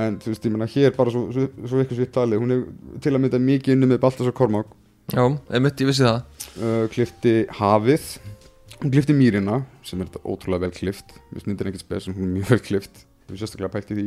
En 0.00 0.16
þú 0.18 0.32
veist, 0.32 0.46
ég 0.46 0.54
menna 0.54 0.66
hér 0.70 0.94
bara 0.96 1.12
svo, 1.14 1.28
svo, 1.34 1.46
svo 1.70 1.80
eitthvað 1.80 2.00
svitt 2.00 2.14
talið, 2.14 2.40
hún 2.42 2.54
hefur 2.54 3.02
til 3.04 3.12
að 3.14 3.22
mynda 3.22 3.40
mikið 3.42 3.76
unni 3.76 3.90
með 3.92 4.00
Baltasar 4.02 4.34
Kormák. 4.34 4.70
Já, 5.12 5.22
einmitt, 5.54 5.82
ég 5.82 5.90
vissi 5.90 6.06
það. 6.06 6.46
Uh, 6.56 6.84
klifti 6.90 7.34
Hafið. 7.58 8.08
Hún 8.80 8.92
klifti 8.92 9.14
Mýrina 9.16 9.60
sem 9.86 10.00
er 10.00 10.08
þetta 10.08 10.24
ótrúlega 10.26 10.64
vel 10.64 10.74
klift. 10.74 11.14
Finnst 11.30 11.46
myndin 11.50 11.70
ekkert 11.70 11.84
spes 11.84 12.08
hún 12.08 12.24
er 12.24 12.32
mjög 12.38 12.50
vel 12.50 12.64
klift. 12.64 13.04
Ég 13.28 13.36
hef 13.36 13.42
sérstaklega 13.44 13.70
pælt 13.76 13.92
í 13.92 13.98
því. 13.98 14.06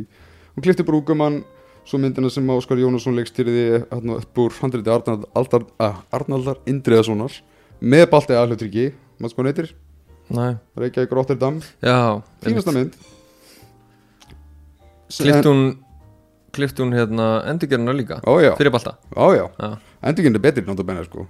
Hún 0.56 0.66
klifti 0.66 0.86
Brúkumann 0.86 1.40
svo 1.88 2.00
myndina 2.02 2.28
sem 2.30 2.52
Óskar 2.52 2.80
Jónasson 2.82 3.16
leikstýrði 3.16 3.84
hérna 3.88 4.18
upp 4.20 4.42
úr 4.42 4.52
Aldar, 4.60 5.64
uh, 5.80 6.02
Arnaldar 6.12 6.60
Indriðasonar 6.68 7.40
með 7.80 8.10
balti 8.12 8.36
aðhlutryggi 8.36 8.90
maður 9.18 9.32
sko 9.32 9.46
neytir, 9.46 9.70
Reykjavík 10.30 11.12
Rotterdam. 11.12 11.60
Já 11.82 12.22
fínasta 12.44 12.74
mynd. 12.76 12.96
Klift 15.08 15.46
hún 15.48 15.62
Klift 16.52 16.80
hún 16.80 16.92
hérna 16.96 17.28
endurgerðina 17.48 17.92
líka? 17.92 18.20
Ó 18.26 18.38
já, 18.40 18.54
Fyrir 18.56 18.72
balta? 18.72 18.96
Ó 19.16 19.32
já, 19.36 19.46
Já, 19.60 19.78
endurkynni 20.02 20.40
er 20.40 20.42
betri 20.42 20.64
náttúrulega 20.64 21.04
sko. 21.04 21.26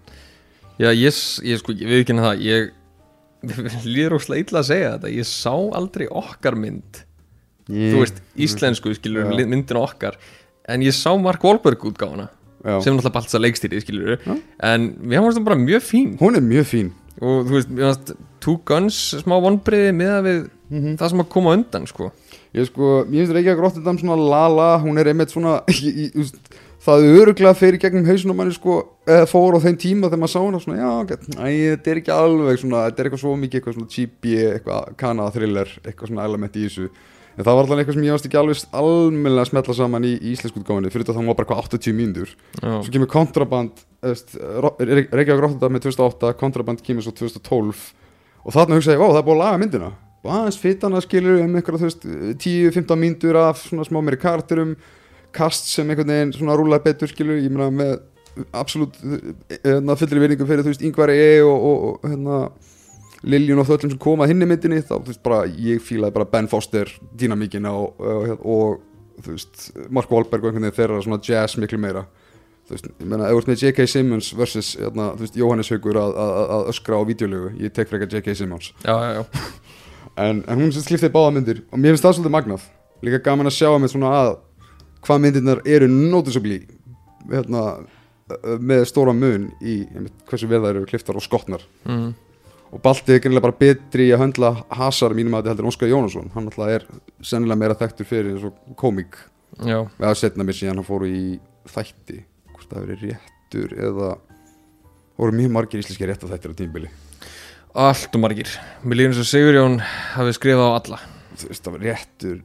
Já 0.78 0.92
ég, 0.94 1.18
ég 1.42 1.58
sko, 1.58 1.74
ég 1.74 1.90
við 1.90 2.04
ekki 2.04 2.16
það 2.18 2.44
Ég 2.46 2.74
líður 3.94 4.16
óslega 4.18 4.42
illa 4.42 4.62
að 4.62 4.68
segja 4.70 4.94
þetta. 4.96 5.10
Ég 5.14 5.26
sá 5.28 5.52
aldrei 5.54 6.08
okkar 6.10 6.56
mynd. 6.58 7.02
Þú 7.68 8.00
veist, 8.00 8.22
íslensku 8.34 8.94
skilur 8.96 9.28
Já. 9.28 9.46
myndin 9.46 9.78
okkar. 9.78 10.16
En 10.68 10.82
ég 10.82 10.94
sá 10.96 11.12
Mark 11.20 11.44
Wahlberg 11.44 11.84
útgáfuna 11.90 12.30
já. 12.64 12.78
Sem 12.82 12.94
náttúrulega 12.96 13.14
balta 13.14 13.40
leikstýri 13.42 13.82
skilur 13.84 14.16
Já. 14.16 14.38
En 14.70 14.88
mér 15.02 15.22
fannst 15.22 15.38
það 15.38 15.46
bara 15.50 15.60
mjög 15.60 15.84
fín. 15.84 16.16
Hún 16.22 16.38
er 16.38 16.44
mjög 16.44 16.66
fín 16.72 16.90
Og 17.18 17.48
þú 17.48 17.56
veist, 17.56 17.72
mér 17.72 17.88
fannst 17.88 18.14
Two 18.44 18.60
Guns 18.68 18.98
smá 19.24 19.36
vonbriði 19.42 19.90
Miða 19.96 20.22
við 20.26 20.40
það 21.00 21.10
sem 21.12 21.22
að 21.24 21.30
koma 21.32 21.56
undan 21.56 21.86
sko. 21.88 22.12
Ég 22.56 22.68
sko, 22.68 23.02
ég 23.08 23.22
finnst 23.22 23.34
Reykjavík 23.36 23.60
Rotterdam 23.64 23.98
svona 24.00 24.16
lala, 24.20 24.70
hún 24.82 25.00
er 25.00 25.10
einmitt 25.10 25.32
svona 25.32 25.58
þú 25.68 26.22
veist, 26.22 26.38
það 26.84 27.06
öruglega 27.10 27.56
fyrir 27.58 27.80
gegnum 27.82 28.06
hausunum 28.08 28.38
manni 28.38 28.54
sko, 28.56 28.78
eða 29.08 29.26
fór 29.28 29.58
á 29.58 29.64
þeim 29.64 29.78
tíma 29.80 30.08
þegar 30.08 30.22
maður 30.22 30.32
sá 30.32 30.40
hana 30.40 30.60
svona, 30.62 30.78
já, 30.78 30.90
ok, 31.02 31.12
æ, 31.36 31.48
þetta 31.74 31.92
er 31.92 32.00
ekki 32.02 32.14
alveg 32.14 32.62
svona, 32.62 32.84
þetta 32.88 33.02
er 33.02 33.08
eitthvað 33.10 33.22
svo 33.24 33.34
mikið 33.42 33.60
eitthvað 33.60 33.76
svona 33.76 33.92
cheapy, 33.94 34.34
eitthvað 34.54 34.90
kanada 35.00 35.34
thriller, 35.34 35.74
eitthvað 35.84 36.12
svona 36.12 36.26
element 36.28 36.56
í 36.56 36.64
þessu, 36.68 36.88
en 37.34 37.42
það 37.44 37.50
var 37.58 37.62
alltaf 37.64 37.82
eitthvað 37.82 37.98
sem 37.98 38.06
ég 38.08 38.16
varst 38.16 38.28
ekki 38.30 38.40
alveg 38.40 38.64
almennilega 38.80 39.44
að 39.44 39.50
smetla 39.50 39.76
saman 39.80 40.08
í, 40.08 40.14
íslensku 40.32 40.62
útgáfinni, 40.62 40.92
fyrir 40.94 41.04
þetta 41.04 41.18
það 41.18 41.28
var 41.32 41.40
bara 41.40 41.48
eitthvað 41.48 41.78
80 41.78 41.98
mínútur, 41.98 42.34
svo 42.62 42.94
kemur 42.94 43.12
kontraband, 43.12 43.84
Reykjavík 44.02 45.40
Rotterdam 45.42 45.74
með 45.74 45.88
2008, 45.88 46.34
kontraband 46.38 46.82
kemur 46.86 47.06
svo 47.06 47.14
2012 47.18 47.80
og 48.44 48.54
þarna 48.54 48.78
hugsa 48.78 48.94
ég, 48.94 49.02
ó, 49.02 49.10
það 49.10 49.20
er 49.20 49.26
búið 49.26 49.34
að 49.34 49.42
laga 49.42 49.58
myndina. 49.62 49.88
Og 50.24 50.30
aðeins 50.34 50.58
fytana 50.60 51.00
skilur 51.02 51.42
um 51.42 51.58
einhverja, 51.58 51.80
þú 51.82 51.88
veist, 51.88 52.06
10-15 52.44 53.00
mínútur 53.00 53.38
af 53.38 53.60
svona 53.64 53.86
smá 53.86 53.98
meiri 54.02 54.18
karturum 54.20 54.76
kast 55.34 55.68
sem 55.70 55.90
einhvern 55.90 56.10
veginn 56.10 56.32
svona 56.36 56.56
rúla 56.58 56.78
betur 56.82 57.10
skilur, 57.10 57.38
ég 57.42 57.52
meina 57.52 57.68
með 57.74 57.98
absolutt 58.54 58.96
hérna, 59.02 59.96
fullri 59.98 60.22
virðingu 60.22 60.46
fyrir, 60.48 60.64
þú 60.64 60.72
veist, 60.72 60.84
Ingvar 60.86 61.12
E. 61.12 61.40
og, 61.42 61.68
og, 61.68 61.86
og 61.88 62.08
hérna 62.08 62.40
Liljun 63.28 63.58
og 63.58 63.66
þöllum 63.66 63.92
sem 63.92 64.00
koma 64.00 64.26
að 64.26 64.32
hinni 64.32 64.46
myndinni 64.46 64.78
þá, 64.84 64.94
þú 64.94 65.10
veist, 65.10 65.22
bara, 65.26 65.42
ég 65.50 65.82
fílaði 65.82 66.14
bara 66.14 66.28
Ben 66.30 66.48
Foster 66.50 66.90
dýnamíkina 67.18 67.72
og, 67.74 67.98
og 68.38 69.22
þú 69.24 69.34
veist, 69.34 69.68
Mark 69.90 70.12
Wahlberg 70.12 70.44
og 70.44 70.52
einhvern 70.52 70.68
veginn 70.68 70.78
þeirra 70.78 71.02
svona 71.02 71.20
jazz 71.24 71.58
miklu 71.58 71.80
meira 71.82 72.06
þú 72.68 72.76
veist, 72.76 72.88
ég 73.00 73.08
meina, 73.08 73.28
ef 73.28 73.34
þú 73.36 73.42
ert 73.42 73.50
með 73.52 73.62
J.K. 73.64 73.86
Simmons 73.94 74.30
versus, 74.36 74.72
hérna, 74.80 75.10
þú 75.16 75.24
veist, 75.26 75.38
Jóhannes 75.40 75.70
Haugur 75.72 75.98
að, 76.02 76.16
að, 76.24 76.40
að 76.56 76.66
öskra 76.74 76.98
á 77.00 77.02
vídeolögu, 77.08 77.52
ég 77.64 77.72
tek 77.76 77.88
frekar 77.90 78.10
J.K. 78.12 78.34
Simmons 78.42 78.72
já, 78.84 78.94
já, 78.94 79.10
já. 79.18 79.22
en, 80.28 80.42
en 80.46 80.60
hún 80.62 80.72
sem 80.74 80.84
skliftið 80.84 81.14
báða 81.14 81.34
myndir 81.38 81.62
og 81.72 81.80
mér 81.80 81.94
finnst 81.96 82.04
það 82.06 82.18
svolítið 82.18 82.36
magnað 82.36 82.68
líka 83.06 83.22
gaman 83.28 83.48
að 83.50 83.56
sjá 83.58 83.70
með 83.78 83.92
svona 83.94 84.12
að 84.20 84.30
hvað 85.06 85.20
myndirnar 85.24 85.60
eru 85.70 85.88
noticeably 85.88 86.60
hérna, 87.30 87.64
með 88.60 88.82
stóra 88.90 89.12
mun 89.16 89.46
í 89.64 89.80
einmitt, 89.94 90.16
hversu 90.28 90.48
vel 90.50 90.60
það 90.64 90.72
eru 90.74 90.88
kliftar 90.90 91.16
og 91.20 91.24
skotnar 91.24 91.62
Mm. 91.88 92.10
og 92.74 92.82
Balti 92.84 93.14
er 93.14 93.22
greinilega 93.24 93.46
bara 93.46 93.56
betri 93.62 94.08
í 94.10 94.12
að 94.12 94.20
höndla 94.26 94.50
hasar 94.76 95.14
mínum 95.16 95.38
að 95.38 95.46
þetta 95.46 95.54
heldur 95.54 95.68
Óskar 95.70 95.88
Jónasson 95.88 96.26
hann 96.34 96.50
alltaf 96.50 96.68
er 96.74 96.84
sennilega 97.24 97.62
meira 97.62 97.76
þekktur 97.80 98.08
fyrir 98.10 98.42
komík 98.76 99.16
já. 99.64 99.78
eða 99.96 100.12
setna 100.20 100.44
mér 100.44 100.58
síðan 100.58 100.82
hann 100.82 100.88
fór 100.90 101.06
í 101.08 101.38
þætti 101.72 102.18
hvort 102.68 102.76
það 102.76 102.88
verið 102.88 103.04
réttur 103.08 103.74
eða 103.76 104.10
voru 105.18 105.36
mjög 105.36 105.52
margir 105.54 105.82
íslenski 105.82 106.08
rétta 106.08 106.28
þættir 106.28 106.52
á 106.52 106.58
tímbili 106.58 106.90
Allt 107.78 108.14
og 108.16 108.22
margir. 108.22 108.48
Mér 108.82 108.98
líður 108.98 109.12
eins 109.12 109.18
og 109.22 109.26
Sigurjón 109.28 109.74
hafi 110.16 110.32
skrifað 110.34 110.70
á 110.72 110.76
alla. 110.80 110.96
Þú 111.38 111.50
veist 111.50 111.66
það 111.66 111.74
var 111.74 111.82
réttur. 111.84 112.38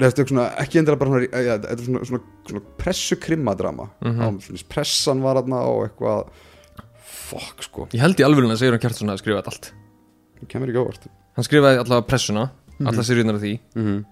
Þetta 0.00 0.22
er 0.22 0.30
svona, 0.30 0.46
ekki 0.62 0.80
endilega 0.80 1.00
bara 1.02 1.12
svona, 1.12 1.42
ja, 1.44 1.56
þetta 1.60 1.74
er 1.74 1.82
svona, 1.84 2.00
svona, 2.08 2.22
svona 2.48 2.62
pressu 2.80 3.18
krimmadrama 3.20 3.86
mm. 4.00 4.16
-hmm. 4.16 4.64
pressan 4.72 5.20
var 5.22 5.38
þarna 5.38 5.60
og 5.68 5.84
eitthvað. 5.84 6.32
Fuck 7.30 7.62
sko, 7.62 7.86
Ég 7.92 8.00
held 8.00 8.18
í 8.18 8.24
alvörun 8.26 8.50
að 8.50 8.64
Sigurjón 8.64 8.82
Kjartason 8.82 9.12
hafi 9.12 9.22
skrifað 9.22 9.52
allt. 9.52 9.70
Það 10.40 10.48
kemur 10.48 10.72
ekki 10.72 10.80
ávart 10.80 11.06
Hann 11.36 11.46
skrifaði 11.46 11.78
allavega 11.78 12.06
pressuna 12.06 12.50
Mhm. 12.80 12.88
Alla 12.88 13.02
Sigurjónar 13.04 13.34
af 13.36 13.42
því. 13.42 13.60
Mm 13.76 13.84
-hmm. 13.84 14.04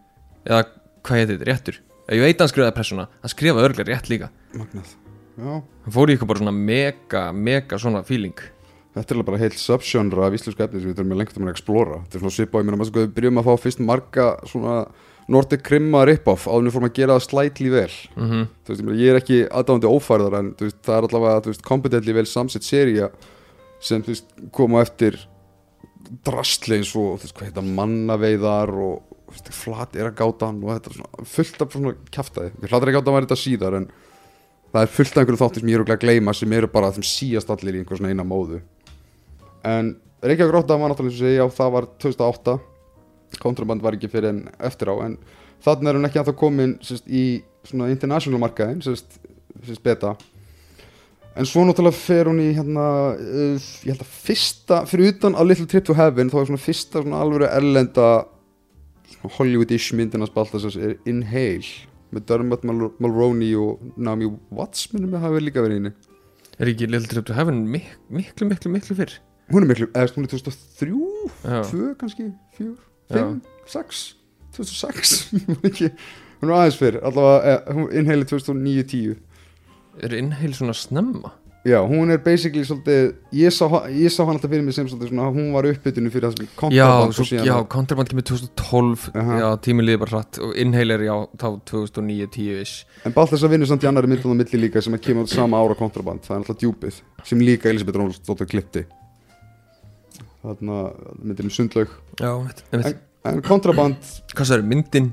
Eða 0.44 0.64
hvað 1.02 1.16
heitir 1.16 1.38
þetta, 1.38 1.50
réttur? 1.50 1.76
Ég 2.12 2.20
veit 2.20 2.37
að 2.37 2.40
hann 2.40 2.48
skrifaði 2.48 2.74
pressuna. 2.74 3.09
Hann 3.22 3.31
skrifaði 3.31 3.64
örglega 3.64 3.88
rétt 3.88 4.09
líka. 4.09 4.28
Magnað 4.54 5.08
Hann 5.38 5.94
fór 5.94 6.11
í 6.11 6.14
eitthvað 6.14 6.33
bara 6.33 6.42
svona 6.42 6.55
mega, 6.55 7.24
mega 7.33 7.79
svona 7.81 8.05
feeling? 8.07 8.38
Þetta 8.96 9.12
er 9.12 9.18
alveg 9.18 9.29
bara 9.29 9.42
heilt 9.42 9.61
subgenre 9.61 10.24
af 10.27 10.35
íslensku 10.35 10.64
efni 10.64 10.81
sem 10.81 10.90
við 10.90 10.98
þurfum 10.98 11.20
lengt 11.20 11.37
um 11.38 11.46
að 11.46 11.53
explora. 11.55 12.01
Þetta 12.05 12.18
er 12.18 12.24
svona 12.24 12.35
svipa, 12.35 12.59
ég 12.59 12.66
meina 12.66 12.81
maður 12.81 12.90
sko 12.90 13.05
við 13.05 13.14
byrjum 13.18 13.40
að 13.40 13.48
fá 13.48 13.62
fyrst 13.62 13.83
marga 13.85 14.27
svona 14.48 14.79
Nordic 15.29 15.62
krimma 15.62 16.07
rip-off 16.09 16.46
áður 16.48 16.66
við 16.66 16.74
fórum 16.74 16.88
að 16.88 16.94
gera 16.96 17.18
það 17.18 17.27
slætli 17.27 17.70
vel. 17.70 17.96
Mm 18.16 18.29
-hmm. 18.29 18.46
þú 18.64 18.72
veist, 18.72 18.81
ég, 18.81 18.87
meina, 18.87 19.01
ég 19.03 19.11
er 19.12 19.18
ekki 19.20 19.38
aðdáðandi 19.44 19.90
ófærðar 19.92 20.38
en 20.38 20.55
veist, 20.59 20.79
það 20.83 20.96
er 20.96 21.07
allavega, 21.09 21.42
þú 21.44 21.53
veist, 21.53 21.66
kompetentli 21.68 22.14
vel 22.16 22.27
samsett 22.27 22.64
seria 22.64 23.11
sem, 23.81 24.03
þú 24.03 24.09
veist, 24.09 24.33
koma 24.51 24.81
á 24.81 24.85
eftir 24.88 25.20
drastli 26.24 26.79
eins 26.81 26.94
og, 26.96 27.20
þú 27.20 27.29
veist, 27.29 27.37
hvað 27.37 27.48
heita 27.51 27.62
mannaveiðar 27.62 28.72
og, 28.72 29.03
flat 29.53 29.96
er 29.96 30.09
að 30.09 30.16
gátan 30.16 30.62
og 30.64 30.72
þetta 30.72 30.90
er 30.90 30.96
svona 30.96 31.24
fullt 31.29 31.62
af 31.62 31.72
svona 31.72 31.94
kjaftaði 32.11 32.51
við 32.57 32.70
hlátar 32.70 32.88
ekki 32.88 32.98
gátan 32.98 33.12
var 33.12 33.27
þetta 33.27 33.37
síðar 33.37 33.77
en 33.77 33.90
það 34.72 34.83
er 34.83 34.92
fullt 34.92 35.14
af 35.14 35.22
einhverju 35.22 35.40
þáttum 35.42 35.62
sem 35.62 35.70
ég 35.72 35.78
er 35.81 35.94
að 35.94 36.02
gleyma 36.04 36.35
sem 36.37 36.52
eru 36.59 36.70
bara 36.72 36.92
þeim 36.94 37.07
síast 37.07 37.50
allir 37.52 37.78
í 37.78 37.83
einhver 37.83 38.00
svona 38.00 38.12
eina 38.12 38.26
móðu. 38.26 38.61
En 39.66 39.94
Reykjavík 40.22 40.54
Rótta 40.54 40.76
var 40.78 40.92
náttúrulega 40.92 41.14
eins 41.14 41.20
og 41.20 41.24
segja, 41.24 41.44
já, 41.44 41.57
það 41.59 41.74
var 41.76 41.88
2008 42.02 42.59
kontraband 43.42 43.85
var 43.85 43.96
ekki 43.96 44.11
fyrir 44.11 44.33
en 44.33 44.40
eftir 44.64 44.90
á 44.90 44.96
en 45.04 45.18
þannig 45.64 45.90
er 45.90 45.98
hún 45.98 46.09
ekki 46.09 46.20
að 46.22 46.31
það 46.31 46.38
komin 46.40 46.74
sérst, 46.85 47.07
í 47.07 47.42
svona 47.68 47.90
international 47.92 48.40
markaðin 48.42 48.81
sérst, 48.85 49.18
sérst 49.66 49.85
beta. 49.85 50.14
En 51.38 51.46
svo 51.46 51.62
náttúrulega 51.66 51.94
fer 51.94 52.31
hún 52.31 52.40
í 52.42 52.48
hérna, 52.57 52.87
uh, 53.14 53.68
ég 53.87 53.92
held 53.92 54.02
að 54.02 54.16
fyrsta 54.24 54.81
fyrir 54.90 55.12
utan 55.12 55.37
A 55.38 55.44
Little 55.46 55.68
Trip 55.70 55.87
to 55.87 55.94
Heaven 55.98 56.33
þá 56.33 56.40
er 56.40 56.50
svona 56.50 56.64
fyrsta 56.64 57.04
svona 57.04 57.20
alvöru 57.22 57.46
erlenda 57.50 58.09
Hollywood-ish 59.37 59.94
myndin 59.98 60.24
að 60.24 60.33
spalta 60.33 60.59
þess 60.62 60.78
er 60.78 60.96
Inhale 61.09 61.87
með 62.14 62.27
Dermot 62.31 62.64
Mul 62.68 62.90
Mulroney 63.03 63.55
og 63.59 63.83
Naomi 63.97 64.31
Watts 64.55 64.88
minnum 64.92 65.12
við 65.14 65.25
hafi 65.25 65.42
líka 65.44 65.64
verið 65.64 65.83
inni 65.83 65.94
Er 66.59 66.71
ekki 66.73 66.88
Little 66.90 67.11
Trip 67.11 67.27
to 67.29 67.37
Heaven 67.37 67.64
mik 67.71 67.90
miklu, 68.11 68.49
miklu, 68.51 68.73
miklu 68.75 68.97
fyrr? 68.99 69.18
Hún 69.53 69.64
er 69.64 69.71
miklu, 69.71 69.88
eða 69.94 70.14
hún 70.16 70.27
er 70.27 70.33
2003 70.33 70.92
Já, 71.44 71.61
2 71.71 71.92
kannski, 72.01 72.31
4 72.59 72.73
5, 73.14 73.37
6 73.75 74.03
2006 74.59 75.14
Ég 75.38 75.49
man 75.53 75.68
ekki, 75.71 75.92
hún 76.40 76.51
er 76.51 76.57
aðeins 76.59 76.81
fyrr 76.81 77.01
allavega, 77.01 77.55
eh, 77.55 77.75
hún 77.79 77.92
inhalið 78.01 78.33
2009-10 78.35 79.16
Er 80.09 80.14
innheil 80.18 80.55
svona 80.55 80.75
snemma? 80.77 81.35
Já, 81.66 81.81
hún 81.83 82.09
er 82.14 82.21
basically 82.23 82.62
svolítið 82.64 83.09
ég 83.35 83.51
sá, 83.53 83.66
ég 83.90 84.12
sá 84.14 84.21
hann 84.23 84.37
alltaf 84.37 84.49
fyrir 84.53 84.62
mig 84.64 84.73
sem 84.77 84.87
svolítið 84.88 85.11
svona 85.11 85.25
hún 85.35 85.49
var 85.53 85.66
uppbytinu 85.68 86.09
fyrir 86.14 86.29
það 86.31 86.37
sem 86.38 86.47
Já, 86.47 86.53
kontraband 86.61 87.16
svo, 87.16 87.25
og 87.25 87.29
síðan 87.29 87.49
já, 87.49 87.55
Contraband 87.75 88.12
kemur 88.12 88.27
2012 88.31 89.09
Aha. 89.18 89.38
Já, 89.42 89.49
tíminn 89.66 89.88
liði 89.88 90.01
bara 90.05 90.14
hratt 90.14 90.38
Og 90.47 90.55
innheil 90.62 90.94
er 90.94 91.03
já, 91.09 91.14
þá 91.42 91.47
2009-10-ish 91.73 93.05
En 93.11 93.16
Baltas 93.16 93.42
að 93.44 93.53
vinna 93.57 93.68
samt 93.68 93.85
í 93.85 93.90
annari 93.90 94.09
myndun 94.14 94.33
og 94.37 94.38
milli 94.38 94.62
líka 94.62 94.81
sem 94.87 94.94
að 94.97 95.03
kemur 95.09 95.27
út 95.27 95.35
sama 95.35 95.59
ára 95.61 95.77
kontraband 95.83 96.23
það 96.25 96.37
er 96.37 96.40
alltaf 96.44 96.61
djúpið 96.62 97.03
sem 97.33 97.42
líka 97.42 97.68
Elisabeth 97.75 97.99
Rónsdóttir 98.01 98.49
klippti 98.55 98.87
þarna 100.47 100.79
myndin 101.27 101.51
um 101.51 101.55
sundlaug 101.59 101.90
Já, 102.23 102.31
einmitt, 102.38 102.62
einmitt. 102.71 103.03
en, 103.27 103.35
en 103.35 103.42
kontraband 103.44 104.12
Hvað 104.33 104.47
það 104.53 104.57
er, 104.61 104.66
myndin 104.73 105.11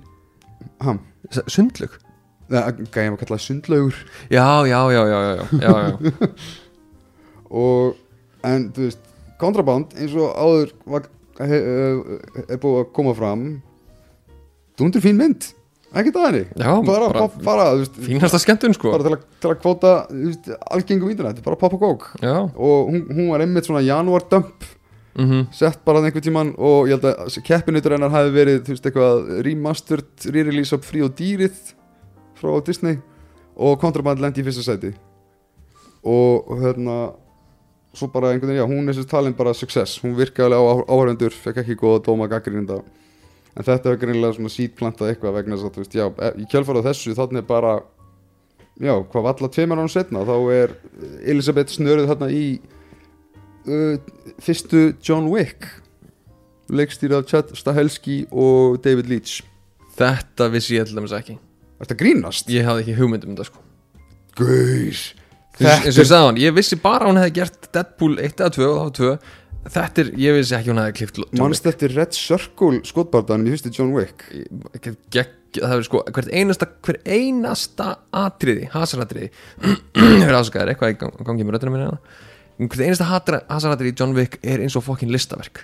ham, 0.86 1.01
S- 1.34 1.41
Sundlug? 1.58 1.97
Gæði 2.49 3.10
maður 3.10 3.21
kallaði 3.23 3.43
sundlaugur? 3.45 3.99
Já, 4.29 4.47
já, 4.69 4.79
já, 4.93 5.01
já, 5.10 5.19
já, 5.25 5.31
já, 5.36 5.45
já, 5.62 5.73
já. 5.89 6.29
og 7.65 8.45
en 8.45 8.69
þú 8.75 8.88
veist 8.88 9.12
kontraband 9.41 9.95
eins 9.97 10.15
og 10.19 10.31
áður 10.38 10.73
var, 10.93 11.10
he, 11.41 11.60
uh, 11.60 12.45
er 12.45 12.62
búið 12.62 12.81
að 12.84 12.89
koma 12.95 13.15
fram 13.17 13.45
dundur 14.79 15.03
fín 15.03 15.19
mynd. 15.19 15.51
Ekkert 15.95 16.17
að 16.19 16.38
Já, 16.60 16.71
bara, 16.84 17.67
þú 17.71 17.84
veist, 17.86 17.99
Fínasta 18.03 18.39
skemmtun 18.43 18.73
sko. 18.75 18.91
bara 18.91 19.05
til, 19.05 19.15
að, 19.15 19.27
til 19.39 19.51
að 19.53 20.15
veist, 20.25 20.49
algengum 20.75 21.12
internet, 21.13 21.43
bara 21.45 21.60
pop 21.60 21.77
og 21.77 21.86
kók. 21.86 22.08
Og 22.25 22.89
hún, 22.91 23.05
hún 23.15 23.29
var 23.31 23.45
einmitt 23.45 23.69
svona 23.69 23.86
janúar 23.86 24.27
dump 24.29 24.65
mm 25.15 25.45
sett 25.55 25.79
bara 25.86 26.01
einhvern 26.03 26.23
tíman 26.23 26.49
og 26.60 26.89
ég 26.89 26.97
held 26.97 27.05
að 27.08 27.38
keppinutur 27.47 27.95
hennar 27.95 28.12
hafi 28.12 28.34
verið 28.36 28.58
þú 28.65 28.73
veist 28.73 28.88
eitthvað 28.89 29.29
remastered 29.47 30.25
re-release 30.27 30.75
af 30.75 30.84
Frí 30.84 31.03
og 31.05 31.13
dýrið 31.15 31.55
frá 32.39 32.56
Disney 32.65 33.00
og 33.56 33.80
kontraband 33.80 34.21
lendi 34.24 34.43
í 34.43 34.48
fyrsta 34.48 34.65
sæti. 34.65 34.91
Og 36.06 36.52
hérna 36.62 36.98
svo 37.95 38.10
bara 38.12 38.34
einhvern 38.34 38.52
veginn, 38.52 38.62
já, 38.62 38.67
hún 38.67 38.89
er 38.89 38.95
þessi 38.95 39.10
talin 39.10 39.36
bara 39.38 39.54
success, 39.56 40.00
hún 40.04 40.15
virkaði 40.17 40.56
alveg 40.58 40.86
áhörvendur 40.91 41.36
fekk 41.36 41.62
ekki 41.63 41.78
góða 41.80 42.04
dóma 42.06 42.28
gaggrinda 42.32 42.82
en 43.56 43.63
þetta 43.63 43.91
er 43.91 44.00
greinilega 44.02 44.36
svona 44.36 44.52
sítplantað 44.52 45.13
eitthvað 45.13 45.38
vegna 45.38 45.56
þess 45.56 45.69
að, 45.69 45.76
þú 45.76 45.84
veist, 45.84 45.95
já, 45.95 46.06
e- 46.28 46.34
í 46.43 46.48
kjálfara 46.52 46.84
þessu 46.89 47.15
þannig 47.15 47.48
bara 47.48 47.78
já, 48.84 48.93
hvað 49.00 49.28
valla 49.30 49.52
tveimur 49.56 49.84
án 49.86 49.91
setna, 49.91 50.26
þá 50.28 50.36
er 50.58 50.76
Elisabeth 51.24 51.78
snörið 51.78 52.12
þarna 52.12 52.32
í 52.36 52.45
uh, 53.69 53.95
fyrstu 54.43 54.86
John 55.00 55.32
Wick 55.32 55.69
leikstýrið 56.67 57.19
af 57.21 57.32
Chad 57.32 57.56
Stahelski 57.56 58.24
og 58.34 58.80
David 58.84 59.08
Leitch. 59.12 59.43
Þetta 59.95 60.50
vissi 60.52 60.80
ég 60.80 60.89
til 60.89 60.98
dæmis 60.98 61.13
ekki 61.15 61.38
Þetta 61.81 61.97
grínast? 61.99 62.49
Ég 62.53 62.67
hafði 62.67 62.85
ekki 62.85 62.97
hugmynd 62.99 63.25
um 63.27 63.33
þetta 63.35 63.47
sko. 63.49 63.63
Gauð 64.39 64.99
eins 65.55 65.95
og 65.95 66.01
ég 66.03 66.07
sagði 66.09 66.25
hann, 66.27 66.38
ég 66.43 66.51
vissi 66.57 66.75
bara 66.83 67.07
hún 67.07 67.15
hefði 67.21 67.33
gert 67.38 67.67
Deadpool 67.71 68.17
1 68.19 68.41
eða 68.43 68.49
2 68.57 68.65
og 68.67 68.75
það 68.75 68.81
var 68.83 68.95
2 68.99 69.71
Þetta 69.75 70.01
er, 70.03 70.09
ég 70.21 70.35
vissi 70.35 70.53
ekki 70.57 70.69
hún 70.73 70.81
hefði 70.81 70.95
klift 70.99 71.19
John 71.21 71.39
Manst 71.41 71.65
eftir 71.71 71.93
Red 71.95 72.11
Circle 72.13 72.81
skotbardanum 72.85 73.47
í 73.47 73.53
fyrstu 73.55 73.71
John 73.73 73.93
Wick? 73.95 74.25
Wick 74.75 74.89
Gegg, 75.15 75.31
Það 75.55 75.73
er 75.77 75.85
sko, 75.88 76.01
hvert 76.11 76.27
einasta 76.35 76.67
hver 76.85 76.99
einasta 77.07 77.88
atriði, 78.19 78.67
hasaratriði 78.75 79.29
Hefur 79.95 80.35
afsakaðir, 80.41 80.73
eitthvað 80.75 80.91
í 80.91 80.97
gang- 81.05 81.15
gangi 81.31 81.47
með 81.47 81.55
röddina 81.57 81.73
minna 81.77 81.95
Hvert 82.59 82.83
einasta 82.89 83.07
hatra- 83.09 83.41
hasaratriði 83.49 83.95
í 83.95 83.97
John 84.03 84.13
Wick 84.19 84.38
er 84.43 84.61
eins 84.63 84.75
og 84.79 84.83
fokkin 84.85 85.09
listaverk. 85.15 85.63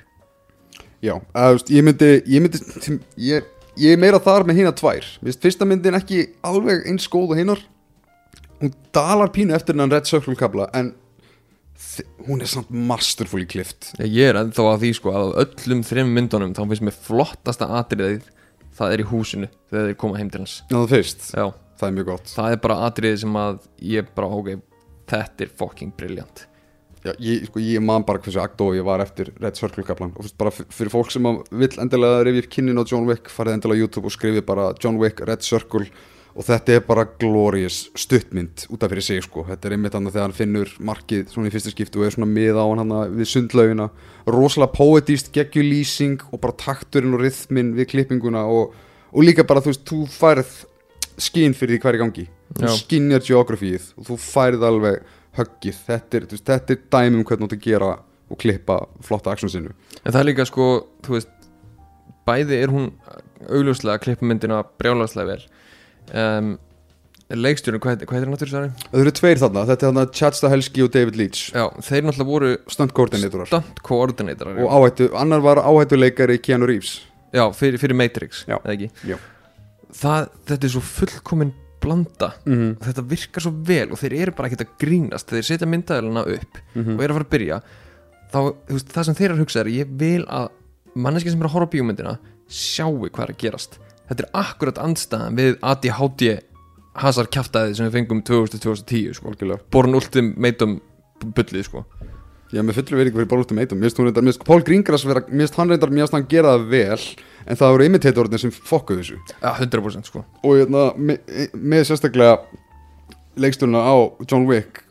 Já, 1.03 1.13
að, 1.35 1.51
þú 1.51 1.59
veist, 1.59 1.69
ég 1.75 1.85
myndi 1.87 2.09
ég, 2.31 2.41
myndi 2.47 2.97
ég, 3.27 3.45
ég 3.79 3.95
er 3.95 4.01
meira 4.01 4.19
þar 4.21 4.47
með 4.47 4.61
hina 4.61 4.73
tvær. 4.75 5.05
Finnst 5.21 5.43
fyrsta 5.43 5.67
myndin 5.67 5.97
ekki 5.97 6.25
alveg 6.47 6.87
eins 6.89 7.07
góð 7.11 7.35
og 7.35 7.39
hinar. 7.39 7.61
Hún 8.61 8.73
dalar 8.93 9.31
pínu 9.33 9.55
eftir 9.57 9.75
hennan 9.75 9.91
Red 9.93 10.05
Circle 10.09 10.37
kabla 10.37 10.67
En 10.77 10.91
hún 12.27 12.43
er 12.43 12.49
samt 12.49 12.69
masterfully 12.69 13.47
klift. 13.49 13.91
Ég 13.99 14.11
ég 14.13 14.29
er 14.29 14.39
ennþá 14.43 14.67
að 14.73 14.83
því 14.83 14.91
sko 14.99 15.15
að 15.17 15.33
öllum 15.43 15.81
þreim 15.87 16.13
myndunum 16.15 16.53
þá 16.55 16.61
finnst 16.67 16.85
mér 16.85 16.99
flottasta 17.07 17.69
atriðið 17.79 18.29
það 18.77 18.93
er 18.93 19.03
í 19.03 19.07
húsinu 19.09 19.49
þegar 19.71 19.89
þeir 19.89 19.97
koma 20.03 20.21
heim 20.21 20.29
til 20.31 20.43
hans. 20.43 20.59
Já, 20.69 20.77
það 20.77 20.93
fyrst, 20.93 21.25
Já, 21.33 21.47
það 21.81 21.87
er 21.87 21.97
mjög 21.97 22.11
gott. 22.11 22.31
Það 22.37 22.53
er 22.53 22.61
bara 22.67 22.79
atriðið 22.87 23.19
sem 23.25 23.41
að 23.41 23.59
ég 23.95 24.13
bara, 24.15 24.31
ok, 24.37 24.53
þetta 25.11 25.45
er 25.47 25.53
fucking 25.59 25.97
brilliant 25.97 26.45
Já, 27.01 27.15
ég, 27.17 27.47
sko, 27.49 27.61
ég 27.65 27.81
man 27.81 28.03
bara 28.05 28.21
hversu 28.21 28.37
agdói 28.43 28.77
ég 28.77 28.85
var 28.85 29.01
eftir 29.01 29.31
Red 29.41 29.57
Circle 29.57 29.83
kaplan. 29.85 30.13
Og 30.13 30.27
bara 30.37 30.53
fyrir 30.53 30.91
fólk 30.93 31.09
sem 31.09 31.25
að 31.25 31.39
vill 31.63 31.73
endilega 31.81 32.33
upp 32.37 32.49
kynnin 32.53 32.77
á 32.77 32.85
John 32.85 33.07
Wick 33.09 33.31
farið 33.33 33.57
endilega 33.57 33.79
á 33.79 33.81
YouTube 33.81 34.05
og 34.05 34.13
skrifið 34.13 34.45
bara 34.45 34.67
John 34.77 34.99
Wick 35.01 35.23
Red 35.25 35.41
Circle. 35.41 35.87
Og 36.31 36.45
þetta 36.47 36.77
er 36.77 36.83
bara 36.85 37.07
glorious 37.19 37.89
stuttmynd 37.97 38.67
út 38.71 38.85
af 38.85 38.93
fyrir 38.93 39.03
sig 39.03 39.23
sko. 39.25 39.43
Þetta 39.49 39.67
er 39.67 39.73
einmitt 39.75 39.97
annað 39.97 40.13
þegar 40.13 40.27
hann 40.29 40.37
finnur 40.37 40.69
markið 40.79 41.33
svona 41.33 41.49
í 41.49 41.53
fyrsta 41.55 41.73
skiptu 41.73 41.99
og 41.99 42.07
er 42.07 42.13
svona 42.15 42.29
mið 42.29 42.59
á 42.61 42.65
hann 42.69 42.93
við 43.17 43.31
sundlaugina. 43.33 43.89
Rosalega 44.29 44.71
poetist 44.77 45.33
geggjulýsing 45.35 46.21
og 46.29 46.39
bara 46.45 46.55
takturinn 46.61 47.17
og 47.17 47.25
rytmin 47.25 47.73
við 47.75 47.89
klippinguna 47.95 48.45
og, 48.45 48.77
og 49.11 49.25
líka 49.25 49.43
bara 49.43 49.65
þú 49.65 49.73
veist, 49.73 49.83
þú 49.89 50.05
færð 50.13 50.53
skinn 51.19 51.57
fyrir 51.57 51.75
því 51.75 51.83
hverju 51.83 52.03
gangi. 52.05 52.27
Þú 52.55 52.69
Já. 52.69 52.77
skinjar 52.77 53.25
geografíið 53.25 53.91
og 53.97 54.07
þú 54.07 54.19
færð 54.21 54.63
alveg 54.69 55.03
höggið. 55.37 55.77
Þetta 55.87 56.17
er, 56.19 56.25
veist, 56.31 56.47
þetta 56.49 56.75
er 56.75 56.81
dæmi 56.95 57.19
um 57.21 57.27
hvernig 57.27 57.45
þú 57.45 57.49
átt 57.51 57.57
að 57.59 57.67
gera 57.67 57.91
og 58.31 58.39
klippa 58.39 58.79
flotta 59.05 59.33
aksjón 59.35 59.51
sinu. 59.53 59.75
En 60.05 60.11
það 60.13 60.19
er 60.23 60.27
líka 60.31 60.45
sko, 60.47 60.67
þú 61.05 61.17
veist 61.17 61.31
bæði 62.27 62.59
er 62.63 62.71
hún 62.73 62.91
augljóslega 63.49 63.97
að 63.97 64.03
klippa 64.05 64.27
myndina 64.29 64.61
brjálagslega 64.79 65.33
vel. 65.33 65.41
Um, 66.11 66.51
Leikstjórn, 67.31 67.79
hvað, 67.79 68.01
hvað 68.09 68.25
hann 68.25 68.35
áttur 68.35 68.49
svari? 68.51 68.69
það 68.91 69.01
eru 69.05 69.11
tveir 69.15 69.39
þarna, 69.39 69.61
þetta 69.69 69.85
er 69.85 69.91
þarna 69.93 70.15
Chad 70.19 70.35
Stahelski 70.35 70.83
og 70.83 70.89
David 70.91 71.15
Leitch. 71.15 71.45
Já, 71.55 71.63
þeir 71.79 72.03
náttúrulega 72.03 72.27
voru 72.27 72.49
stunt 72.73 72.91
coordinatorar. 72.97 73.47
stunt 73.47 73.79
og 73.87 74.73
áhættu, 74.75 75.07
annar 75.15 75.39
var 75.45 75.61
áhættuleikari 75.63 76.41
Keanu 76.43 76.67
Reeves. 76.67 76.97
Já, 77.31 77.45
fyrir, 77.55 77.79
fyrir 77.79 77.95
Matrix, 77.95 78.43
Já. 78.49 78.57
eða 78.59 78.73
ekki? 78.75 78.89
Já. 79.07 79.15
það, 79.95 80.27
Þetta 80.51 80.67
er 80.67 80.73
svo 80.75 80.81
fullkomin 80.83 81.53
blanda 81.81 82.31
mm 82.45 82.53
-hmm. 82.53 82.73
þetta 82.85 83.07
virkar 83.13 83.45
svo 83.45 83.53
vel 83.67 83.91
og 83.91 83.99
þeir 83.99 84.13
eru 84.21 84.35
bara 84.37 84.49
ekkert 84.49 84.67
að 84.67 84.75
grínast 84.79 85.29
þeir 85.29 85.47
setja 85.47 85.67
myndaðilina 85.67 86.25
upp 86.35 86.59
og 86.75 87.03
eru 87.03 87.13
að 87.13 87.17
fara 87.17 87.27
að 87.27 87.33
byrja 87.35 87.61
þá, 88.31 88.39
veist, 88.69 88.91
það 88.93 89.05
sem 89.05 89.15
þeir 89.15 89.29
eru 89.29 89.37
að 89.37 89.43
hugsa 89.43 89.59
er 89.59 89.67
ég 89.67 89.87
vil 90.03 90.25
að 90.27 90.49
manneski 90.95 91.31
sem 91.31 91.41
er 91.41 91.49
að 91.49 91.55
horfa 91.55 91.67
á 91.67 91.73
bíómyndina 91.73 92.17
sjáu 92.47 93.09
hvað 93.09 93.23
er 93.25 93.33
að 93.33 93.41
gerast 93.43 93.79
þetta 94.09 94.23
er 94.23 94.31
akkurat 94.33 94.77
andstæðan 94.77 95.37
við 95.39 95.57
ADHD 95.61 96.23
hasar 96.99 97.29
kjaftaði 97.31 97.75
sem 97.77 97.87
við 97.87 97.97
fengum 97.99 98.23
2000-2010 98.27 99.13
sko. 99.15 99.59
borun 99.71 99.95
ultimeitum 99.95 100.81
bullið 101.21 101.67
sko. 101.69 101.85
Já, 102.51 102.59
með 102.67 102.81
fullu 102.81 102.97
verið 102.99 103.15
fyrir 103.15 103.27
Bólúttum 103.31 103.59
eitum 103.61 103.79
Mér 103.79 103.87
finnst 103.87 103.99
hún 104.01 104.07
reyndar, 104.09 104.23
mér 104.25 104.33
finnst 104.33 104.47
Pól 104.47 104.63
Gringras 104.67 105.05
vera 105.07 105.21
Mér 105.29 105.45
finnst 105.45 105.59
hann 105.59 105.69
reyndar, 105.71 105.91
mér 105.93 106.03
finnst 106.03 106.15
hann 106.17 106.25
gera 106.31 106.55
það 106.57 106.65
vel 106.73 107.05
En 107.47 107.57
það 107.57 107.71
voru 107.73 107.85
imitatornir 107.87 108.41
sem 108.43 108.51
fokkuðu 108.53 109.01
þessu. 109.01 109.15
Ja, 109.41 109.55
100% 109.57 110.05
sko. 110.11 110.21
Og 110.45 110.59
hérna, 110.59 110.83
með, 110.93 111.31
með 111.57 111.85
sérstaklega 111.89 112.35
Leikstjórna 113.39 113.81
á 113.81 113.95
John 114.27 114.45
Wick 114.49 114.83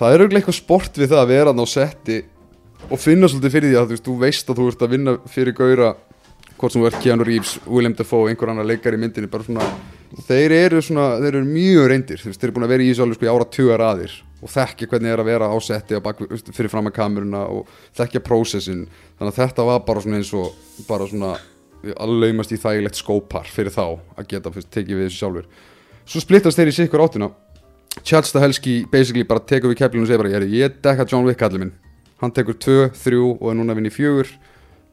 Það 0.00 0.16
er 0.16 0.24
auðvitað 0.24 0.40
eitthvað 0.40 0.58
sport 0.58 0.98
við 0.98 1.12
það 1.12 1.20
að 1.20 1.32
vera 1.34 1.52
þarna 1.52 1.68
á 1.68 1.74
setti 1.74 2.18
Og 2.88 3.00
finna 3.00 3.28
svolítið 3.30 3.54
fyrir 3.58 3.70
því 3.70 3.78
að 3.80 3.84
þú 3.84 3.94
veist, 3.94 4.08
þú 4.08 4.16
veist 4.24 4.50
að 4.50 4.60
þú 4.60 4.68
ert 4.72 4.84
að 4.88 4.94
vinna 4.96 5.16
fyrir 5.36 5.56
gaura 5.60 5.92
Hvort 6.54 6.72
sem 6.72 6.84
ert 6.88 7.00
Keanu 7.02 7.26
Reeves, 7.28 7.58
William 7.68 7.94
Dafoe, 7.98 8.30
einhver 8.30 8.54
annar 8.54 8.66
leikar 8.68 8.96
í 8.96 9.00
myndinni 9.04 9.28
Bara 9.30 9.44
svona, 9.44 9.68
þeir 10.28 10.54
eru 10.56 10.82
svona, 10.84 11.08
þeir 11.20 11.34
eru 11.34 11.48
mjög 11.48 11.88
reyndir 11.92 12.24
þeir 12.24 12.46
eru 12.48 12.56
búin 12.56 12.66
að 12.66 12.74
vera 12.74 12.84
í 12.84 12.92
þessu 12.92 13.04
alveg 13.04 13.18
sko 13.18 13.26
í 13.26 13.32
ára 13.34 13.48
tugar 13.56 13.84
aðir 13.84 14.14
Og 14.44 14.52
þekkja 14.52 14.88
hvernig 14.90 15.12
er 15.14 15.22
að 15.22 15.28
vera 15.30 15.48
á 15.48 15.56
setti 15.64 15.96
og 15.96 16.04
bak, 16.04 16.20
þú 16.20 16.28
veist, 16.34 16.50
fyrir 16.52 16.72
fram 16.72 16.90
að 16.90 16.96
kameruna 16.98 17.44
Og 17.48 17.70
þekkja 17.96 18.20
prósessin. 18.26 18.82
Þannig 19.18 19.32
að 19.32 19.38
þetta 19.40 19.68
var 19.70 19.84
bara 19.86 20.02
svona 20.04 20.20
eins 20.20 20.32
og, 20.36 20.50
bara 20.88 21.08
svona 21.08 21.34
Allaumast 22.00 22.52
í 22.52 22.60
þægilegt 22.60 23.00
skópar 23.00 23.48
fyrir 23.48 23.72
þá 23.72 23.86
Að 24.16 24.28
geta 24.30 24.52
fyrst, 24.52 24.70
tekið 24.72 25.00
við 25.00 25.08
þessu 25.08 25.22
sjálfur 25.22 25.48
Svo 26.04 26.20
splittast 26.20 26.60
þeir 26.60 26.68
í 26.68 26.76
sikkur 26.76 27.00
áttina. 27.00 27.30
Chad 28.04 28.26
Stahelski 28.28 28.82
basically 28.92 29.24
bara 29.24 29.40
tekur 29.40 29.70
við 29.72 29.78
keflinu 29.80 30.04
og 30.04 30.10
segir 30.10 30.20
bara 30.20 30.32
Ég, 30.34 30.44
ég 30.52 30.74
dekka 30.84 31.06
John 31.08 31.24
Wick 31.24 31.40
allir 31.40 31.62
minn. 31.62 31.72
Hann 32.20 32.34
tekur 32.34 32.58
2, 32.60 32.74
3 32.92 33.20
og 33.22 33.46
er 33.48 33.56
núna 33.56 33.72
að 33.72 33.80
vinna 33.80 33.92
í 33.92 33.94
fjögur. 33.94 34.28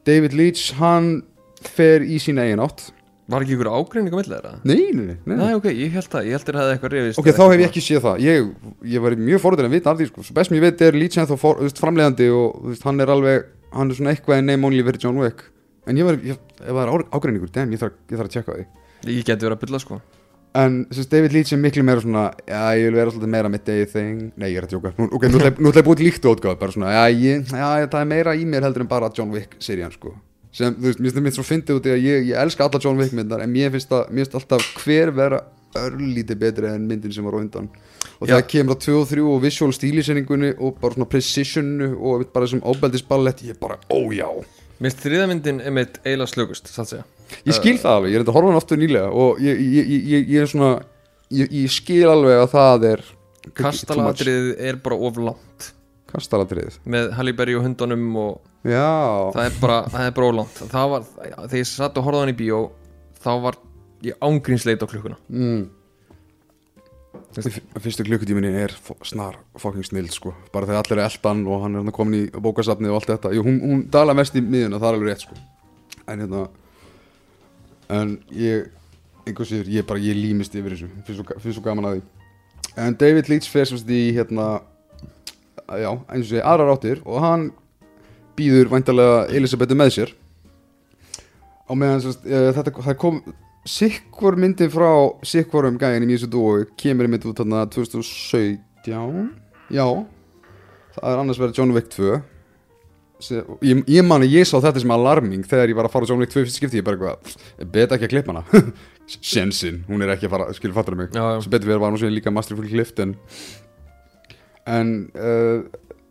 David 0.08 0.32
Leitch, 0.38 0.72
hann 0.78 1.18
fer 1.62 2.00
í 2.00 2.16
sína 2.22 2.46
eigin 2.46 2.64
átt 2.64 2.88
var 3.30 3.44
ekki 3.44 3.54
ykkur 3.56 3.70
ágreining 3.70 4.12
á 4.12 4.18
milli 4.18 4.32
þeirra? 4.34 4.52
Nei, 4.64 4.90
nei, 4.92 5.04
nei, 5.24 5.36
nei. 5.38 5.54
Ok, 5.54 5.68
ég 5.70 5.92
held 5.94 6.08
það, 6.10 6.26
ég 6.26 6.34
held 6.36 6.46
þeir 6.48 6.58
hefði 6.60 6.74
eitthvað 6.74 6.94
reyfist 6.96 7.20
Ok, 7.22 7.28
þá 7.36 7.42
hef 7.46 7.60
ég 7.62 7.66
ekki 7.68 7.82
séð 7.86 8.02
það. 8.06 8.22
Ég, 8.26 8.48
ég 8.94 9.04
var 9.04 9.16
mjög 9.16 9.42
forður 9.44 9.68
að 9.68 9.74
vita 9.76 9.90
af 9.92 9.98
því 10.00 10.08
sko. 10.10 10.24
Best 10.34 10.50
sem 10.50 10.58
ég 10.58 10.64
veit 10.66 10.82
er 10.82 10.98
for, 11.40 11.60
þú 11.60 11.68
veist, 11.68 11.82
framleiðandi 11.82 12.28
og 12.34 12.56
þú 12.62 12.72
veist, 12.72 12.82
hann 12.88 13.00
er 13.00 13.12
alveg 13.14 13.46
hann 13.72 13.90
er 13.90 13.94
svona 13.96 14.12
eitthvað 14.12 14.38
en 14.42 14.46
name 14.50 14.66
only 14.68 14.82
John 15.00 15.16
Wick. 15.22 15.46
En 15.86 15.96
ég 15.96 16.04
var, 16.04 16.18
ég, 16.22 16.36
ef 16.60 16.66
það 16.68 16.82
er 16.82 16.90
á- 16.92 17.10
ágreiningur, 17.16 17.52
damn, 17.54 17.70
ég 17.72 17.80
þarf, 17.80 17.94
ég 18.10 18.18
þarf 18.18 18.28
að 18.28 18.34
tjekka 18.36 18.58
því. 18.58 18.66
Ég 19.12 19.24
geti 19.24 19.46
verið 19.46 19.56
að 19.56 19.62
bylla 19.66 19.80
sko. 19.82 20.00
En 20.54 20.74
sem 20.92 21.00
sagt, 21.02 21.10
David 21.14 21.32
Leitch 21.32 21.54
er 21.54 21.60
miklu 21.62 21.80
meira 21.82 22.02
svona 22.04 22.26
Já, 22.44 22.76
ég 22.76 22.90
vil 22.90 22.98
vera 22.98 23.10
svolítið 23.14 23.30
meira 23.32 23.48
mitt 23.48 23.64
eigið 23.72 23.92
thing. 23.94 24.18
Nei, 24.36 24.50
ég 24.52 24.58
er 24.60 24.66
að 24.66 24.74
tjóka 24.74 24.90
Nú, 24.98 25.06
Ok, 25.16 25.22
nú 25.32 25.38
ætla 25.40 25.48
ég- 25.48 25.62
ég 25.80 25.86
búið 25.86 26.02
líkt 26.04 26.26
ótgáð 26.28 26.58
Bara 26.60 26.72
svona, 26.74 26.90
já, 26.92 27.04
ég, 27.16 27.46
já, 27.48 27.86
það 27.88 28.00
er 28.02 28.10
meira 28.10 28.34
í 28.36 28.44
mér 28.44 28.66
heldur 28.68 28.84
en 28.84 28.90
bara 28.90 29.08
John 29.16 29.30
Wick 29.32 29.56
serían, 29.64 29.90
sko 29.96 30.12
sem, 30.52 30.76
þú 30.76 30.88
veist, 30.88 31.00
mér 31.00 31.08
finnst 31.08 31.18
það 31.18 31.26
mitt 31.26 31.38
svo 31.38 31.46
fyndið 31.48 31.78
út 31.80 31.88
í 31.88 31.94
að 31.94 32.06
ég, 32.06 32.28
ég 32.30 32.44
elska 32.44 32.66
alla 32.66 32.80
John 32.84 33.00
Wick 33.00 33.16
myndar 33.16 33.42
en 33.44 33.52
mér 33.52 33.72
finnst, 33.74 33.90
það, 33.90 34.08
mér 34.10 34.26
finnst 34.26 34.38
alltaf 34.40 34.66
hver 34.82 35.12
vera 35.16 35.42
örlítið 35.80 36.40
betri 36.42 36.68
en 36.68 36.88
myndin 36.88 37.14
sem 37.14 37.24
var 37.24 37.38
á 37.38 37.40
undan. 37.40 37.70
Og 38.20 38.28
Já. 38.28 38.34
það 38.34 38.42
kemur 38.52 38.76
á 38.76 38.84
2 38.84 38.96
og 38.98 39.06
3 39.08 39.22
og 39.32 39.38
visual 39.42 39.72
stílisenningunni 39.72 40.52
og 40.58 40.76
bara 40.82 40.96
svona 40.96 41.08
precisionu 41.08 41.88
og 41.96 42.26
bara 42.34 42.50
sem 42.50 42.60
ábeldisballett 42.60 43.40
ég 43.48 43.58
bara, 43.60 43.78
ójá 43.88 44.28
Mér 44.82 44.90
finnst 44.90 45.02
þriðamyndin 45.04 45.60
einmitt 45.62 45.98
eiginlega 46.02 46.28
slökust, 46.32 46.68
satt 46.74 46.90
segja. 46.90 47.04
Ég 47.46 47.54
skil 47.54 47.76
það 47.78 47.96
alveg, 47.96 48.10
ég 48.10 48.18
er 48.18 48.24
enda 48.24 48.32
að 48.32 48.36
horfa 48.36 48.50
hann 48.50 48.58
aftur 48.58 48.80
nýlega 48.80 49.10
og 49.14 49.40
ég, 49.40 49.60
ég, 49.62 49.90
ég, 49.94 50.06
ég, 50.10 50.30
ég 50.34 50.42
er 50.42 50.50
svona 50.50 50.70
ég, 51.32 51.52
ég 51.62 51.72
skil 51.72 52.08
alveg 52.10 52.40
að 52.42 52.48
það 52.56 52.88
er 52.90 53.04
Kastalatrið 53.58 54.52
er 54.62 54.76
bara 54.82 54.98
of 55.02 55.16
langt. 55.18 55.68
Kastalatriðið. 56.12 56.76
Með 56.92 57.08
Halle 57.16 57.32
Berry 57.34 57.56
og 57.58 57.64
hundunum 57.66 58.04
og 58.20 58.51
já, 58.64 58.88
það 59.34 59.44
er 59.44 59.60
bara, 59.60 59.76
það 59.90 60.06
er 60.06 60.16
bara 60.16 60.30
of 60.30 60.34
langt. 60.38 60.64
Það 60.72 60.90
var, 60.94 61.06
þegar 61.18 61.60
ég 61.60 61.70
satt 61.70 62.00
og 62.00 62.08
horfði 62.08 62.24
hann 62.24 62.32
í 62.32 62.38
bíó 62.38 62.58
þá 63.22 63.30
var 63.44 63.60
ég 64.06 64.26
ángrinsleit 64.26 64.82
á 64.82 64.86
klukkuna. 64.90 65.18
Mm. 65.30 65.62
Fyrstu 67.32 68.04
klukkutíminni 68.04 68.50
er 68.60 68.74
snar 69.08 69.38
fucking 69.60 69.86
snild 69.86 70.12
sko. 70.12 70.34
Bara 70.52 70.68
þegar 70.68 70.82
allir 70.82 71.00
er 71.00 71.08
eldan 71.08 71.46
og 71.48 71.62
hann 71.64 71.80
er 71.80 71.94
komin 71.96 72.26
í 72.26 72.42
bókasafnið 72.44 72.92
og 72.92 73.00
allt 73.00 73.12
þetta, 73.14 73.32
Jú, 73.36 73.44
hún, 73.46 73.60
hún 73.64 73.86
dala 73.92 74.16
mest 74.16 74.36
í 74.36 74.42
miðuna 74.44 74.80
það 74.80 74.88
er 74.88 74.98
alveg 74.98 75.10
rétt 75.10 75.24
sko. 75.26 75.38
En 76.06 76.24
hérna 76.24 76.42
en 77.92 78.16
ég 78.36 78.68
einhvers 79.26 79.52
yfir, 79.54 79.70
ég 79.70 79.86
bara, 79.86 80.02
ég 80.02 80.18
límist 80.18 80.54
yfir 80.58 80.74
þessu. 80.74 80.90
Finnst 81.06 81.56
svo 81.56 81.64
gaman 81.64 81.88
að 81.88 81.96
því. 81.96 82.04
En 82.82 82.96
David 83.00 83.28
Leitch 83.30 83.50
fer 83.52 83.68
semst 83.68 83.88
í 83.92 84.02
hérna 84.16 84.46
já, 85.68 85.90
eins 85.92 86.26
og 86.26 86.30
segi, 86.30 86.42
aðrar 86.44 86.72
áttir 86.74 87.02
og 87.04 87.20
hann 87.22 87.50
býður 88.38 88.70
væntalega 88.72 89.22
Elisabethu 89.36 89.76
með 89.78 89.94
sér. 89.96 90.12
Á 91.68 91.72
meðan 91.78 92.02
semst, 92.04 92.26
e, 92.26 92.40
þetta, 92.56 92.74
það 92.88 92.98
kom 93.00 93.22
Sikkvor 93.68 94.34
myndin 94.42 94.72
frá 94.72 94.88
Sikkvorum 95.22 95.76
gæðin 95.78 96.02
í 96.02 96.10
Mjössu 96.10 96.26
Dói 96.32 96.64
kemur 96.80 97.06
í 97.06 97.12
mynd 97.12 97.26
út 97.30 97.38
þarna 97.38 97.62
2017 97.70 98.90
Já 99.70 99.86
Það 100.92 101.06
er 101.12 101.20
annars 101.22 101.38
verið 101.40 101.60
John 101.60 101.74
Wick 101.76 101.92
2 101.94 102.16
Se- 103.22 103.44
Ég, 103.62 103.84
ég 103.86 104.02
man 104.04 104.24
að 104.26 104.34
ég 104.34 104.48
sá 104.50 104.56
þetta 104.58 104.82
sem 104.82 104.90
alarming 104.90 105.46
þegar 105.46 105.70
ég 105.70 105.78
var 105.78 105.86
að 105.86 105.94
fara 105.94 106.04
á 106.04 106.10
John 106.10 106.18
Wick 106.24 106.34
2 106.34 106.42
fyrst 106.42 106.58
skipti 106.58 106.80
ég 106.80 106.86
bara 106.88 107.14
eitthvað 107.14 107.70
beta 107.70 107.94
ekki 107.94 108.08
að 108.08 108.14
klippa 108.16 108.34
hana? 108.34 108.72
Sjensin, 109.12 109.84
hún 109.86 110.02
er 110.02 110.16
ekki 110.16 110.26
að 110.26 110.34
fara, 110.34 110.50
skilur 110.56 110.74
fattur 110.74 110.96
mig. 110.98 111.12
Já, 111.14 111.22
já. 111.22 111.38
sem 111.44 111.52
betur 111.54 111.70
verið 111.70 111.82
var 111.84 111.94
hún 111.94 112.00
sér 112.02 112.12
líka 112.14 112.32
masterful 112.34 112.66
klift 112.66 112.98
en 113.02 113.14
en 114.66 114.92
uh, 115.18 115.62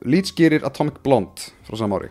Leeds 0.06 0.34
gerir 0.38 0.66
Atomic 0.66 1.02
Blonde 1.04 1.52
frá 1.68 1.78
sama 1.78 1.99
ári. 1.99 2.10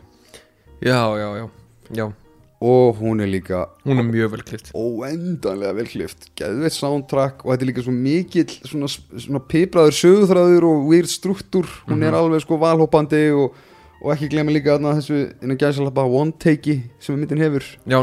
Já, 0.80 1.18
já, 1.18 1.28
já, 1.36 1.48
já. 1.90 2.12
Og 2.60 2.98
hún 3.00 3.20
er 3.20 3.26
líka 3.26 3.70
Hún 3.84 3.98
er 3.98 4.04
mjög 4.04 4.30
vel 4.34 4.42
klift 4.44 4.70
óendanlega 4.76 5.72
vel 5.72 5.88
klift 5.88 6.28
geðveitt 6.36 6.76
soundtrack 6.76 7.40
og 7.44 7.54
þetta 7.54 7.64
er 7.64 7.70
líka 7.70 7.84
svo 7.86 7.94
mikill 7.96 8.52
svona, 8.68 8.88
svona 8.90 9.40
pipraður 9.40 9.96
sögúþræður 9.96 10.66
og 10.68 10.90
weird 10.90 11.08
struktúr, 11.08 11.68
hún 11.88 12.04
er 12.04 12.12
alveg 12.12 12.44
sko 12.44 12.60
valhoppandi 12.60 13.22
og, 13.32 13.56
og 14.04 14.12
ekki 14.12 14.28
glemma 14.34 14.52
líka 14.52 14.76
þarna 14.76 14.98
þessu 15.00 15.22
innan 15.40 15.60
gæsalappa 15.60 16.04
one 16.04 16.36
take 16.36 16.82
sem 17.00 17.16
myndin 17.16 17.40
hefur. 17.40 17.64
Já, 17.88 17.96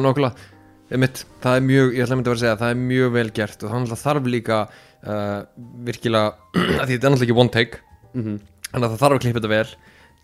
Einmitt, 0.87 1.25
það 1.43 1.57
er 1.57 1.63
mjög, 1.67 1.89
ég 1.97 2.05
ætla 2.05 2.15
að 2.15 2.19
mynda 2.21 2.29
að 2.29 2.33
vera 2.33 2.37
að 2.37 2.43
segja 2.45 2.59
það 2.61 2.69
er 2.73 2.77
mjög 2.81 3.09
vel 3.17 3.29
gert 3.35 3.63
og 3.63 3.71
þannig 3.73 3.89
að 3.91 4.03
þarf 4.05 4.27
líka 4.31 4.59
uh, 4.63 5.39
virkilega 5.83 6.29
þetta 6.87 6.93
er 6.95 7.01
náttúrulega 7.01 7.25
ekki 7.27 7.41
one 7.43 7.51
take. 7.51 7.81
Mm 8.13 8.23
-hmm. 8.23 8.37
Þannig 8.71 8.87
að 8.87 8.91
það 8.93 9.03
þarf 9.03 9.17
að 9.17 9.23
klippa 9.25 9.41
þetta 9.41 9.53
vel 9.53 9.69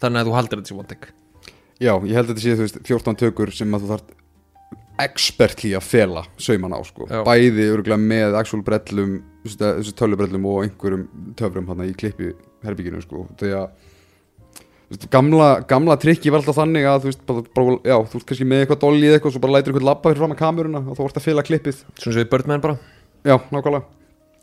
þannig 0.04 0.20
að 0.20 0.28
þú 0.30 0.36
haldir 0.38 0.60
þetta 0.62 0.72
sem 0.72 0.82
one 0.84 0.92
take. 0.92 1.14
Já, 1.84 1.94
ég 1.94 2.18
held 2.18 2.28
að 2.28 2.34
þetta 2.34 2.44
sé 2.44 2.58
þú 2.58 2.68
veist 2.68 2.82
14 2.88 3.20
tökur 3.24 3.54
sem 3.56 3.74
að 3.76 3.86
þú 3.86 3.94
þarf 3.94 4.20
expertly 5.04 5.72
að 5.74 5.88
fela 5.88 6.22
sauman 6.38 6.76
á 6.78 6.80
sko, 6.86 7.08
Já. 7.10 7.24
bæði 7.26 7.64
örgulega 7.74 7.98
með 7.98 8.36
actual 8.38 8.62
brellum, 8.66 9.16
þessu 9.42 9.58
þessu 9.64 9.94
tölubrellum 9.98 10.46
og 10.52 10.68
einhverjum 10.68 11.08
töfrum 11.40 11.72
hann 11.72 11.82
í 11.88 11.96
klippi 11.98 12.30
herbygginu 12.64 13.02
sko, 13.02 13.26
þegar 13.42 13.72
veist, 14.94 15.08
gamla, 15.14 15.48
gamla 15.70 15.98
trikki 16.02 16.32
var 16.34 16.44
alltaf 16.44 16.60
þannig 16.62 16.86
að 16.90 17.00
þú 17.02 17.10
veist, 17.10 17.24
bara, 17.30 17.46
bara, 17.58 17.78
já, 17.90 17.96
þú 18.06 18.20
veist 18.20 18.28
kannski 18.30 18.48
með 18.50 18.64
eitthvað 18.64 18.82
dolli 18.84 19.10
eða 19.10 19.18
eitthvað, 19.18 19.36
svo 19.36 19.44
bara 19.44 19.56
lætur 19.58 19.74
eitthvað 19.74 19.90
labba 19.90 20.12
fyrir 20.12 20.22
fram 20.24 20.36
að 20.36 20.42
kameruna 20.44 20.84
og 20.84 20.98
þú 21.00 21.08
vart 21.08 21.20
að 21.20 21.28
fela 21.28 21.46
klippið, 21.48 21.82
Svona 21.98 22.18
svo 22.18 22.26
í 22.26 22.30
Birdman 22.30 22.64
bara. 22.64 22.78
Já, 23.24 23.36
nákvæmlega. 23.50 23.84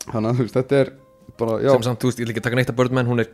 Þannig 0.09 0.27
að 0.31 0.35
þú 0.41 0.45
veist, 0.47 0.57
þetta 0.59 0.79
er 0.81 0.93
bara, 1.39 1.57
já, 1.63 1.71
sem 1.71 1.87
samt, 1.87 2.01
þú 2.01 2.11
veist, 2.11 2.19
ég 2.21 2.27
vil 2.27 2.35
ekki 2.35 2.45
taka 2.49 2.59
neitt 2.59 2.73
af 2.73 2.79
Birdman 2.81 3.09
hún 3.09 3.23
er 3.23 3.31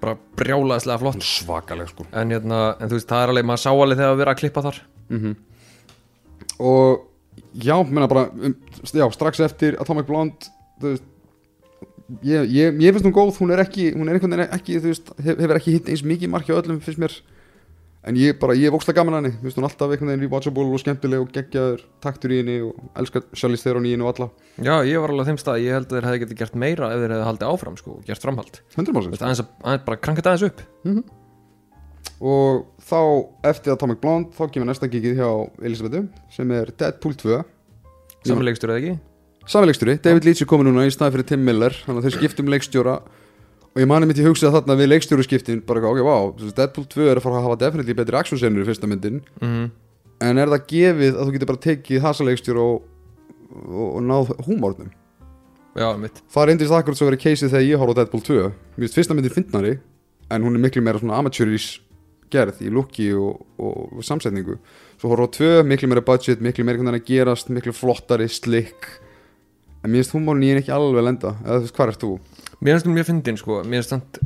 bara 0.00 0.16
brjálaðislega 0.40 1.02
flott. 1.02 1.24
Svakaleg 1.26 1.92
sko. 1.92 2.08
En, 2.16 2.32
hérna, 2.32 2.60
en 2.80 2.90
þú 2.90 2.98
veist, 2.98 3.08
það 3.10 3.22
er 3.24 3.32
alveg, 3.34 3.48
maður 3.50 3.62
sá 3.64 3.70
alveg 3.72 4.00
þegar 4.00 4.14
að 4.14 4.20
vera 4.22 4.34
að 4.34 4.42
klippa 4.42 4.66
þar. 4.66 4.82
Mm 5.10 5.38
og 6.60 7.08
já, 7.56 7.74
menna 7.82 8.08
bara 8.08 8.28
um, 8.28 8.54
já, 8.84 9.06
strax 9.10 9.40
eftir 9.40 9.78
Atomic 9.80 10.06
Blonde 10.06 10.50
þú 10.80 10.92
veist 10.92 11.06
ég, 12.26 12.50
ég, 12.52 12.80
ég 12.82 12.94
finnst 12.94 13.06
hún 13.06 13.16
góð, 13.16 13.38
hún 13.40 13.54
er 13.54 13.62
ekki 13.64 13.90
hún 13.94 14.10
er 14.10 14.18
veginn 14.18 14.44
ekki, 14.44 14.78
þú 14.78 14.92
veist, 14.92 15.12
hef, 15.18 15.38
hefur 15.38 15.56
ekki 15.56 15.76
hitt 15.76 15.90
eins 15.90 16.04
mikið 16.06 16.32
marki 16.32 16.52
á 16.52 16.60
öllum, 16.60 16.82
finnst 16.84 17.00
mér 17.00 17.16
en 18.06 18.16
ég 18.16 18.38
bara, 18.40 18.56
ég 18.56 18.70
hef 18.70 18.76
ókslega 18.78 19.00
gaman 19.00 19.16
að 19.18 19.20
henni, 19.20 19.32
þú 19.38 19.46
veist, 19.46 19.58
hún 19.58 19.64
er 19.64 19.68
alltaf 19.68 19.92
einhvern 19.94 20.10
veginn 20.10 20.24
rewatchable 20.24 20.64
og 20.64 20.82
skemmtileg 20.82 21.24
og 21.24 21.32
geggjaður 21.34 21.84
taktur 22.04 22.34
í 22.34 22.40
henni 22.40 22.56
og 22.64 22.82
elskar 23.02 23.26
Charlize 23.36 23.66
Theron 23.66 23.88
í 23.88 23.94
henni 23.94 24.06
og 24.06 24.12
alla. 24.14 24.28
Já, 24.56 24.74
ég 24.88 25.04
var 25.04 25.14
alveg 25.14 25.30
þeim 25.30 25.40
stað, 25.42 25.62
ég 25.66 25.76
held 25.76 25.88
að 25.90 25.96
þeir 25.98 26.08
hefði 26.08 26.22
getið 26.24 26.40
gert 26.40 26.58
meira 26.64 26.90
ef 26.94 27.04
þeir 27.04 27.14
hefði 27.16 27.28
haldið 27.28 27.52
áfram, 27.52 27.78
sko, 27.80 27.96
gert 28.08 28.24
framhald. 28.24 28.60
100% 28.76 28.90
Þú 28.90 29.12
veist, 29.12 29.26
aðeins, 29.26 29.44
að, 29.44 29.80
bara 29.86 30.00
kranka 30.00 30.22
þetta 30.22 30.34
aðeins 30.34 30.48
upp. 30.48 30.64
Og 32.20 32.64
þá 32.84 33.00
eftir 33.48 33.76
Atomic 33.76 34.00
Blonde 34.00 34.36
þá 34.36 34.42
kemur 34.52 34.68
næsta 34.68 34.88
gigið 34.92 35.20
hjá 35.20 35.30
Elisabethu 35.64 36.02
sem 36.32 36.50
er 36.52 36.72
Deadpool 36.76 37.16
2 37.16 37.38
Samanleikstur 38.28 38.72
eða 38.72 38.80
ekki? 38.82 38.98
Sami 39.48 39.70
leikstjóri, 39.70 39.96
David 40.04 40.26
Leitch 40.28 40.44
er 40.44 40.48
komin 40.50 40.68
núna 40.68 40.84
í 40.86 40.92
staði 40.92 41.16
fyrir 41.16 41.28
Tim 41.30 41.44
Miller 41.46 41.74
þannig 41.86 42.02
að 42.02 42.06
þeir 42.06 42.16
skiptum 42.18 42.50
leikstjóra 42.52 42.96
og 43.70 43.82
ég 43.82 43.88
mani 43.90 44.08
mitt 44.08 44.18
í 44.18 44.26
hugsað 44.26 44.56
þarna 44.56 44.78
við 44.80 44.90
leikstjóru 44.94 45.26
skiptin 45.26 45.60
bara 45.66 45.84
ok, 45.86 46.00
wow, 46.06 46.32
Deadpool 46.38 46.88
2 46.90 47.06
er 47.06 47.20
að 47.20 47.26
fara 47.26 47.38
að 47.38 47.46
hafa 47.48 47.60
definitely 47.60 47.94
betri 47.98 48.18
actionsenur 48.18 48.64
í 48.64 48.68
fyrsta 48.68 48.90
myndin. 48.90 49.22
Mm 49.42 49.70
en 50.24 50.40
er 50.40 50.50
það 50.52 50.64
gefið 50.70 51.18
að 51.18 51.26
þú 51.26 51.34
getur 51.34 51.50
bara 51.50 51.64
tekið 51.66 52.02
þessa 52.04 52.26
leikstjóra 52.28 52.64
og, 52.64 52.88
og, 53.50 53.86
og 53.86 54.02
náð 54.04 54.32
húmórnum 54.46 54.90
Já, 55.78 55.86
mitt 56.00 56.18
það 56.32 56.48
reyndist 56.50 56.74
akkurat 56.74 56.98
svo 56.98 57.08
verið 57.08 57.22
keisið 57.24 57.52
þegar 57.54 57.68
ég 57.68 57.80
horf 57.80 57.94
á 57.94 57.98
Deadpool 58.00 58.24
2 58.26 58.40
mér 58.48 58.82
finnst 58.82 58.98
fyrsta 58.98 59.16
myndin 59.16 59.36
fyndnari 59.36 59.76
en 60.30 60.46
hún 60.46 60.58
er 60.58 60.64
miklu 60.64 60.82
meira 60.84 61.00
svona 61.00 61.20
amateuris 61.20 61.72
gerð 62.30 62.60
í 62.62 62.68
looki 62.70 63.08
og, 63.18 63.40
og, 63.58 63.96
samsetningu. 64.06 64.54
Svo 65.00 65.08
horf 65.10 65.24
á 65.26 65.28
2, 65.34 65.48
miklu 65.66 65.88
meira 65.90 66.04
budget 66.06 66.38
miklu 66.44 66.62
meira 66.62 66.78
hvernig 66.78 67.00
hann 67.00 67.08
gerast, 67.08 67.50
miklu 67.50 67.74
flottari 67.74 68.28
slick 68.30 68.86
en 69.80 69.90
mér 69.90 70.04
finnst 70.04 70.14
húmórin 70.14 70.46
Mér 72.60 72.76
finnst 72.76 72.90
mjög 72.92 73.06
fyndin, 73.08 73.38
sko. 73.40 73.60
Mér 73.64 73.84
finnst 73.86 74.20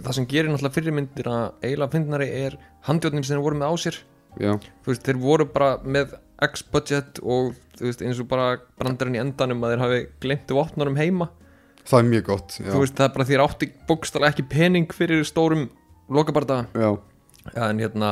það 0.00 0.14
sem 0.16 0.26
gerir 0.28 0.48
náttúrulega 0.48 0.76
fyrir 0.76 0.94
myndir 0.96 1.26
að 1.28 1.42
eiginlega 1.60 1.92
fyndinari 1.92 2.28
er 2.46 2.54
handjóðnin 2.86 3.26
sem 3.26 3.36
þeir 3.36 3.42
voru 3.44 3.58
með 3.60 3.72
á 3.72 3.74
sér. 3.82 3.98
Já, 4.40 4.52
Þú 4.84 4.92
veist, 4.92 5.02
þeir 5.04 5.18
voru 5.20 5.46
bara 5.52 5.68
með 5.84 6.14
X 6.46 6.64
budget 6.72 7.20
og 7.20 7.52
þú 7.76 7.88
veist, 7.88 8.04
eins 8.04 8.20
og 8.20 8.28
bara 8.30 8.46
brandarinn 8.80 9.16
í 9.16 9.20
endanum 9.20 9.64
að 9.64 9.74
þeir 9.74 9.84
hafi 9.84 10.00
glemt 10.24 10.56
vopnarum 10.56 10.96
heima. 11.00 11.28
Það 11.86 12.00
er 12.00 12.08
mjög 12.10 12.24
gott 12.30 12.56
já, 12.58 12.70
Þú 12.72 12.80
veist, 12.82 12.96
það 12.98 13.06
er 13.06 13.14
bara 13.14 13.26
því 13.26 13.34
þeir 13.36 13.44
átti 13.44 13.70
bókstala 13.88 14.30
ekki 14.32 14.46
pening 14.50 14.96
fyrir 14.96 15.22
stórum 15.28 15.68
lokabarda 16.12 16.58
já, 16.74 16.88
en 17.54 17.84
hérna, 17.84 18.10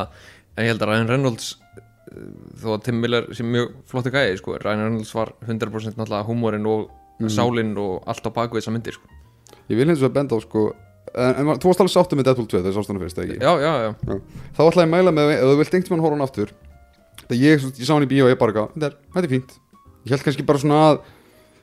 en 0.54 0.68
ég 0.68 0.72
held 0.74 0.84
að 0.84 0.92
Ryan 0.92 1.10
Reynolds 1.10 1.48
uh, 1.74 2.28
þó 2.62 2.68
að 2.76 2.84
Tim 2.86 3.00
Miller 3.02 3.26
sem 3.34 3.50
mjög 3.50 3.74
flottu 3.90 4.12
gæði, 4.14 4.38
sko, 4.38 4.60
Ryan 4.62 4.86
Reynolds 4.86 5.12
var 5.16 5.34
100% 5.42 5.98
náttúrulega 5.98 6.28
húmórin 6.28 6.70
og 6.70 6.86
sálinn 7.32 7.74
og 7.80 8.06
allt 8.10 8.30
á 8.30 8.30
baku 8.36 8.60
þessar 8.60 8.76
myndir, 8.76 8.96
sko 9.00 9.13
ég 9.70 9.78
vil 9.78 9.88
hins 9.88 10.02
vegar 10.02 10.16
benda 10.18 10.36
á 10.36 10.40
sko 10.42 10.66
en, 11.14 11.32
en 11.40 11.50
þú 11.62 11.70
varst 11.70 11.82
alveg 11.84 11.94
sáttu 11.94 12.18
með 12.18 12.30
Deadpool 12.30 12.50
2 12.50 12.60
þegar 12.60 12.76
sást 12.76 12.92
hana 12.92 13.02
fyrst, 13.02 13.18
eða 13.18 13.26
ekki? 13.26 13.40
Já, 13.40 13.52
já, 13.62 13.72
já, 13.84 14.20
þá 14.56 14.62
ætla 14.66 14.84
ég 14.84 14.88
að 14.88 14.94
mæla 14.96 15.14
með, 15.14 15.34
ef 15.36 15.50
þú 15.50 15.58
vilt 15.60 15.76
einhvern 15.78 15.94
mann 15.94 16.06
horfa 16.06 16.18
hann 16.18 16.26
aftur 16.26 16.54
það 17.28 17.42
ég, 17.42 17.66
ég 17.80 17.88
sá 17.88 17.94
hann 17.94 18.06
í 18.06 18.10
bíó 18.10 18.26
og 18.26 18.32
ég 18.32 18.40
bara 18.40 18.54
þetta 18.54 18.88
er, 18.90 18.96
þetta 19.14 19.26
er 19.28 19.32
fínt. 19.32 19.58
Ég 20.04 20.14
held 20.14 20.24
kannski 20.26 20.46
bara 20.46 20.60
svona 20.60 20.80
að 20.86 21.02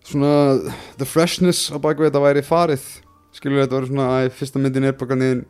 svona, 0.09 0.35
the 0.97 1.07
freshness 1.07 1.69
á 1.69 1.77
baku 1.81 2.07
þetta 2.07 2.23
væri 2.23 2.45
farið. 2.45 2.85
Skilur 3.35 3.63
þetta 3.63 3.77
væri 3.77 3.91
svona 3.91 4.07
að 4.17 4.29
fyrsta 4.39 4.61
myndin 4.61 4.87
er 4.89 4.95
bara 4.99 5.17
niðin 5.19 5.43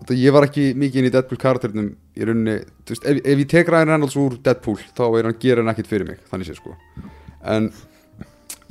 þetta 0.00 0.18
ég 0.18 0.36
var 0.36 0.48
ekki 0.48 0.68
mikið 0.80 1.00
inn 1.00 1.08
í 1.08 1.14
Deadpool 1.14 1.40
karakternum 1.40 1.90
í 1.92 2.28
rauninni, 2.28 2.56
þú 2.84 2.94
veist, 2.94 3.08
ef, 3.08 3.20
ef 3.24 3.42
ég 3.44 3.50
tek 3.52 3.72
Ryan 3.72 3.92
Reynolds 3.92 4.16
úr 4.20 4.38
Deadpool, 4.44 4.78
þá 4.96 5.04
er 5.06 5.28
hann 5.28 5.38
gera 5.40 5.64
hann 5.64 5.72
ekkit 5.74 5.90
fyrir 5.90 6.08
mig 6.08 6.22
þannig 6.30 6.50
sé 6.50 6.56
sko. 6.58 6.74
En 7.44 7.70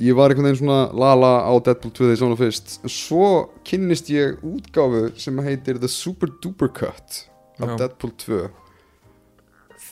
ég 0.04 0.16
var 0.18 0.32
einhvern 0.32 0.50
veginn 0.50 0.60
svona 0.60 0.80
lala 0.92 1.32
á 1.48 1.52
Deadpool 1.64 1.92
2 1.94 2.04
þegar 2.04 2.14
ég 2.14 2.20
sá 2.20 2.26
hana 2.26 2.40
fyrst. 2.40 2.74
En 2.84 2.92
svo 2.92 3.28
kynnist 3.66 4.10
ég 4.12 4.42
útgáfu 4.44 5.06
sem 5.20 5.40
heitir 5.46 5.80
The 5.80 5.90
Super 5.90 6.32
Duper 6.42 6.70
Cut 6.76 7.24
af 7.60 7.72
Já. 7.72 7.76
Deadpool 7.84 8.14
2 8.24 8.42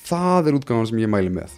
það 0.02 0.50
er 0.50 0.58
útgáfan 0.58 0.90
sem 0.90 1.02
ég 1.02 1.10
mæli 1.10 1.32
með. 1.32 1.54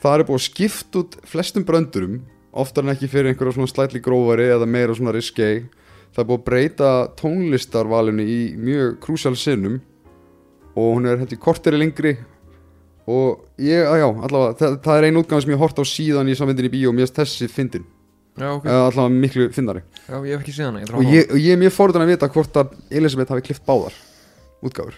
Það 0.00 0.16
er 0.16 0.26
búið 0.28 0.38
að 0.40 0.46
skipta 0.46 1.02
út 1.02 1.16
flestum 1.28 1.66
bröndurum 1.68 2.20
oftar 2.50 2.84
en 2.84 2.94
ekki 2.94 3.10
fyrir 3.10 3.30
einhverja 3.30 3.58
svona 3.58 3.70
slætli 3.70 4.00
grófari 4.02 4.48
eða 4.50 4.66
meira 4.66 4.96
svona 4.96 5.14
risky 5.14 5.68
það 6.10 6.22
er 6.22 6.28
búið 6.30 6.40
að 6.40 6.46
breyta 6.48 6.90
tónlistarvalinu 7.20 8.26
í 8.26 8.40
mjög 8.58 8.98
krúsjál 9.04 9.36
sinnum 9.38 9.78
og 10.74 10.96
hún 10.96 11.06
er 11.06 11.20
heldur 11.20 11.40
korteri 11.42 11.78
lengri 11.78 12.16
og 13.06 13.62
ég, 13.62 13.80
já, 13.80 14.06
allavega 14.08 14.56
það, 14.60 14.76
það 14.84 14.98
er 14.98 15.08
ein 15.08 15.20
útgáð 15.20 15.44
sem 15.44 15.54
ég 15.54 15.62
hort 15.62 15.80
á 15.80 15.84
síðan 15.86 16.30
ég 16.32 16.38
sá 16.38 16.44
myndin 16.48 16.68
í 16.68 16.72
bíó 16.72 16.90
og 16.92 16.96
mér 16.98 17.08
finnst 17.08 17.20
þessi 17.20 17.50
fyndin. 17.50 17.86
Já, 18.40 18.48
ok, 18.54 18.64
eða 18.64 18.88
allavega 18.88 19.20
miklu 19.20 19.46
fyndari 19.52 19.82
já, 20.06 20.16
ég 20.16 20.30
hef 20.32 20.42
ekki 20.44 20.54
séð 20.54 20.68
hana 20.70 20.80
ég 20.80 20.90
og 20.90 20.96
horfa. 20.96 21.12
ég, 21.12 21.30
og 21.34 21.40
ég 21.42 21.54
er 21.54 21.60
mjög 21.60 21.74
fórðan 21.76 22.04
að 22.06 22.12
vita 22.12 22.28
hvort 22.30 22.58
að 22.62 22.74
Elisabeth 23.00 23.34
hafi 23.34 23.46
klift 23.48 23.64
báðar 23.66 23.96
útgáfur. 24.64 24.96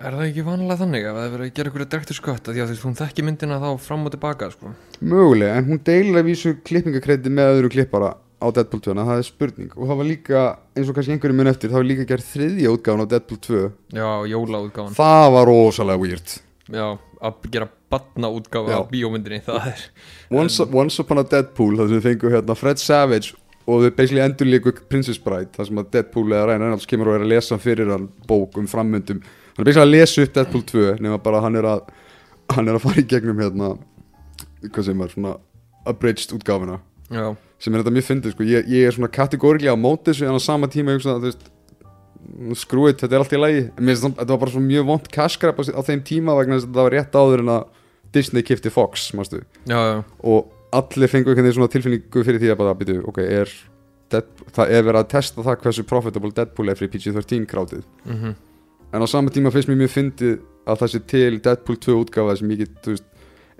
Er 0.00 0.16
það 0.16 0.26
ekki 0.30 0.44
vanlega 0.46 0.80
þannig 0.80 1.06
að 1.10 1.18
það 1.18 1.26
er 1.26 1.34
verið 1.34 1.50
að 1.50 1.56
gera 1.58 1.70
ykkur 1.70 1.84
direktur 1.84 2.16
skött 2.16 2.46
því 2.48 2.62
að 2.62 2.70
þú 2.70 2.72
veist, 2.72 2.86
hún 2.86 2.96
þekki 2.96 3.24
myndina 3.26 3.58
þá 3.60 3.68
fram 3.84 4.06
og 4.08 4.14
tilbaka 4.14 4.48
sko. 4.54 4.72
mögulega, 5.00 5.58
en 5.58 5.68
hún 5.68 5.82
deilir 5.84 6.20
að 6.22 6.30
vísu 6.30 6.54
klippingakrediti 6.64 7.32
með 7.36 7.52
öðru 7.58 7.72
klippara 7.74 8.14
á 8.40 8.46
Deadpool 8.48 8.80
2 8.80 8.96
það 8.96 9.18
er 9.18 9.26
spurning. 9.28 9.72
Og 9.76 9.90
það 9.90 10.00
var 10.00 10.08
líka 10.08 10.44
eins 10.72 10.88
og 10.88 10.96
kannski 10.96 11.12
einhverjum 11.12 11.40
mun 11.42 11.52
eftir, 11.52 11.68
það 11.68 11.80
var 11.82 11.88
líka 11.90 12.06
gerð 12.08 12.28
þriðja 12.30 12.72
útgáfun 12.72 13.04
á 13.04 13.10
Deadpool 13.12 13.40
2 13.44 13.60
Já, 13.98 14.08
jólaútgáfan. 14.32 14.96
Það 14.96 15.26
var 15.36 15.50
rosalega 15.50 16.00
weird. 16.00 16.36
Já, 16.70 16.86
að 17.20 17.50
gera 17.52 17.68
batna 17.92 18.30
útgáfa 18.32 18.78
af 18.78 18.88
bíómyndinni 18.90 19.42
Það 19.44 19.68
er 19.72 19.84
Once, 20.40 20.64
Once 20.64 21.02
Upon 21.02 21.20
a 21.20 21.24
Deadpool 21.26 21.76
þar 21.78 21.90
sem 21.90 21.98
við 21.98 22.06
fengum 22.08 22.34
hérna 22.34 22.56
Fred 22.58 22.80
Savage 22.82 23.36
og 23.70 23.84
við 23.84 23.94
basically 23.98 24.22
endur 24.24 24.48
líku 24.48 24.72
Princess 24.88 25.20
Bride 25.22 25.52
þar 25.56 25.68
sem 25.68 25.82
að 25.82 25.90
Deadpool 25.96 26.32
eða 26.32 26.46
Ryan 26.48 26.64
Reynolds 26.64 26.88
kemur 26.90 27.12
og 27.12 27.18
er 27.18 27.26
að 27.26 27.32
lesa 27.34 27.58
fyrir 27.60 27.92
hann 27.92 28.08
bók 28.28 28.56
um 28.58 28.66
frammyndum. 28.70 29.20
Hann 29.54 29.62
er 29.62 29.68
basically 29.68 29.86
að 29.86 29.94
lesa 29.94 30.24
upp 30.24 30.34
Deadpool 30.38 30.64
2 30.72 30.86
nema 31.04 31.20
bara 31.22 31.42
hann 31.44 31.60
er 31.60 31.68
að 31.68 31.84
hann 32.54 32.70
er 32.70 32.78
að 32.78 32.86
fara 32.86 33.02
í 33.02 33.06
gegnum 33.10 33.42
hérna 33.42 33.74
hvað 34.64 34.88
sem 34.88 35.04
er 35.04 35.14
svona 35.14 35.36
abridged 35.88 36.34
útgáfuna. 36.36 36.80
Já, 37.10 37.32
sem 37.60 37.74
er 37.74 37.82
þetta 37.82 37.94
mjög 37.94 38.08
fyndið 38.08 38.34
sko. 38.34 38.46
Ég, 38.48 38.68
ég 38.70 38.88
er 38.88 38.96
svona 38.96 39.10
kategórilega 39.12 39.74
á 39.74 39.78
móti 39.78 40.10
þessu 40.10 40.28
en 40.28 40.38
á 40.38 40.42
sama 40.42 40.70
tíma 40.70 40.94
ég 40.94 41.00
hugsa 41.00 41.14
að 41.16 41.24
þú 41.24 41.30
veist 41.30 41.48
skrúið, 42.58 42.98
þetta 43.02 43.12
er 43.16 43.24
allt 43.24 43.32
í 43.36 43.40
lagi. 43.40 43.62
Það- 43.76 44.14
þetta 44.16 44.28
var 44.34 44.38
bara 44.38 44.50
svo 44.54 44.60
mjög 44.64 44.86
vont 44.86 45.08
cash 45.12 45.38
grab 45.38 45.56
á, 45.58 45.80
þeim 45.82 46.02
tíma 46.02 46.36
vegna 46.38 46.56
þess 46.58 46.66
að 46.66 46.70
þetta 46.72 46.84
var 46.86 46.96
rétt 46.96 47.12
áður 47.20 47.38
en 47.44 47.52
að 47.56 47.64
Disney 48.12 48.42
kifti 48.42 48.70
Fox, 48.70 49.12
já, 49.12 49.22
já, 49.66 50.04
og 50.24 50.50
allir 50.72 51.08
fengu 51.08 51.30
einhvern 51.30 51.44
veginn 51.46 51.58
svona 51.58 51.70
tilfinningu 51.70 52.24
fyrir 52.24 52.40
því 52.40 52.50
að 52.50 52.58
bara 52.58 52.74
býtu, 52.74 52.96
ok, 53.06 53.18
er 53.18 53.50
Dead, 54.10 54.24
það 54.50 54.70
er 54.74 54.82
verið 54.82 55.00
að 55.04 55.08
testa 55.12 55.42
það 55.46 55.60
hversu 55.62 55.82
profitable 55.86 56.30
Deadpool 56.34 56.68
er 56.72 56.74
fyrir 56.74 56.90
PG-13 56.90 57.46
krátið. 57.46 57.84
Mhm. 58.04 58.34
En 58.92 59.02
á 59.02 59.06
sama 59.06 59.30
tíma 59.30 59.52
finnst 59.54 59.68
mér 59.70 59.78
mjög 59.86 59.92
fyndið 59.94 60.40
að 60.66 60.78
það 60.80 60.90
sé 60.90 61.00
til 61.06 61.38
Deadpool 61.38 61.76
2 61.78 61.94
útgáfa 62.04 62.38
sem 62.38 62.48
ég 62.50 62.58
get, 62.58 62.74
þú 62.82 62.90
veist 62.96 63.04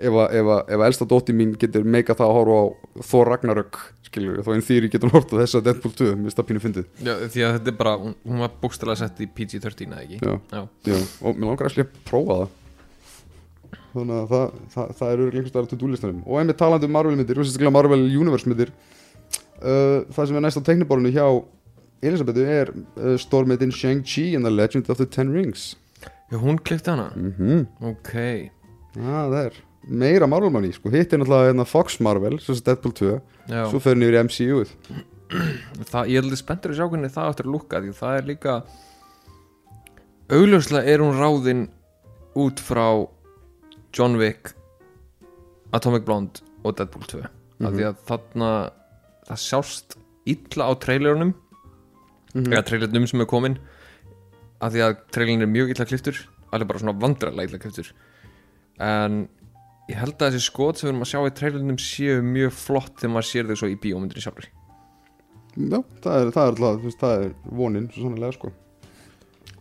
ef 0.01 0.17
að, 0.23 0.37
að, 0.41 0.51
að 0.75 0.85
elsta 0.87 1.07
dótti 1.09 1.35
mín 1.37 1.55
getur 1.59 1.83
meika 1.87 2.15
það 2.17 2.29
að 2.31 2.37
horfa 2.39 2.59
á 2.61 2.65
Thor 3.09 3.31
Ragnarök 3.31 3.79
skilur, 4.07 4.41
þá 4.43 4.49
einn 4.55 4.65
þýri 4.67 4.89
getur 4.91 5.13
horfa 5.13 5.37
á 5.37 5.41
þessa 5.41 5.61
Deadpool 5.65 5.93
2 5.95 6.07
mér 6.11 6.23
finnst 6.25 6.39
það 6.39 6.47
pínu 6.49 6.63
fyndið. 6.63 6.87
Já, 6.99 7.13
því 7.33 7.45
að 7.47 7.53
þetta 7.57 7.71
er 7.71 7.77
bara, 7.79 7.93
hún, 8.01 8.39
var 8.41 8.55
bókstælega 8.63 9.01
sett 9.03 9.21
í 9.23 9.29
PG-13 9.37 9.93
eða 9.93 10.01
ekki? 10.05 10.19
Já. 10.21 10.33
Já, 10.51 10.63
Já, 10.91 10.97
og 11.21 11.37
mér 11.37 11.51
langar 11.51 11.71
að 11.71 11.93
prófa 12.07 12.39
það. 12.41 12.57
Þannig 13.91 14.17
að 14.17 14.29
það, 14.31 14.59
það, 14.73 14.91
það 14.99 15.13
er 15.13 15.21
einhvers 15.25 15.49
staðar 15.51 15.67
á 15.67 15.71
to-do-listanum. 15.71 16.19
Og 16.27 16.39
einmitt 16.39 16.59
talandi 16.59 16.87
um 16.87 16.93
Marvel 16.95 17.17
myndir, 17.19 17.41
sérstaklega 17.43 17.73
Marvel 17.75 18.05
Universe 18.07 18.47
myndir 18.47 18.71
uh, 18.71 20.03
það 20.15 20.29
sem 20.29 20.39
er 20.39 20.45
næst 20.45 20.59
á 20.59 20.67
teikniborinu 20.67 21.11
hjá 21.11 21.25
Elisabethu 22.01 22.45
er 22.49 22.71
uh, 22.73 23.17
stórmyndin 23.21 23.73
Shang-Chi 23.75 24.31
and 24.37 24.47
the 24.47 24.53
Legend 24.53 24.89
of 24.89 24.97
the 24.97 25.05
Ten 25.05 25.33
Rings. 25.35 25.75
Já 26.31 26.39
hún 26.39 26.57
klippti 26.63 26.89
hana? 26.89 27.11
Mhm. 27.15 27.67
Ok, 27.91 28.13
Já, 28.95 29.27
það 29.31 29.37
er 29.45 29.59
meira 29.87 30.27
Marvel 30.29 30.51
manni, 30.53 30.71
sko, 30.75 30.89
hitt 30.93 31.13
er 31.13 31.17
náttúrulega 31.21 31.51
hérna, 31.51 31.65
Fox 31.65 31.99
Marvel, 31.99 32.37
svo 32.39 32.53
sem 32.55 32.63
Deadpool 32.67 32.93
2 32.93 33.09
já. 33.49 33.63
Svo 33.71 33.79
hann 33.85 34.03
yfir 34.05 34.17
í 34.19 34.23
MCU-ð 34.27 34.73
það, 35.91 36.09
Ég 36.11 36.21
held 36.21 36.33
að 36.35 36.41
spenntur 36.41 36.71
að 36.73 36.77
sjá 36.81 36.87
hvernig 36.91 37.11
það 37.15 37.29
áttur 37.31 37.47
að 37.47 37.53
lúka 37.55 37.79
Því 37.81 37.93
það 37.97 38.17
er 38.19 38.25
líka 38.29 38.55
Augljóslega 40.31 40.87
er 40.93 41.01
hún 41.03 41.17
ráðin 41.19 41.63
út 42.39 42.61
frá 42.63 42.85
John 43.95 44.15
Wick 44.21 44.53
Atomic 45.75 46.05
Blonde 46.07 46.43
og 46.63 46.75
Deadpool 46.77 47.07
2 47.07 47.23
af 47.25 47.31
Mhm. 47.61 47.75
því 47.77 47.83
að 47.89 47.97
þarna 48.09 48.51
það 49.27 49.39
sjást 49.47 49.95
illa 50.25 50.65
á 50.65 50.71
trailerunum 50.81 51.33
eða 52.35 52.63
trailernum 52.65 53.07
sem 53.07 53.21
er 53.21 53.25
komin 53.29 53.57
af 54.61 54.71
því 54.73 54.81
að 54.85 54.95
trailerin 55.11 55.41
er 55.45 55.51
mjög 55.51 55.69
illa 55.75 55.85
kliftur 55.85 56.17
alveg 56.51 56.67
bara 56.67 56.79
svona 56.79 56.99
vandrarlega 56.99 57.49
illa 57.49 57.59
kliftur 57.61 57.91
en 58.79 59.27
ég 59.89 59.97
held 59.97 60.17
að 60.17 60.35
þessi 60.35 60.45
skot 60.45 60.79
sem 60.79 60.87
við 60.87 60.93
erum 60.93 61.05
að 61.05 61.11
sjá 61.11 61.21
í 61.25 61.35
trailernum 61.37 61.79
séu 61.81 62.17
mjög 62.25 62.57
flott 62.57 62.97
þegar 62.99 63.13
maður 63.15 63.29
sér 63.31 63.49
þau 63.49 63.61
svo 63.61 63.71
í 63.71 63.79
bíómyndinni 63.81 64.23
sjálfur 64.23 64.51
Já, 65.51 65.81
það 66.03 66.13
er, 66.15 66.29
það 66.31 66.41
er 66.41 66.51
alltaf, 66.51 66.83
veist, 66.85 66.99
það 67.01 67.23
er 67.25 67.31
vonin, 67.59 67.87
svo 67.91 68.05
sannlega, 68.05 68.35
sko. 68.37 68.51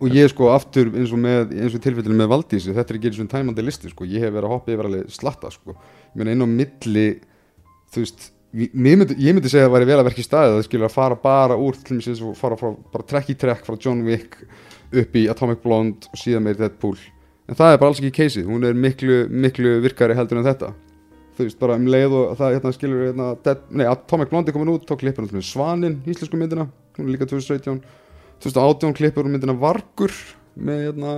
Og 0.01 0.15
ég 0.15 0.31
sko 0.31 0.51
aftur 0.55 0.93
eins 0.95 1.11
og 1.13 1.21
með 1.21 1.55
eins 1.59 1.75
og 1.77 1.83
tilfellinu 1.85 2.17
með 2.17 2.31
Valdísi, 2.31 2.75
þetta 2.77 2.95
er 2.95 2.99
ekki 2.99 3.11
eins 3.11 3.19
og 3.21 3.31
tæmandi 3.33 3.65
listi 3.65 3.91
sko, 3.91 4.07
ég 4.09 4.23
hef 4.23 4.33
verið 4.33 4.49
að 4.49 4.55
hoppa 4.55 4.73
yfir 4.73 4.89
alveg 4.89 5.11
slatta 5.13 5.51
sko, 5.53 5.75
ég 5.75 6.21
meina 6.21 6.37
inn 6.37 6.47
á 6.47 6.49
milli 6.49 7.07
þú 7.91 8.05
veist, 8.05 8.31
ég 8.57 8.79
myndi, 8.79 9.19
ég 9.19 9.37
myndi 9.37 9.51
segja 9.53 9.67
að 9.67 9.69
það 9.69 9.77
væri 9.77 9.91
vel 9.91 9.99
að 9.99 10.09
verka 10.09 10.23
í 10.23 10.29
staðið, 10.29 10.57
það 10.57 10.67
skilur 10.69 10.89
að 10.89 10.95
fara 10.95 11.21
bara 11.27 11.59
úr 11.61 11.81
til 11.83 11.99
mér 11.99 12.07
sem 12.07 12.35
fara 12.39 12.61
frá, 12.61 12.71
bara 12.95 13.09
trekk 13.13 13.35
í 13.35 13.39
trekk 13.43 13.67
frá 13.67 13.77
John 13.77 14.07
Wick 14.07 14.39
upp 15.03 15.19
í 15.19 15.27
Atomic 15.33 15.61
Blonde 15.67 16.09
og 16.09 16.23
síðan 16.23 16.47
meir 16.47 16.61
Deadpool 16.63 16.97
en 17.51 17.59
það 17.59 17.75
er 17.75 17.81
bara 17.83 17.91
alls 17.91 18.01
ekki 18.01 18.15
keisið, 18.21 18.47
hún 18.47 18.65
er 18.69 18.79
miklu 18.79 19.25
miklu 19.31 19.81
virkari 19.85 20.15
heldur 20.19 20.41
en 20.41 20.47
þetta. 20.47 20.71
Þú 21.37 21.47
veist, 21.47 21.59
bara 21.59 21.79
um 21.79 21.87
leið 21.89 22.15
og 22.15 22.35
það 22.39 22.55
hérna, 22.57 22.73
skilur 22.77 23.07
hérna, 23.09 23.31
Dead, 23.45 23.63
nei, 23.73 23.87
Atomic 23.89 24.31
Blonde 24.31 24.53
er 24.53 24.55
komin 24.55 24.73
út 24.75 24.85
þá 24.87 24.97
klippur 25.01 25.27
með 25.31 25.47
Svanin, 25.49 25.97
íslensku 26.05 26.39
myndina. 26.39 26.67
Hún 26.99 27.09
er 27.09 27.15
líka 27.15 27.29
2017 27.31 27.81
2018 28.45 28.95
klippur 28.97 29.27
hún 29.27 29.35
myndina 29.35 29.57
Vargur 29.59 30.15
með 30.57 30.85
hérna, 30.89 31.15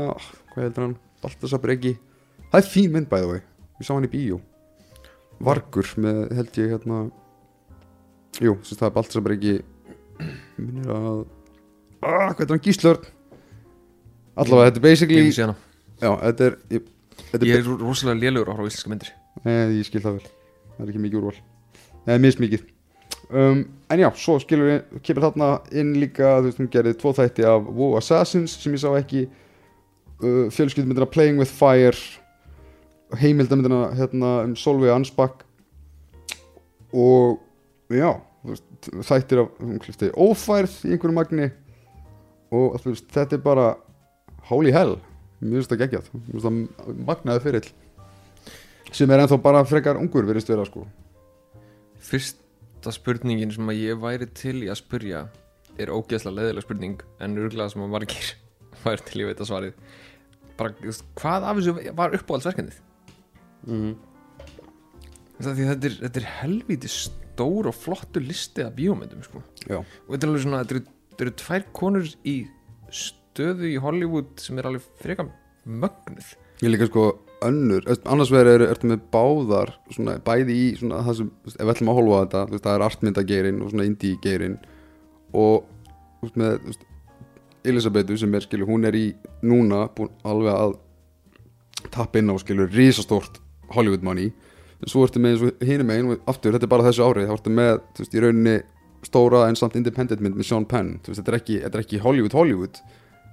hvað 0.53 0.66
heldur 0.66 0.87
hann? 0.87 0.95
Baltasar 1.22 1.62
Breki, 1.62 1.97
það 2.51 2.61
er 2.61 2.70
fín 2.70 2.95
mynd 2.95 3.11
bæði 3.11 3.28
vei, 3.33 3.43
við 3.78 3.89
sá 3.89 3.93
hann 3.95 4.07
í 4.07 4.12
bíó. 4.12 4.39
Vargur 5.43 5.91
með 6.03 6.22
held 6.39 6.62
ég 6.62 6.72
hérna 6.76 7.03
jú, 8.43 8.57
sem 8.62 8.78
það 8.78 8.89
er 8.89 8.97
Baltasar 8.97 9.26
Breki. 9.26 9.59
Minnir 10.59 10.95
að 10.95 11.20
ah, 12.03 12.33
hvað 12.33 12.47
er 12.47 12.55
hann, 12.57 12.64
Gíslörn. 12.64 13.12
Allavega, 14.33 14.70
þetta 14.70 14.83
er 14.83 14.89
basically. 14.89 15.28
Já, 16.03 16.11
þetta 16.11 16.48
er 16.48 16.59
ég, 16.76 16.92
þetta 17.30 17.48
ég 17.48 17.59
er 17.61 17.72
rosalega 17.80 18.20
lélugur 18.20 18.53
á 18.53 18.55
á 18.59 18.66
íslenska 18.66 18.92
myndir. 18.92 19.14
Nei, 19.46 19.57
ég 19.78 19.88
skil 19.88 20.03
það 20.05 20.18
vel. 20.18 20.30
Það 20.76 20.84
er 20.84 20.92
ekki 20.92 21.05
mikið 21.07 21.20
úrval. 21.22 21.36
Nei, 22.09 22.16
mismikið. 22.26 22.66
Um, 23.32 23.62
En 23.92 24.00
já, 24.00 24.09
svo 24.16 24.38
skilur 24.40 24.68
við 24.68 25.00
Kemur 25.05 25.26
þarna 25.26 25.48
inn 25.76 25.92
líka 26.00 26.38
Þú 26.38 26.48
veist, 26.48 26.59
hún 26.61 26.70
gerði 26.72 26.94
tvo 27.00 27.12
þætti 27.16 27.46
af 27.48 27.68
WoW 27.68 27.96
Assassins 27.98 28.55
Sem 28.61 28.72
ég 28.72 28.82
sá 28.82 28.90
ekki 28.96 29.26
uh, 29.28 30.48
Fjölskyldmyndina 30.53 31.09
Playing 31.12 31.40
with 31.40 31.53
Fire 31.53 31.96
Heimildamyndina 33.20 33.90
hérna, 33.98 34.34
um 34.46 34.55
Solveig 34.57 34.94
Ansbakk 34.94 35.44
Og 36.92 37.40
já 37.92 38.14
veist, 38.48 38.66
Þættir 39.09 39.44
af 39.44 39.53
Hún 39.61 39.80
klifti 39.80 40.12
ófærð 40.16 40.78
í 40.88 40.94
einhverju 40.94 41.16
magni. 41.16 41.50
Og 42.53 42.80
veist, 42.84 43.09
þetta 43.12 43.38
er 43.38 43.44
bara 43.44 43.66
Holy 44.48 44.72
hell 44.74 44.96
Mér 45.43 45.61
finnst 45.61 45.72
það 45.72 45.82
geggjað 45.84 46.11
Mér 46.14 46.28
finnst 46.30 46.47
það 46.47 47.03
magnaði 47.11 47.45
fyrill 47.47 47.72
sem 48.93 49.11
er 49.11 49.22
ennþá 49.22 49.38
bara 49.40 49.64
frekar 49.64 50.01
ungur 50.01 50.26
verist 50.28 50.51
vera 50.53 50.66
sko 50.68 50.84
Fyrsta 52.03 52.93
spurningin 52.93 53.53
sem 53.55 53.70
að 53.72 53.80
ég 53.80 54.01
væri 54.03 54.28
til 54.36 54.59
í 54.66 54.70
að 54.72 54.82
spurja 54.82 55.26
er 55.80 55.93
ógeðslega 55.93 56.36
leðilega 56.36 56.66
spurning 56.66 57.05
en 57.22 57.38
örgulega 57.40 57.72
sem 57.72 57.84
að 57.84 57.93
margir 57.95 58.32
væri 58.84 59.07
til 59.09 59.22
í 59.22 59.24
að 59.24 59.32
veita 59.32 59.49
svarið 59.49 59.76
bara, 60.59 60.95
hvað 61.18 61.49
af 61.49 61.61
þessu 61.61 61.95
var 61.99 62.16
uppáhaldsverkefnið? 62.18 62.80
mm. 63.66 63.93
Því 65.43 65.66
þetta 65.66 65.88
er, 65.88 65.95
þetta 66.05 66.20
er 66.20 66.26
helvíti 66.38 66.90
stór 66.93 67.66
og 67.70 67.74
flottur 67.74 68.22
listi 68.22 68.62
af 68.62 68.76
bíómyndum 68.76 69.24
sko. 69.26 69.40
já, 69.64 69.80
og 69.80 70.11
þetta 70.12 70.26
er 70.26 70.30
alveg 70.30 70.45
svona, 70.45 70.61
þetta 70.68 71.24
eru, 71.24 71.34
tvær 71.40 71.64
konur 71.74 72.11
í 72.28 72.36
stöðu 73.33 73.68
í 73.72 73.80
Hollywood 73.80 74.41
sem 74.41 74.59
er 74.61 74.68
alveg 74.68 74.85
frekar 75.01 75.30
mögnuð. 75.64 76.35
Ég 76.62 76.72
líka 76.72 76.89
sko 76.91 77.07
önnur, 77.43 77.87
annars 78.07 78.30
vegar 78.30 78.53
er, 78.53 78.64
ertu 78.70 78.89
með 78.91 79.03
báðar 79.12 79.74
svona, 79.91 80.18
bæði 80.22 80.55
í 80.55 80.68
svona 80.78 81.03
það 81.07 81.18
sem, 81.18 81.30
ef 81.49 81.59
við 81.59 81.72
ætlum 81.74 81.91
að 81.91 81.99
holfa 81.99 82.20
þetta 82.20 82.43
veist, 82.53 82.64
það 82.66 82.76
er 82.76 82.85
artmyndageirin 82.87 83.61
og 83.62 83.72
svona 83.72 83.87
indie-geirin 83.89 84.57
og 85.43 85.66
veist, 86.22 86.39
með 86.39 86.59
veist, 86.68 86.87
Elisabetu 87.66 88.16
sem 88.18 88.33
er 88.35 88.43
skilur, 88.43 88.66
hún 88.70 88.87
er 88.87 88.97
í 88.99 89.05
núna 89.47 89.85
búin 89.95 90.11
alveg 90.26 90.55
að 90.55 90.72
tappa 91.95 92.18
inn 92.18 92.30
á 92.30 92.37
skilur 92.43 92.70
risastórt 92.74 93.39
Hollywood 93.74 94.03
money. 94.07 94.33
En 94.83 94.91
svo 94.91 95.05
ertu 95.07 95.22
með 95.22 95.37
eins 95.37 95.45
og 95.47 95.66
hinum 95.66 95.91
megin 95.91 96.11
og 96.11 96.30
aftur, 96.30 96.55
þetta 96.55 96.66
er 96.66 96.72
bara 96.72 96.89
þessu 96.89 97.07
ári 97.07 97.26
þá 97.28 97.37
ertu 97.37 97.55
með, 97.55 97.76
þú 97.95 98.03
veist, 98.03 98.16
í 98.16 98.24
rauninni 98.24 98.57
stóra 99.07 99.45
en 99.47 99.59
samt 99.59 99.78
independent 99.78 100.22
mynd 100.22 100.39
með 100.39 100.49
Sean 100.51 100.66
Penn. 100.66 100.97
Þú 101.03 101.12
veist, 101.12 101.22
þetta 101.22 101.33
er 101.33 101.39
ekki, 101.39 101.61
þetta 101.62 101.78
er 101.78 101.85
ekki 101.87 102.03
Hollywood 102.03 102.35
Hollywood 102.39 102.83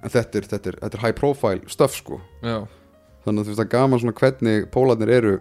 en 0.00 0.12
þetta 0.12 0.40
er, 0.40 0.50
þetta 0.54 0.72
er, 0.72 0.78
þetta 0.82 0.98
er 0.98 1.04
high 1.04 1.16
profile 1.16 1.72
stuff 1.72 1.96
sko. 1.96 2.20
Já, 2.44 2.64
þannig 3.24 3.42
að 3.42 3.48
þú 3.48 3.52
veist 3.52 3.60
það 3.60 3.66
er 3.66 3.72
gaman 3.74 4.02
svona 4.02 4.18
hvernig 4.20 4.68
pólarnir 4.74 5.14
eru. 5.16 5.34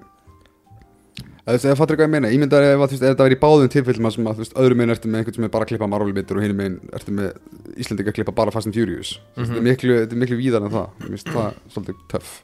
Eða 1.49 1.72
eða 1.72 1.78
fattur 1.80 1.95
ekki 1.95 2.03
hvað 2.03 2.10
ég 2.10 2.14
meina 2.14 2.30
ímyndar 2.36 2.66
ef, 2.66 2.76
að, 2.76 2.91
þú 2.91 2.93
veist, 2.93 3.03
ef 3.03 3.14
þetta 3.14 3.26
verið 3.26 3.38
í 3.38 3.41
báðum 3.41 3.72
tilfellum 3.74 4.12
sem 4.14 4.28
að 4.30 4.36
þú 4.36 4.43
veist, 4.43 4.57
öðrum 4.62 4.80
meginn 4.80 4.93
ertu 4.93 5.10
með 5.10 5.22
einhvern 5.22 5.38
sem 5.38 5.47
er 5.47 5.53
bara 5.55 5.66
að 5.66 5.72
klippa 5.72 5.88
Marvel-bittur 5.89 6.38
og 6.38 6.45
hinum 6.45 6.60
meginn 6.60 6.76
ertu 6.99 7.16
með 7.16 7.80
Íslandika 7.80 8.12
að 8.12 8.18
klippa 8.20 8.36
bara 8.38 8.53
Fast 8.53 8.70
and 8.70 8.78
Furious. 8.78 9.16
Mm 9.18 9.43
-hmm. 9.43 9.47
þetta, 9.47 9.57
er 9.57 9.68
miklu, 9.70 9.95
þetta 10.03 10.16
er 10.16 10.22
miklu 10.24 10.38
víðar 10.38 10.68
en 10.68 10.76
það. 10.76 10.88
Mér 10.99 11.10
finnst 11.10 11.32
það 11.34 11.49
svolítið 11.74 11.95
töff. 12.12 12.43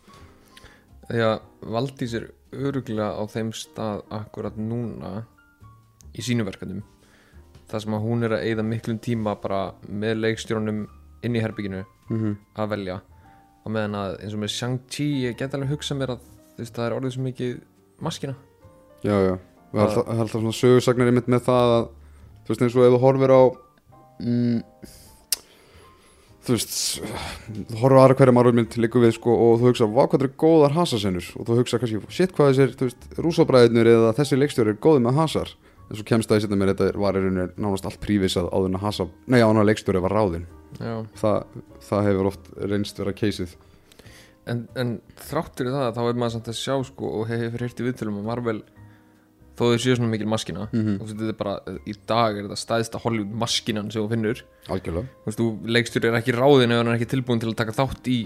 Að 1.09 1.39
Valdís 1.61 2.13
er 2.17 2.25
öruglega 2.51 3.11
á 3.13 3.23
þeim 3.29 3.53
stað 3.53 4.01
akkurat 4.09 4.57
núna 4.57 5.25
í 6.15 6.21
sínum 6.21 6.47
verkefnum. 6.47 6.81
Þar 7.69 7.81
sem 7.81 7.93
að 7.93 8.01
hún 8.01 8.23
er 8.23 8.31
að 8.31 8.45
eyða 8.45 8.63
miklum 8.63 8.99
tíma 8.99 9.35
bara 9.41 9.73
með 9.87 10.17
leikstjónum 10.17 10.87
inn 11.21 11.35
í 11.35 11.41
herbygginu 11.41 11.85
mm 12.09 12.17
-hmm. 12.17 12.35
að 12.55 12.69
velja. 12.69 13.01
Og 13.65 13.71
meðan 13.71 13.95
að 13.95 14.19
eins 14.21 14.33
og 14.33 14.39
með 14.39 14.55
Shang-Chi 14.59 15.07
ég 15.25 15.37
get 15.37 15.53
alveg 15.53 15.69
hugsað 15.69 15.97
mér 15.97 16.09
að 16.09 16.19
veist, 16.59 16.75
það 16.75 16.87
er 16.87 16.97
orðið 16.99 17.15
svo 17.15 17.25
mikið 17.25 17.55
maskina 18.03 18.35
Já, 19.05 19.15
já, 19.21 19.33
og 19.73 19.81
alltaf, 19.83 20.07
alltaf 20.09 20.35
svona 20.35 20.55
sögursagnar 20.55 21.11
einmitt 21.11 21.31
með 21.31 21.47
það 21.47 21.73
að 21.75 21.87
þú 22.45 22.53
veist 22.53 22.63
eins 22.65 22.77
og 22.77 22.85
ef 22.85 22.95
þú 22.95 23.01
horfir 23.03 23.33
á 23.35 23.41
mm, 24.23 24.59
þú 26.45 26.55
veist 26.55 26.75
þú 27.51 27.81
horfir 27.81 27.97
á 27.97 28.03
aðra 28.03 28.17
hverja 28.21 28.35
margulmynd 28.37 28.77
líku 28.81 29.03
við 29.03 29.15
sko 29.19 29.35
og 29.35 29.59
þú 29.61 29.69
hugsa, 29.69 29.89
hvað 29.91 30.09
hvað 30.13 30.25
er 30.27 30.33
góðar 30.45 30.77
hasasennur 30.79 31.29
og 31.35 31.49
þú 31.49 31.59
hugsa 31.59 31.81
kannski, 31.81 32.01
shit 32.09 32.35
hvað 32.35 32.61
þessir 32.61 33.21
rúsabræðinur 33.25 33.91
eða 33.93 34.15
þessi 34.17 34.39
leikstjóri 34.39 34.73
er 34.73 34.81
góði 34.81 35.05
með 35.05 35.21
hasar 35.21 35.53
en 35.89 35.95
svo 35.99 36.05
kemst 36.07 36.29
það 36.31 36.37
í 36.37 36.43
setna 36.45 36.57
mér 36.61 36.73
þetta 36.73 36.91
var 36.99 37.17
í 37.19 37.23
rauninni 37.23 37.47
nánast 37.61 37.85
allt 37.89 37.99
prívisað 38.01 38.49
áður 38.51 38.69
en 38.71 38.77
að 38.79 38.85
hasa 38.87 39.07
nei, 39.27 39.39
áður 39.41 39.51
en 39.55 39.61
að 39.63 39.69
leikstjóri 39.69 40.01
var 40.05 40.15
ráðinn. 40.17 40.47
Já. 40.79 40.95
það, 41.21 41.43
hefur 42.09 42.29
oft 42.31 42.47
reynst 42.57 42.97
vera 42.99 43.13
keysið 43.15 43.53
en, 44.51 44.65
en 44.75 44.95
þráttur 45.29 45.69
í 45.69 45.75
það 45.75 45.93
þá 45.95 46.01
er 46.09 46.17
maður 46.19 46.33
samt 46.35 46.49
að 46.51 46.57
sjá 46.59 46.73
sko 46.89 47.11
og 47.21 47.29
hefur 47.31 47.63
í 47.81 47.85
viðtölum 47.87 48.17
að 48.21 48.27
Marvel 48.31 48.57
þó 49.55 49.63
þau 49.71 49.77
séu 49.79 49.95
svona 49.95 50.11
mikil 50.11 50.27
maskina 50.27 50.65
Mhm. 50.73 50.97
og 50.99 51.07
þetta 51.13 51.29
er 51.31 51.37
bara, 51.39 51.53
í 51.87 51.93
dag 52.09 52.35
er 52.37 52.43
þetta 52.49 52.57
stæðsta 52.59 52.99
Hollywood 53.05 53.37
maskinan 53.39 53.87
sem 53.93 54.03
þú 54.03 54.09
finnur. 54.11 54.41
Algjörlega. 54.67 55.07
Þú 55.23 55.29
veist, 55.29 55.39
leikstjóri 55.77 56.09
er 56.09 56.17
ekki 56.19 56.35
ráðin 56.35 56.73
ef 56.75 56.81
hann 56.81 56.89
er 56.91 56.97
ekki 56.99 57.07
tilbúin 57.13 57.39
til 57.39 57.53
að 57.53 57.55
taka 57.61 57.71
þátt 57.77 58.09
í 58.11 58.17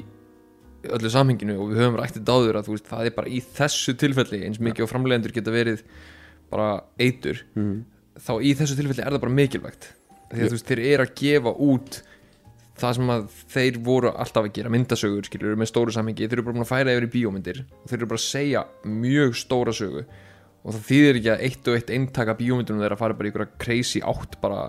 öllu 0.90 1.12
samhenginu 1.14 1.60
og 1.60 1.70
við 1.70 1.84
höfum 1.84 2.00
rættið 2.00 2.26
dáður 2.26 2.58
að 2.58 2.66
veist, 2.74 2.90
það 2.90 3.06
er 3.06 3.16
bara 3.20 3.30
í 3.30 3.40
þessu 3.60 3.94
tilfelli 4.00 4.42
eins 4.48 4.58
mikið 4.64 4.88
og 4.88 4.90
framleiðendur 4.90 5.36
geta 5.38 5.52
verið 5.54 5.84
bara 6.52 6.70
eitur 7.00 7.42
mm. 7.56 7.80
þá 8.20 8.34
í 8.42 8.54
þessu 8.58 8.78
tilfelli 8.78 9.04
er 9.06 9.16
það 9.16 9.24
bara 9.26 9.38
mikilvægt. 9.40 9.92
Því 10.30 10.44
að 10.44 10.48
þú 10.52 10.58
veist, 10.58 10.70
þeir 10.70 10.82
eru 10.86 11.06
að 11.06 11.14
gefa 11.18 11.54
út 11.66 12.00
það 12.80 12.96
sem 12.96 13.12
að 13.14 13.24
þeir 13.54 13.80
voru 13.84 14.12
alltaf 14.14 14.46
að 14.46 14.54
gera 14.56 14.72
myndasögur, 14.74 15.28
skilur, 15.28 15.58
með 15.60 15.72
stóru 15.72 15.94
samhengi. 15.96 16.28
Þeir 16.30 16.40
eru 16.40 16.46
bara 16.48 16.58
búin 16.58 16.66
að 16.66 16.72
færa 16.72 16.96
yfir 16.96 17.08
í 17.08 17.12
bíómyndir. 17.16 17.64
Og 17.82 17.90
þeir 17.90 17.98
eru 18.00 18.10
bara 18.12 18.22
að 18.22 18.28
segja 18.28 18.64
mjög 18.88 19.40
stóra 19.40 19.74
sögu. 19.76 20.06
Og 20.60 20.76
það 20.76 20.86
þýðir 20.90 21.20
ekki 21.20 21.32
að 21.34 21.44
eitt 21.48 21.70
og 21.72 21.80
eitt 21.80 21.92
eintaka 21.96 22.38
bíómyndunum 22.40 22.84
þeir 22.84 22.96
að 22.96 23.02
fara 23.02 23.18
bara 23.20 23.30
í 23.30 23.32
einhverja 23.32 23.60
crazy 23.64 24.04
átt 24.06 24.38
bara 24.44 24.62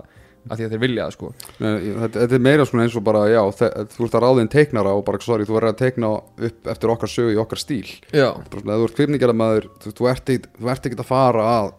að 0.49 0.57
því 0.57 0.65
að 0.65 0.73
þeir 0.73 0.81
vilja 0.81 1.05
það 1.05 1.15
sko 1.15 1.31
þetta, 1.61 2.23
er 2.37 2.43
meira 2.47 2.65
svona 2.67 2.85
eins 2.85 2.97
og 2.97 3.05
bara, 3.05 3.21
já, 3.29 3.41
þú 3.51 4.07
ert 4.07 4.17
að 4.17 4.25
ráðin 4.25 4.51
teiknara 4.51 4.93
og 4.97 5.03
bara, 5.07 5.21
sorry, 5.23 5.45
þú 5.47 5.57
verður 5.57 5.73
að 5.73 5.81
teikna 5.81 6.11
upp 6.49 6.71
eftir 6.73 6.93
okkar 6.95 7.11
sögu 7.11 7.35
í 7.35 7.39
okkar 7.41 7.61
stíl. 7.61 7.91
Já, 8.15 8.29
þú 8.49 8.77
ert 8.87 8.97
kvipningaramaður, 8.97 9.69
þú, 9.83 9.93
þú 9.99 10.09
ert 10.11 10.33
þú 10.33 10.71
ekkert 10.89 11.03
að 11.05 11.11
fara 11.11 11.45
að 11.51 11.71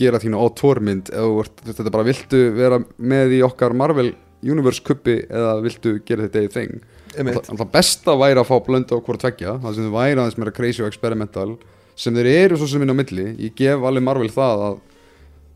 gera 0.00 0.20
þínu 0.22 0.40
á 0.40 0.46
tórmynd, 0.60 1.12
eða 1.12 1.26
þú 1.28 1.38
þú 1.40 1.64
þetta 1.70 1.86
er 1.86 1.96
bara, 1.96 2.08
viltu 2.10 2.42
vera 2.56 2.82
með 2.96 3.36
í 3.36 3.42
okkar 3.46 3.76
Marvel 3.76 4.12
Universe 4.40 4.84
kuppi 4.84 5.18
eða 5.28 5.58
viltu 5.64 5.98
gera 6.08 6.28
þetta 6.28 6.44
þing. 6.54 6.78
Einmitt. 7.18 7.50
Það, 7.50 7.66
besta 7.74 8.14
væri 8.16 8.40
að 8.40 8.48
fá 8.48 8.56
blöndu 8.64 8.96
á 8.96 9.02
hvort 9.02 9.20
tveggja, 9.20 9.56
það 9.64 9.76
sem 9.76 9.88
þau 9.88 9.96
væri 9.96 10.20
aðeins 10.20 10.38
meira 10.38 10.54
crazy 10.54 10.84
og 10.84 10.88
experimental, 10.88 11.50
sem 11.98 12.16
þeir 12.16 12.30
eru 12.30 12.60
svo 12.60 12.68
sem 12.70 12.84
inn 12.84 12.94
á 12.94 12.96
milli, 12.96 13.26
ég 13.42 13.56
gef 13.58 13.82
alveg 13.82 14.06
Marvel 14.06 14.30
það 14.32 14.64
að 14.68 14.78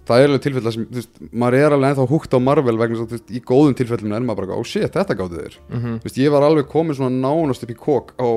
það 0.08 0.22
er 0.22 0.28
alveg 0.28 0.44
þú 0.44 0.62
veist, 0.94 1.20
maður 1.32 1.56
er 1.60 1.74
alveg 1.76 1.92
ennþá 1.94 2.06
húgt 2.10 2.34
á 2.36 2.38
Marvel 2.44 2.76
vegna 2.80 2.96
þess 2.98 3.04
að, 3.04 3.12
þú 3.12 3.18
veist, 3.18 3.30
í 3.32 3.40
góðum 3.48 3.76
tilfellum 3.78 4.12
er 4.16 4.26
maður 4.26 4.40
bara, 4.44 4.58
oh 4.60 4.66
shit, 4.68 4.90
þetta 4.92 5.16
gáði 5.18 5.40
þeir. 5.44 5.56
Mhm, 5.70 5.94
Þú 6.02 6.08
veist, 6.08 6.18
ég 6.20 6.34
var 6.34 6.46
alveg 6.48 6.68
komin 6.72 6.98
svona 6.98 7.22
nánast 7.24 7.64
upp 7.64 7.72
í 7.72 7.78
kók 7.78 8.12
á 8.20 8.28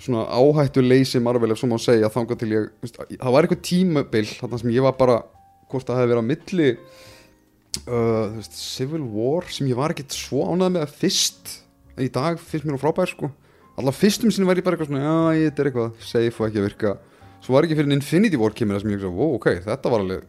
svona 0.00 0.24
áhættu 0.32 0.82
leysi 0.82 1.20
Marvel 1.20 1.52
ef 1.52 1.60
svo 1.60 1.68
má 1.70 1.76
segja 1.78 2.08
þangað 2.10 2.40
til 2.40 2.50
ég, 2.54 2.70
veist, 2.82 2.96
það 3.12 3.34
var 3.36 3.46
eitthvað 3.46 3.62
tímabil 3.68 4.26
þarna 4.32 4.58
sem 4.62 4.70
ég 4.74 4.82
var 4.86 4.96
bara, 4.98 5.18
hvort 5.70 5.86
það 5.86 6.00
hefði 6.00 6.10
verið 6.14 6.24
á 6.24 6.30
milli 6.30 6.70
uh, 7.86 8.40
Civil 8.50 9.04
War 9.14 9.46
sem 9.52 9.68
ég 9.70 9.78
var 9.78 9.94
ekkit 9.94 10.16
svo 10.16 10.46
ánægð 10.48 10.74
með 10.78 10.86
að 10.86 10.96
fyrst. 11.04 11.54
En 11.96 12.06
í 12.06 12.10
dag 12.12 12.40
finnst 12.40 12.66
mér 12.66 12.74
nú 12.76 12.80
frábær 12.82 13.10
sko. 13.12 13.30
Alltaf 13.78 14.00
fyrstum 14.00 14.32
sinni 14.32 14.48
var 14.48 14.58
ég 14.58 14.64
bara 14.66 14.76
eitthvað 14.76 14.90
svona 14.90 15.04
já, 15.04 15.46
þetta 15.46 15.62
er 15.62 15.70
eitthvað 15.70 16.02
safe 16.04 16.40
og 16.42 16.48
ekki 16.48 16.60
að 16.60 16.66
virka. 16.66 16.94
Svo 17.40 17.54
var 17.54 17.64
ekki 17.64 17.76
fyrir 17.78 17.88
en 17.88 17.96
Infinity 17.96 18.40
War 18.40 18.52
kemur 18.56 18.76
það 18.76 18.82
sem 18.84 18.92
ég 18.92 18.98
ekki 19.00 19.12
wow, 19.20 19.36
ok, 19.38 19.48
þetta 19.68 19.92
var 19.92 20.02
alveg 20.04 20.26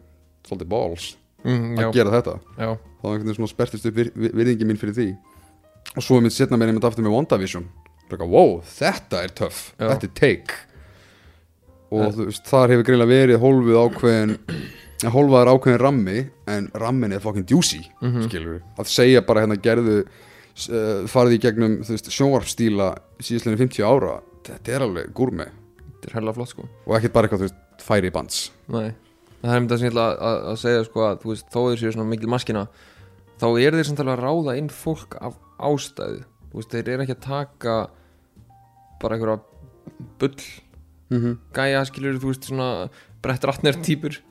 svolítið 0.48 0.68
balls 0.72 1.16
mm, 1.44 1.78
að 1.78 1.92
gera 1.96 2.10
þetta. 2.16 2.34
Já, 2.58 2.70
þá 2.76 3.04
var 3.06 3.12
einhvern 3.12 3.28
veginn 3.28 3.38
svona 3.40 3.52
spertist 3.52 3.86
upp 3.86 3.94
vir, 4.00 4.10
vir, 4.14 4.34
virðingi 4.40 4.68
mín 4.68 4.78
fyrir 4.80 4.94
því. 4.98 5.08
Og 5.96 6.02
svo 6.06 6.16
er 6.18 6.22
mitt 6.26 6.32
setna 6.36 6.56
meira 6.58 6.72
einmitt 6.72 6.84
aftur 6.88 7.04
með 7.04 7.16
WandaVision. 7.16 7.64
Bara, 8.10 8.26
wow, 8.28 8.60
þetta 8.66 9.22
er 9.24 9.32
töff, 9.36 9.72
þetta 9.80 10.08
er 10.08 10.14
take. 10.18 10.54
Og 11.92 12.02
Eh. 12.06 12.12
þú 12.16 12.26
veist, 12.30 12.44
þar 12.48 12.70
hefur 12.72 12.86
greinlega 12.88 13.12
verið 13.12 13.42
hólfið 13.42 13.78
ákveðin 13.84 14.36
hólfaður 15.12 15.50
ákveðin 15.52 15.80
rammi 15.82 16.18
en 16.48 16.68
rammin 16.78 17.12
er 17.12 17.20
fucking 17.20 17.44
juicy 17.50 17.80
Mhm. 18.00 18.28
skilur 18.28 18.60
að 18.78 18.86
segja 18.86 19.20
bara 19.26 19.42
hérna 19.42 19.56
gerðu 19.60 20.04
uh, 20.06 21.02
farið 21.10 21.34
í 21.36 21.40
gegnum 21.42 21.74
þú 21.82 21.90
veist, 21.96 22.08
sjónvarpstíla 22.14 22.86
síðastlega 23.18 23.58
50 23.58 23.82
ára 23.84 24.20
þetta 24.46 24.72
er 24.76 24.80
alveg 24.86 25.12
gúrmi 25.12 25.48
þetta 25.48 26.06
er 26.08 26.14
hella 26.20 26.32
flott 26.32 26.48
sko. 26.54 26.68
Og 26.86 26.96
ekkert 26.96 27.12
bara 27.12 27.26
eitthvað 27.28 27.42
þú 27.42 27.48
veist, 27.48 27.60
færi 27.82 28.10
bands. 28.12 28.50
Nei, 28.68 28.92
það 29.42 29.54
er 29.54 29.60
um 29.60 29.68
þetta 29.68 29.78
sem 29.78 29.86
ég 29.86 29.92
ætla 29.92 30.08
að, 30.12 30.40
að 30.52 30.58
segja 30.62 30.88
sko 30.88 31.06
að 31.06 31.22
þú 31.22 31.32
veist, 31.32 31.46
þó 31.50 31.60
þeir 31.60 31.80
séu 31.82 31.94
svona 31.96 32.10
mikil 32.12 32.30
maskina 32.30 32.66
þá 33.42 33.46
eru 33.58 33.78
þeir 33.78 33.88
samt 33.88 34.02
alveg 34.02 34.18
að 34.18 34.24
ráða 34.26 34.58
inn 34.60 34.68
fólk 34.70 35.16
af 35.18 35.38
ástæðu. 35.62 36.20
Þú 36.52 36.60
veist, 36.60 36.74
þeir 36.74 36.90
eru 36.92 37.06
ekki 37.06 37.16
að 37.16 37.24
taka 37.26 37.78
bara 39.02 39.16
einhverja 39.16 39.40
bull. 40.20 40.44
Mm 41.12 41.20
-hmm. 41.20 41.38
gæja 41.52 41.84
skilur 41.84 42.20
þú 42.20 42.28
veist 42.30 42.44
svona 42.48 42.88
brett 43.22 43.44
ratner 43.44 43.74
típur 43.74 44.22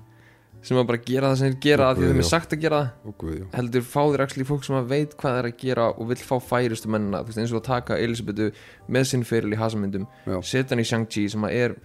sem 0.62 0.78
að 0.78 0.88
bara 0.88 0.98
gera 0.98 1.30
það 1.32 1.38
sem 1.38 1.52
þeir 1.52 1.62
gera 1.62 1.90
af 1.90 1.98
því 1.98 2.08
þeim 2.10 2.22
er 2.22 2.28
sagt 2.30 2.54
að 2.54 2.62
gera 2.62 2.80
það. 2.82 3.48
Heldur 3.54 3.82
fá 3.82 4.02
þeir 4.12 4.22
actually 4.22 4.46
fólk 4.46 4.64
sem 4.64 4.76
að 4.76 4.90
veit 4.94 5.16
hvað 5.18 5.38
þeir 5.38 5.48
að 5.50 5.58
gera 5.58 5.86
og 5.90 6.10
vill 6.12 6.18
fá 6.22 6.36
færustu 6.40 6.90
mennina. 6.90 7.22
Þú 7.22 7.26
veist, 7.26 7.38
eins 7.42 7.54
og 7.54 7.62
að 7.62 7.70
taka 7.70 7.98
Elisabetu 7.98 8.52
með 8.88 9.04
sinn 9.10 9.24
feril 9.24 9.54
í 9.54 9.58
hasamyndum 9.58 10.06
Já. 10.26 10.38
setja 10.42 10.76
hann 10.76 10.84
í 10.84 10.90
Shang-Chi 10.90 11.30
sem 11.30 11.44
að 11.44 11.56
er 11.64 11.76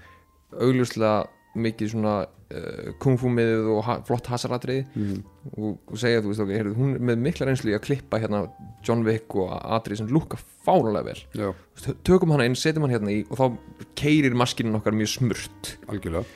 augljóslega 0.52 1.26
mikið 1.56 1.92
svona 1.92 2.14
uh, 2.26 2.92
kung 3.02 3.18
fu 3.20 3.30
miðuð 3.32 3.68
og 3.74 3.82
ha 3.86 3.96
flott 4.06 4.30
hasaratriði. 4.32 4.86
Mm. 4.94 5.20
og, 5.56 5.76
og 5.90 6.00
segja 6.00 6.22
þú 6.24 6.32
veist 6.32 6.44
ok, 6.44 6.52
heyrðu, 6.54 6.74
hún 6.78 6.96
með 7.10 7.22
mikla 7.26 7.48
reynslu 7.48 7.72
í 7.72 7.76
að 7.76 7.84
klippa 7.88 8.20
hérna 8.22 8.44
John 8.86 9.04
Wick 9.06 9.36
og 9.38 9.52
atrið 9.78 10.02
sem 10.02 10.10
lúka 10.12 10.40
fánulega 10.66 11.10
vel. 11.10 11.18
Veist, 11.36 11.92
tökum 12.06 12.34
hana 12.34 12.48
inn, 12.48 12.58
setjum 12.58 12.86
hann 12.86 12.96
hérna 12.96 13.14
í 13.14 13.22
og 13.28 13.40
þá 13.40 13.86
keirir 13.98 14.36
maskinin 14.38 14.78
okkar 14.78 14.96
mjög 14.96 15.14
smurt. 15.16 15.72
Algjörlega. 15.90 16.26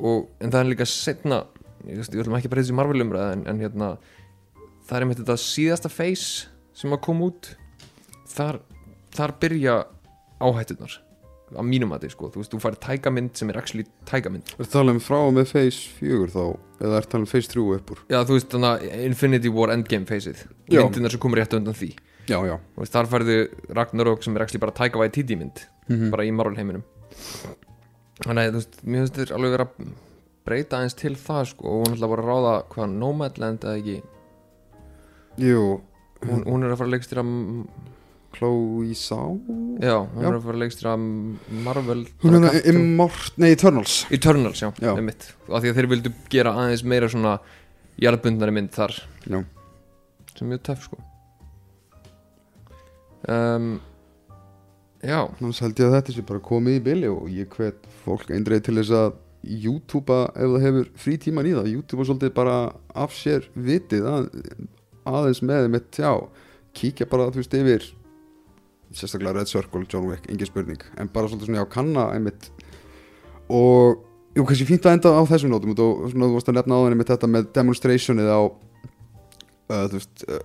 Og, 0.00 0.30
en 0.40 0.52
það 0.52 0.62
er 0.62 0.70
líka 0.72 0.88
setna 0.88 1.44
ég 1.88 2.00
ætlum 2.04 2.36
ekki 2.36 2.50
bara 2.52 2.62
þessi 2.62 2.76
Marvel 2.76 3.04
umræða 3.04 3.36
en, 3.36 3.44
en 3.48 3.60
hérna 3.60 3.92
það 4.88 4.96
er 4.96 5.06
einmitt 5.06 5.22
þetta 5.22 5.36
síðasta 5.40 5.92
face 5.92 6.50
sem 6.76 6.92
að 6.92 7.04
koma 7.06 7.30
út. 7.30 7.54
Þar, 8.30 8.60
þar 9.16 9.36
byrja 9.42 9.78
áhættunar 10.40 11.00
á 11.56 11.62
mínum 11.66 11.94
að 11.96 12.04
þið 12.06 12.12
sko, 12.14 12.30
þú 12.34 12.40
veist, 12.42 12.52
þú 12.54 12.60
færi 12.64 12.80
tækamynd 12.84 13.32
sem 13.40 13.50
er 13.52 13.58
actually 13.60 13.86
tækamynd 14.08 14.52
Er 14.56 14.64
það 14.64 14.72
talað 14.74 14.92
um 14.94 15.00
frá 15.02 15.18
með 15.36 15.48
Phase 15.50 15.88
4 15.98 16.28
þá 16.34 16.44
eða 16.80 17.00
er 17.00 17.08
talað 17.10 17.24
um 17.26 17.30
Phase 17.32 17.52
3 17.54 17.64
upp 17.78 17.90
úr? 17.94 18.02
já, 18.10 18.18
þú 18.28 18.36
veist, 18.36 18.50
þannig 18.54 18.70
að 18.70 19.06
Infinity 19.08 19.52
War 19.56 19.72
Endgame 19.74 20.20
Já. 20.70 20.82
myndinar 20.84 21.10
sem 21.10 21.20
komur 21.20 21.40
rétt 21.40 21.56
undan 21.58 21.74
því. 21.74 21.90
Já, 22.30 22.38
já. 22.46 22.56
Þú 22.76 22.84
veist, 22.84 22.94
þar 22.94 23.10
færðu 23.10 23.38
Ragnarok 23.74 24.22
sem 24.22 24.36
er 24.36 24.44
actually 24.44 24.62
bara 24.62 24.76
Taika 24.76 25.00
Waititi 25.02 25.36
mynd 25.36 25.64
mm 25.90 26.10
bara 26.12 26.22
í 26.22 26.30
Marvel 26.30 26.54
heiminum 26.54 26.84
þannig 28.20 28.46
að 28.46 28.54
þú 28.54 28.60
veist, 28.60 28.80
mér 28.84 29.02
finnst 29.04 29.18
þér 29.18 29.32
alveg 29.34 29.54
vera 29.56 29.66
að 29.66 29.92
breyta 30.46 30.78
aðeins 30.78 30.96
til 30.98 31.14
það 31.18 31.44
sko. 31.52 31.68
Og 31.68 31.84
hún 31.84 31.96
ætla 31.96 32.10
bara 32.10 32.24
að 32.24 32.30
ráða 32.30 32.52
hvað 32.72 32.94
Nomadland 33.00 33.66
eða 33.66 33.80
ekki. 33.80 33.96
Jú, 35.40 35.64
hún, 36.26 36.44
hún 36.46 36.64
er 36.66 36.74
að 36.74 36.80
fara 36.80 36.90
að 36.90 36.94
leikstýra 36.96 37.24
Chloe 38.36 38.94
Zhao? 38.94 39.38
Já, 39.82 39.96
hún 40.14 40.24
er 40.28 40.36
að 40.36 40.44
fara 40.44 40.54
að 40.56 40.62
leikstýra 40.62 40.92
Marvel 41.64 42.04
Hún 42.22 42.36
er 42.38 42.44
það 42.44 42.52
Captain- 42.56 42.76
Immort, 42.80 43.38
nei, 43.42 43.48
Eternals. 43.56 43.94
Eternals, 44.14 44.60
já, 44.62 44.70
Já. 44.80 44.92
einmitt. 44.96 45.32
Af 45.48 45.62
því 45.64 45.72
að 45.72 45.78
þeir 45.80 45.88
vildu 45.94 46.12
gera 46.30 46.52
aðeins 46.54 46.84
meira 46.84 47.08
svona 47.10 47.38
jarðbundnari 48.00 48.54
mynd 48.54 48.70
þar. 48.76 48.94
Já, 49.26 49.40
sem 50.36 50.46
er 50.46 50.52
mjög 50.54 50.62
töff 50.70 50.84
sko. 50.86 51.00
Um, 53.28 53.80
já, 55.04 55.18
annars 55.40 55.60
held 55.60 55.76
ég 55.80 55.90
að 55.90 55.96
þetta 55.98 56.14
sé 56.16 56.22
bara 56.28 56.40
komið 56.44 56.78
í 56.78 56.84
bili 56.86 57.10
og 57.12 57.26
ég 57.32 57.50
hvet 57.52 57.84
fólk 58.04 58.30
eindreið 58.32 58.62
til 58.68 58.76
þess 58.80 58.94
að 58.96 59.10
YouTubea 59.60 60.30
ef 60.36 60.50
það 60.54 60.64
hefur 60.66 60.88
frí 61.00 61.16
tíman 61.20 61.48
í 61.48 61.52
það 61.56 61.68
YouTubea 61.74 62.08
svolítið 62.08 62.32
bara 62.36 62.56
af 63.04 63.12
sér 63.16 63.46
vitið 63.56 64.08
að, 64.08 64.26
aðeins 65.08 65.42
með 65.48 65.68
mitt, 65.74 66.00
já 66.00 66.12
kíkja 66.76 67.06
bara, 67.10 67.28
þú 67.32 67.40
veist, 67.42 67.56
yfir 67.60 67.86
sérstaklega 68.92 69.34
Red 69.38 69.48
Circle, 69.50 69.84
John 69.92 70.06
Wick, 70.10 70.26
engin 70.30 70.46
spurning. 70.48 70.80
En 70.98 71.08
bara 71.12 71.28
svolítið 71.30 71.46
svona, 71.50 71.62
já, 71.62 71.68
kanna 71.70 72.08
einmitt. 72.14 72.50
Og 73.50 74.00
jú, 74.36 74.44
kannski 74.46 74.66
fínt 74.68 74.86
að 74.86 74.96
enda 74.98 75.12
á 75.14 75.22
þessum 75.30 75.50
nótum. 75.52 75.74
Og 75.76 76.10
svona 76.12 76.26
þú 76.30 76.34
varst 76.38 76.50
að 76.50 76.58
nefna 76.60 76.74
á 76.78 76.82
þenni 76.86 76.98
með 77.00 77.10
þetta 77.12 77.30
með 77.30 77.48
demonstrationið 77.56 78.30
á 78.30 78.40
uh, 78.46 79.86
þú 79.90 79.94
veist 80.00 80.24
uh, 80.26 80.42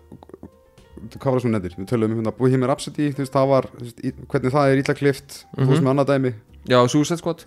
hvað 1.16 1.26
var 1.26 1.36
það 1.38 1.44
sem 1.44 1.52
nefnir, 1.54 1.74
við 1.78 1.90
tölum 1.92 2.14
um 2.14 2.20
hérna 2.22 2.32
Bohemian 2.38 2.70
Rhapsody, 2.70 3.10
þú 3.14 3.22
veist, 3.26 3.34
það 3.36 3.50
var 3.52 3.68
veist, 3.82 4.00
í- 4.06 4.14
hvernig 4.32 4.54
það 4.56 4.70
er 4.72 4.80
ítla 4.82 4.96
klift, 4.98 5.36
þú 5.54 5.62
Mhm. 5.62 5.70
veist 5.74 5.84
með 5.86 5.92
annað 5.94 6.10
dæmi. 6.14 6.32
Já, 6.72 6.80
Suicide 6.90 7.18
Squad. 7.22 7.44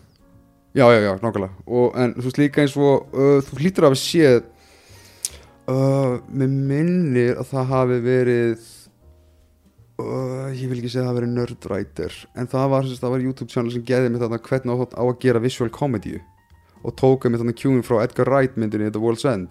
Já, 0.77 0.85
já, 0.95 1.01
já, 1.01 1.13
nákvæmlega. 1.19 1.51
Og, 1.67 1.97
En 1.97 2.15
þú 2.15 2.23
veist 2.29 2.39
líka 2.39 2.61
eins 2.63 2.77
og 2.77 3.09
uh, 3.15 3.41
þú 3.43 3.59
hlýtur 3.59 3.87
að 3.87 3.89
hafa 3.89 3.99
séð 3.99 4.43
uh, 5.69 6.19
Mér 6.31 6.49
minnir 6.49 7.39
að 7.41 7.49
það 7.53 7.67
hafi 7.73 7.99
verið 8.05 8.67
uh, 9.99 10.49
Ég 10.55 10.69
vil 10.71 10.79
ekki 10.81 10.91
segja 10.93 11.05
að 11.07 11.11
það 11.11 11.19
verið 11.21 11.33
Nerdwriter 11.37 12.19
En 12.39 12.47
það 12.51 12.69
var, 12.75 12.91
það 13.03 13.15
var 13.15 13.25
YouTube 13.25 13.51
channel 13.53 13.73
sem 13.75 13.85
geði 13.89 14.11
mig 14.15 14.23
þarna 14.23 14.39
hvernig 14.49 14.73
á, 14.73 14.77
að 15.03 15.15
gera 15.25 15.43
visual 15.45 15.71
comedy 15.71 16.19
og 16.87 16.95
tóka 16.95 17.27
mig 17.29 17.41
þarna 17.41 17.57
kjúin 17.59 17.83
frá 17.83 18.05
Edgar 18.05 18.29
Wright 18.31 18.55
myndinni 18.55 18.87
The 18.95 19.01
World's 19.03 19.25
End. 19.27 19.51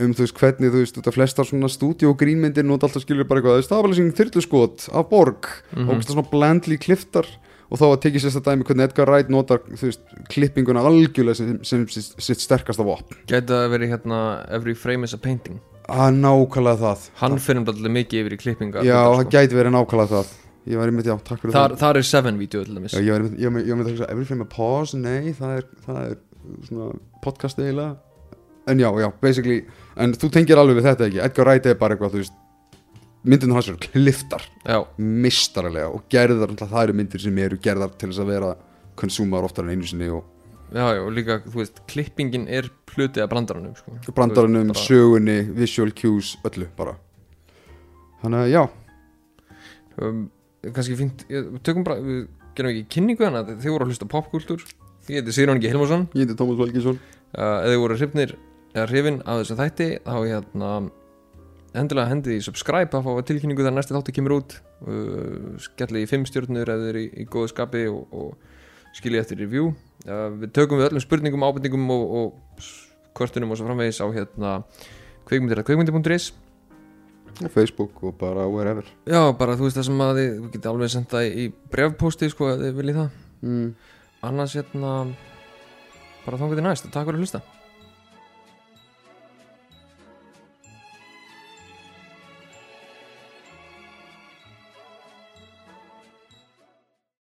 Um 0.00 0.14
þú 0.16 0.24
veist 0.24 0.38
hvernig 0.40 0.72
þú 0.72 0.80
veist 0.80 0.96
flestar 1.14 1.44
svona 1.46 1.68
stúdíu 1.70 2.08
og 2.10 2.16
grínmyndir 2.18 2.64
nút 2.64 2.82
alltaf 2.82 3.04
skilur 3.04 3.28
bara 3.28 3.42
eitthvað 3.42 3.60
stabilising 3.66 4.08
þyrluskot 4.16 4.88
af 4.96 5.10
borg 5.12 5.50
Mhm. 5.76 5.90
og 5.92 6.02
svona 6.02 6.24
blandli 6.30 6.78
kliftar 6.80 7.28
og 7.70 7.78
þá 7.78 7.84
að 7.92 8.00
tekið 8.06 8.24
sérst 8.24 8.40
að 8.40 8.48
dæmi 8.48 8.64
hvernig 8.64 8.88
Edgar 8.88 9.06
Wright 9.12 9.28
notar 9.28 9.60
þú 9.68 9.84
veist 9.84 10.00
klippinguna 10.32 10.80
algjörlega 10.80 11.60
sem, 11.62 11.86
sitt 11.86 12.40
sterkasta 12.40 12.82
vopn. 12.82 13.20
Gæti 13.28 13.52
það 13.52 13.70
verið 13.76 13.92
hérna 13.92 14.18
Every 14.48 14.74
frame 14.74 15.04
is 15.04 15.12
a 15.12 15.18
painting 15.18 15.60
að 15.90 16.16
nákvæmlega 16.20 16.80
það. 16.80 17.04
Hann 17.20 17.36
finnum 17.42 17.66
alltaf 17.68 17.92
mikið 17.98 18.22
yfir 18.22 18.34
í 18.34 18.40
klippingar 18.40 18.86
já, 18.86 18.96
það 19.04 19.30
gæti 19.34 19.58
verið 19.58 19.74
nákvæmlega 19.74 20.10
það. 20.14 20.32
Ég 20.64 20.80
var 20.80 20.88
einmitt, 20.88 21.08
já, 21.10 21.16
takk 21.20 21.42
fyrir 21.42 21.52
þar, 21.52 21.74
þar 21.76 21.98
er 22.00 22.06
Seven 22.08 22.38
vídeo 22.40 22.62
til 22.64 22.76
dæmis. 22.78 22.94
Það 22.94 23.02
já, 23.04 23.04
ég 23.04 23.12
var 23.12 23.24
einmitt, 23.26 23.40
ég 23.44 23.52
var 23.52 23.84
einmitt, 23.84 24.04
every 24.08 24.24
frame 24.24 24.46
a 24.46 24.48
pause, 24.48 24.96
nei, 24.96 25.34
það 25.36 25.58
er, 25.58 25.66
það 25.84 25.98
er 26.06 26.14
svona 26.70 26.86
podcast 27.24 27.60
eiginlega. 27.60 27.98
En 28.72 28.80
já, 28.80 28.88
já, 29.02 29.10
basically 29.20 29.58
en 30.00 30.16
þú 30.16 30.30
tengir 30.32 30.60
alveg 30.60 30.80
við 30.80 30.88
þetta 30.88 31.08
ekki, 31.10 31.20
Edgar 31.26 31.50
Wright 31.50 31.68
er 31.68 31.76
bara 31.82 31.98
eitthvað 31.98 32.16
þú 32.16 32.22
veist, 32.22 32.38
myndinu 33.28 33.58
hans 33.58 33.68
eru 33.68 33.82
kliftar. 33.84 34.46
Já, 34.64 34.78
mistaralega 34.96 35.90
og 35.92 36.08
gerðar, 36.12 36.56
það 36.64 36.80
eru 36.86 36.96
myndir 36.96 37.24
sem 37.26 37.42
eru 37.44 37.60
gerðar 37.60 37.92
til 38.00 38.08
þess 38.08 38.24
að 38.24 38.32
vera 38.32 38.54
konsúmar 38.96 39.44
oftar 39.44 39.68
en 39.68 39.76
einu 39.76 39.90
sinni 39.90 40.08
og 40.08 40.24
já, 40.74 40.84
já, 40.98 41.02
líka, 41.14 41.40
þú 41.46 41.60
veist, 41.62 41.82
klippingin 41.90 42.46
er 42.50 42.68
hluti 42.94 43.22
af 43.22 43.30
brandaranum 43.32 43.74
sko. 43.78 43.96
brandaranum, 44.14 44.70
Þú 44.70 44.74
veist, 44.74 44.88
sögunni, 44.90 45.36
visual 45.56 45.92
cues, 45.96 46.34
öllu 46.46 46.68
bara. 46.78 46.96
Þannig 48.22 48.40
að 48.44 48.50
já, 48.54 48.62
bara, 49.94 50.08
um, 50.08 50.24
Kannski 50.64 50.96
fínt, 50.96 51.26
ég, 51.28 51.44
við 51.52 51.60
tökum 51.66 51.84
bara 51.84 52.00
Við 52.00 52.22
gerum 52.56 52.70
ekki 52.70 52.84
kynningu 52.94 53.26
hana 53.26 53.42
Þið 53.44 53.66
voru 53.74 53.84
að 53.84 53.90
hlusta 53.92 54.08
á 54.08 54.14
popkultúr. 54.14 54.62
Ég 55.10 55.20
heiti 55.20 55.34
Sigrun 55.36 55.58
Ingi 55.58 55.68
Hilmarsson. 55.68 56.06
Ég 56.16 56.24
heiti 56.24 56.36
Tómas 56.38 56.56
Valgísson 56.56 56.96
uh, 56.96 57.58
Ef 57.60 57.68
þið 57.68 57.80
voru 57.82 57.98
hrifnir 57.98 58.36
eða 58.74 58.86
hrifin 58.90 59.20
af 59.22 59.42
þessu 59.42 59.56
þætti 59.58 59.88
þá 60.02 60.16
hérna 60.24 60.70
endilega 61.78 62.10
hendið 62.10 62.38
í 62.38 62.42
subscribe 62.42 62.96
að 62.96 63.06
fá 63.06 63.26
tilkynningu 63.28 63.62
þegar 63.62 63.76
næsti 63.76 63.94
þáttu 63.94 64.14
kemur 64.16 64.36
út. 64.38 64.56
Uh, 64.82 65.54
skellið 65.62 66.06
í 66.06 66.08
fimm 66.10 66.24
stjórnur 66.26 66.72
ef 66.72 66.80
þið 66.80 66.90
er 66.90 66.98
í, 66.98 67.04
í 67.22 67.26
góðu 67.30 67.52
skapi 67.52 67.84
og, 67.90 68.16
og 68.16 68.96
skiljið 68.98 69.20
eftir 69.20 69.42
review 69.44 69.70
við 70.04 70.52
tökum 70.56 70.80
við 70.80 70.90
öllum 70.90 71.04
spurningum, 71.04 71.44
ábendingum 71.46 71.90
og, 71.94 72.16
og 72.20 72.66
kvörtunum 73.16 73.54
og 73.54 73.60
svo 73.60 73.68
framvegis 73.68 74.02
á 74.04 74.06
hérna 74.12 74.54
kveikmyndir 75.28 75.62
að 75.62 75.68
kveikmyndir.is 75.70 76.32
og 77.42 77.50
Facebook 77.50 78.02
og 78.04 78.14
bara 78.18 78.46
wherever. 78.46 78.86
Já 79.10 79.32
bara 79.34 79.56
þú 79.58 79.66
veist 79.66 79.80
það 79.80 79.88
sem 79.88 80.02
að 80.04 80.18
þið 80.20 80.30
við 80.30 80.50
getið 80.54 80.70
alveg 80.70 80.92
senda 80.92 81.24
í 81.26 81.48
brefposti 81.72 82.30
sko 82.30 82.52
ef 82.52 82.60
þið 82.62 82.76
viljið 82.78 83.00
það. 83.00 83.20
Mm. 83.44 83.66
annars 84.24 84.54
hérna 84.56 84.92
bara 86.24 86.38
þá 86.40 86.46
getið 86.48 86.64
næst 86.64 86.86
og 86.86 86.94
takk 86.94 87.08
fyrir 87.08 87.18
að 87.18 87.24
hlusta 87.24 87.40